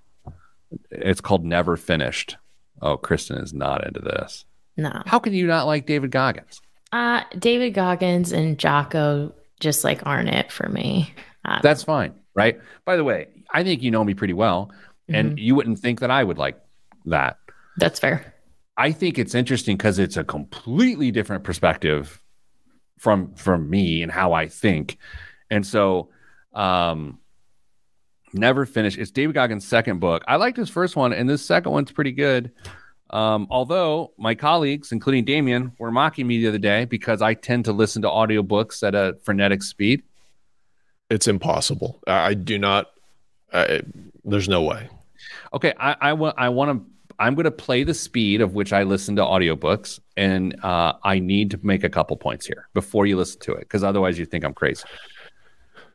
It's 0.92 1.22
called 1.22 1.46
Never 1.46 1.78
Finished. 1.78 2.38
Oh, 2.82 2.98
Kristen 2.98 3.38
is 3.38 3.54
not 3.54 3.86
into 3.86 4.00
this. 4.00 4.46
no. 4.78 5.02
How 5.06 5.20
can 5.20 5.34
you 5.34 5.46
not 5.48 5.66
like 5.66 5.86
David 5.86 6.12
Goggins? 6.12 6.62
Uh, 6.92 7.22
David 7.38 7.74
Goggins 7.74 8.32
and 8.32 8.58
Jocko 8.58 9.34
just 9.60 9.84
like 9.84 10.06
aren't 10.06 10.30
it 10.30 10.52
for 10.52 10.68
me. 10.70 11.14
Uh, 11.46 11.60
That's 11.62 11.84
fine, 11.84 12.14
right? 12.34 12.60
By 12.86 12.96
the 12.96 13.04
way, 13.04 13.28
I 13.52 13.64
think 13.64 13.84
you 13.84 13.92
know 13.92 14.04
me 14.04 14.14
pretty 14.14 14.34
well, 14.34 14.72
and 15.08 15.38
you 15.38 15.54
wouldn't 15.56 15.80
think 15.80 16.00
that 16.00 16.10
I 16.12 16.24
would 16.24 16.38
like 16.38 16.58
that. 17.06 17.38
that's 17.78 18.00
fair. 18.00 18.34
I 18.78 18.92
think 18.94 19.20
it's 19.20 19.36
interesting 19.36 19.76
because 19.78 20.00
it's 20.00 20.16
a 20.18 20.24
completely 20.24 21.12
different 21.12 21.44
perspective 21.44 22.22
from 23.00 23.34
from 23.34 23.70
me 23.70 24.04
and 24.04 24.12
how 24.12 24.34
I 24.34 24.48
think. 24.48 24.98
And 25.50 25.66
so 25.66 26.10
um 26.54 27.20
never 28.34 28.66
finished. 28.66 28.98
It's 28.98 29.12
David 29.12 29.34
Goggins' 29.34 29.68
second 29.68 30.00
book. 30.00 30.24
I 30.28 30.36
liked 30.36 30.58
his 30.58 30.70
first 30.70 30.96
one, 30.96 31.14
and 31.14 31.28
this 31.28 31.44
second 31.44 31.72
one's 31.72 31.92
pretty 31.92 32.12
good. 32.12 32.52
Um, 33.12 33.48
although 33.50 34.12
my 34.18 34.36
colleagues, 34.36 34.92
including 34.92 35.26
Damian, 35.26 35.72
were 35.80 35.92
mocking 35.92 36.28
me 36.28 36.38
the 36.40 36.48
other 36.48 36.60
day 36.60 36.86
because 36.86 37.22
I 37.24 37.34
tend 37.34 37.66
to 37.66 37.72
listen 37.72 38.04
to 38.04 38.08
audiobooks 38.08 38.88
at 38.88 38.94
a 38.94 39.18
frenetic 39.24 39.64
speed. 39.64 40.04
It's 41.10 41.28
impossible. 41.28 42.00
I, 42.06 42.28
I 42.28 42.34
do 42.36 42.60
not. 42.60 42.92
I, 43.52 43.82
there's 44.24 44.48
no 44.48 44.62
way. 44.62 44.90
Okay, 45.54 45.74
I, 45.80 45.96
I 46.00 46.14
want 46.14 46.36
I 46.38 46.50
want 46.50 46.72
to 46.72 46.92
I'm 47.20 47.36
going 47.36 47.44
to 47.44 47.52
play 47.52 47.84
the 47.84 47.94
speed 47.94 48.40
of 48.40 48.54
which 48.54 48.72
I 48.72 48.84
listen 48.84 49.18
to 49.18 49.22
audiobooks, 49.22 50.00
and 50.16 50.56
uh, 50.64 50.94
I 51.04 51.20
need 51.20 51.52
to 51.52 51.60
make 51.62 51.84
a 51.84 51.90
couple 51.90 52.16
points 52.16 52.46
here 52.46 52.70
before 52.74 53.06
you 53.06 53.18
listen 53.18 53.42
to 53.42 53.52
it, 53.54 53.60
because 53.60 53.84
otherwise 53.84 54.18
you 54.18 54.26
think 54.26 54.46
I'm 54.46 54.54
crazy. 54.54 54.86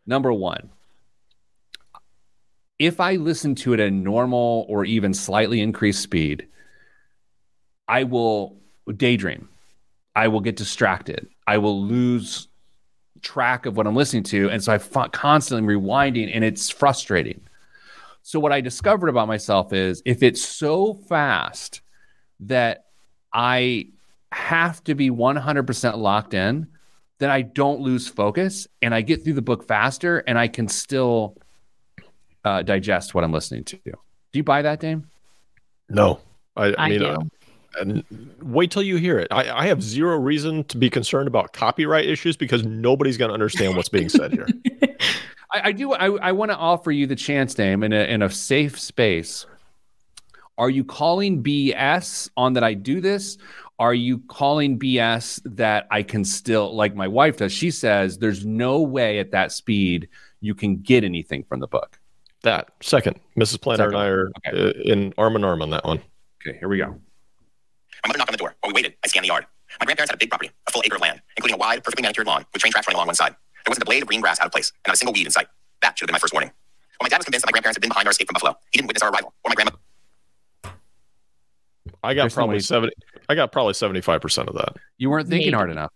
Number 0.06 0.32
one, 0.32 0.70
if 2.78 3.00
I 3.00 3.16
listen 3.16 3.54
to 3.56 3.72
it 3.72 3.80
at 3.80 3.92
normal 3.92 4.66
or 4.68 4.84
even 4.84 5.14
slightly 5.14 5.60
increased 5.62 6.02
speed, 6.02 6.46
I 7.88 8.04
will 8.04 8.58
daydream. 8.94 9.48
I 10.14 10.28
will 10.28 10.40
get 10.40 10.56
distracted. 10.56 11.28
I 11.46 11.58
will 11.58 11.82
lose 11.82 12.48
track 13.22 13.64
of 13.64 13.76
what 13.76 13.86
I'm 13.86 13.96
listening 13.96 14.24
to, 14.24 14.50
and 14.50 14.62
so 14.62 14.74
I'm 14.74 15.10
constantly 15.10 15.74
rewinding, 15.74 16.30
and 16.34 16.44
it's 16.44 16.68
frustrating. 16.68 17.40
So 18.26 18.40
what 18.40 18.52
I 18.52 18.62
discovered 18.62 19.08
about 19.08 19.28
myself 19.28 19.74
is 19.74 20.02
if 20.06 20.22
it's 20.22 20.42
so 20.42 20.94
fast 20.94 21.82
that 22.40 22.86
I 23.34 23.88
have 24.32 24.82
to 24.84 24.94
be 24.94 25.10
100% 25.10 25.96
locked 25.98 26.32
in, 26.32 26.66
then 27.18 27.28
I 27.28 27.42
don't 27.42 27.80
lose 27.80 28.08
focus 28.08 28.66
and 28.80 28.94
I 28.94 29.02
get 29.02 29.24
through 29.24 29.34
the 29.34 29.42
book 29.42 29.68
faster 29.68 30.20
and 30.26 30.38
I 30.38 30.48
can 30.48 30.68
still 30.68 31.36
uh, 32.46 32.62
digest 32.62 33.14
what 33.14 33.24
I'm 33.24 33.32
listening 33.32 33.62
to. 33.64 33.76
Do 33.84 33.92
you 34.32 34.42
buy 34.42 34.62
that, 34.62 34.80
Dame? 34.80 35.06
No, 35.90 36.18
I, 36.56 36.68
I 36.68 36.74
I 36.78 36.88
mean, 36.88 37.00
do. 37.00 37.06
uh, 37.06 37.18
and 37.78 38.04
wait 38.40 38.70
till 38.70 38.82
you 38.82 38.96
hear 38.96 39.18
it. 39.18 39.28
I, 39.32 39.50
I 39.50 39.66
have 39.66 39.82
zero 39.82 40.16
reason 40.16 40.64
to 40.64 40.78
be 40.78 40.88
concerned 40.88 41.28
about 41.28 41.52
copyright 41.52 42.06
issues 42.06 42.38
because 42.38 42.64
nobody's 42.64 43.18
going 43.18 43.28
to 43.28 43.34
understand 43.34 43.76
what's 43.76 43.90
being 43.90 44.08
said 44.08 44.32
here. 44.32 44.48
I, 45.54 45.68
I 45.68 45.72
do. 45.72 45.92
I, 45.92 46.06
I 46.28 46.32
want 46.32 46.50
to 46.50 46.56
offer 46.56 46.90
you 46.90 47.06
the 47.06 47.16
chance, 47.16 47.54
Dame, 47.54 47.82
in 47.84 47.92
a, 47.92 48.00
in 48.04 48.22
a 48.22 48.30
safe 48.30 48.78
space. 48.78 49.46
Are 50.58 50.70
you 50.70 50.84
calling 50.84 51.42
BS 51.42 52.30
on 52.36 52.52
that 52.54 52.64
I 52.64 52.74
do 52.74 53.00
this? 53.00 53.38
Are 53.78 53.94
you 53.94 54.18
calling 54.28 54.78
BS 54.78 55.40
that 55.56 55.86
I 55.90 56.02
can 56.02 56.24
still, 56.24 56.74
like 56.74 56.94
my 56.94 57.08
wife 57.08 57.38
does? 57.38 57.52
She 57.52 57.70
says 57.72 58.18
there's 58.18 58.44
no 58.44 58.80
way 58.80 59.18
at 59.18 59.32
that 59.32 59.50
speed 59.52 60.08
you 60.40 60.54
can 60.54 60.76
get 60.76 61.02
anything 61.02 61.42
from 61.44 61.60
the 61.60 61.66
book. 61.66 61.98
That 62.42 62.70
second, 62.82 63.18
Mrs. 63.36 63.60
Planner 63.60 63.88
and 63.88 63.96
I 63.96 64.06
are 64.06 64.30
Okay. 64.46 64.68
uh, 64.68 64.72
in 64.84 65.14
arm 65.18 65.34
in 65.36 65.44
arm 65.44 65.62
on 65.62 65.70
that 65.70 65.84
one. 65.84 66.00
Okay, 66.46 66.58
here 66.58 66.68
we 66.68 66.78
go. 66.78 66.86
My 66.86 68.08
mother 68.08 68.18
knocked 68.18 68.30
on 68.30 68.32
the 68.34 68.38
door. 68.38 68.54
While 68.60 68.70
we 68.70 68.74
waited, 68.74 68.94
I 69.04 69.08
scanned 69.08 69.24
the 69.24 69.28
yard. 69.28 69.46
My 69.80 69.86
grandparents 69.86 70.10
had 70.10 70.16
a 70.16 70.18
big 70.18 70.28
property, 70.30 70.50
a 70.68 70.70
full 70.70 70.82
acre 70.84 70.96
of 70.96 71.00
land, 71.00 71.20
including 71.36 71.54
a 71.54 71.58
wide, 71.58 71.82
perfectly 71.82 72.02
manicured 72.02 72.26
lawn 72.26 72.44
with 72.52 72.60
train 72.60 72.70
tracks 72.70 72.86
running 72.86 72.96
along 72.96 73.06
one 73.06 73.14
side. 73.16 73.34
There 73.64 73.70
wasn't 73.70 73.82
a 73.84 73.86
blade 73.86 74.02
of 74.02 74.08
green 74.08 74.20
grass 74.20 74.40
out 74.40 74.46
of 74.46 74.52
place, 74.52 74.70
and 74.84 74.90
not 74.90 74.94
a 74.94 74.96
single 74.98 75.12
weed 75.14 75.26
in 75.26 75.30
sight. 75.32 75.46
That 75.82 75.98
should 75.98 76.04
have 76.04 76.08
been 76.08 76.14
my 76.14 76.18
first 76.18 76.32
warning. 76.32 76.50
While 76.98 77.06
my 77.06 77.08
dad 77.08 77.18
was 77.18 77.24
convinced 77.24 77.44
that 77.44 77.48
my 77.48 77.52
grandparents 77.52 77.76
had 77.76 77.82
been 77.82 77.90
behind 77.90 78.06
our 78.06 78.10
escape 78.12 78.28
from 78.28 78.34
Buffalo, 78.34 78.56
he 78.70 78.78
didn't 78.78 78.88
witness 78.88 79.02
our 79.02 79.10
arrival, 79.10 79.32
or 79.44 79.48
my 79.48 79.54
grandma. 79.54 79.72
I 82.02 82.14
got 82.14 82.22
Kristen, 82.24 82.40
probably 82.40 82.60
seventy. 82.60 82.92
I 83.28 83.34
got 83.34 83.52
probably 83.52 83.74
seventy 83.74 84.00
five 84.00 84.20
percent 84.20 84.48
of 84.48 84.54
that. 84.56 84.74
You 84.98 85.10
weren't 85.10 85.28
thinking 85.28 85.48
Maybe. 85.48 85.56
hard 85.56 85.70
enough. 85.70 85.92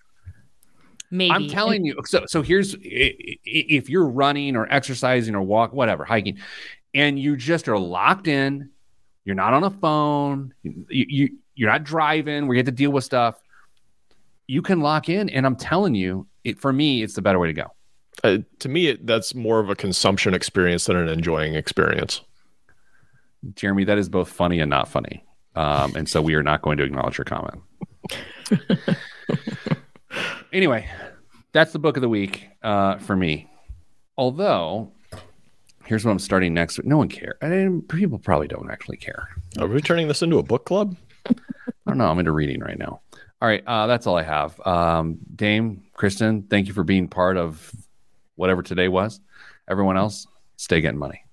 Maybe. 1.11 1.31
I'm 1.33 1.49
telling 1.49 1.85
you. 1.85 1.97
So, 2.05 2.25
so 2.27 2.43
here's 2.43 2.75
i- 2.75 2.79
i- 2.79 3.39
if 3.45 3.89
you're 3.89 4.07
running 4.07 4.57
or 4.57 4.71
exercising 4.73 5.35
or 5.35 5.43
walk, 5.43 5.73
whatever, 5.73 6.05
hiking, 6.05 6.39
and 6.95 7.19
you 7.19 7.37
just 7.37 7.69
are 7.69 7.79
locked 7.79 8.29
in, 8.29 8.71
you're 9.25 9.35
not 9.37 9.55
on 9.55 9.65
a 9.65 9.71
phone, 9.71 10.53
you, 10.63 10.77
you 10.91 11.29
you're 11.55 11.71
not 11.71 11.85
driving 11.85 12.47
where 12.47 12.55
you 12.57 12.59
have 12.61 12.67
to 12.67 12.73
deal 12.73 12.91
with 12.91 13.05
stuff. 13.05 13.37
You 14.47 14.63
can 14.63 14.81
lock 14.81 15.09
in, 15.09 15.29
and 15.29 15.45
I'm 15.45 15.57
telling 15.57 15.95
you, 15.95 16.27
it, 16.49 16.59
for 16.59 16.73
me, 16.73 17.03
it's 17.03 17.15
the 17.15 17.23
better 17.23 17.39
way 17.39 17.49
to 17.49 17.53
go. 17.53 17.67
Uh, 18.25 18.39
to 18.59 18.69
me, 18.69 18.89
it, 18.89 19.07
that's 19.07 19.35
more 19.35 19.61
of 19.61 19.71
a 19.71 19.77
consumption 19.77 20.35
experience 20.35 20.87
than 20.87 20.97
an 20.97 21.09
enjoying 21.09 21.55
experience. 21.55 22.21
Jeremy, 23.55 23.85
that 23.85 23.99
is 23.99 24.09
both 24.09 24.29
funny 24.31 24.59
and 24.61 24.71
not 24.71 24.89
funny. 24.89 25.25
Um, 25.55 25.95
and 25.95 26.09
so 26.09 26.21
we 26.21 26.35
are 26.35 26.43
not 26.43 26.63
going 26.63 26.79
to 26.79 26.85
acknowledge 26.85 27.19
your 27.19 27.25
comment. 27.25 27.63
anyway, 30.53 30.89
that's 31.53 31.73
the 31.73 31.79
book 31.79 31.97
of 31.97 32.01
the 32.01 32.09
week 32.09 32.49
uh, 32.63 32.99
for 32.99 33.17
me. 33.17 33.49
Although, 34.17 34.93
here's 35.85 36.05
what 36.05 36.11
I'm 36.11 36.19
starting 36.19 36.55
next. 36.55 36.83
No 36.85 36.97
one 36.97 37.09
cares. 37.09 37.37
I 37.41 37.49
mean, 37.49 37.83
people 37.83 38.19
probably 38.19 38.49
don't 38.49 38.71
actually 38.71 38.97
care. 38.97 39.29
Are 39.59 39.67
we 39.67 39.81
turning 39.81 40.09
this 40.09 40.23
into 40.23 40.39
a 40.39 40.43
book 40.43 40.65
club? 40.65 40.97
I 41.29 41.35
don't 41.87 41.99
know. 41.99 42.09
I'm 42.09 42.19
into 42.19 42.33
reading 42.33 42.61
right 42.61 42.79
now. 42.79 43.01
All 43.41 43.49
right, 43.49 43.63
uh, 43.67 43.87
that's 43.87 44.07
all 44.07 44.17
I 44.17 44.25
have. 44.25 44.61
Um, 44.67 45.19
Dame, 45.35 45.85
Kristen, 45.99 46.45
thank 46.45 46.69
you 46.69 46.75
for 46.75 46.85
being 46.85 47.09
part 47.09 47.37
of 47.37 47.75
whatever 48.37 48.63
today 48.63 48.87
was. 48.87 49.19
Everyone 49.69 49.97
else, 49.97 50.29
stay 50.55 50.81
getting 50.81 50.97
money. 50.97 51.25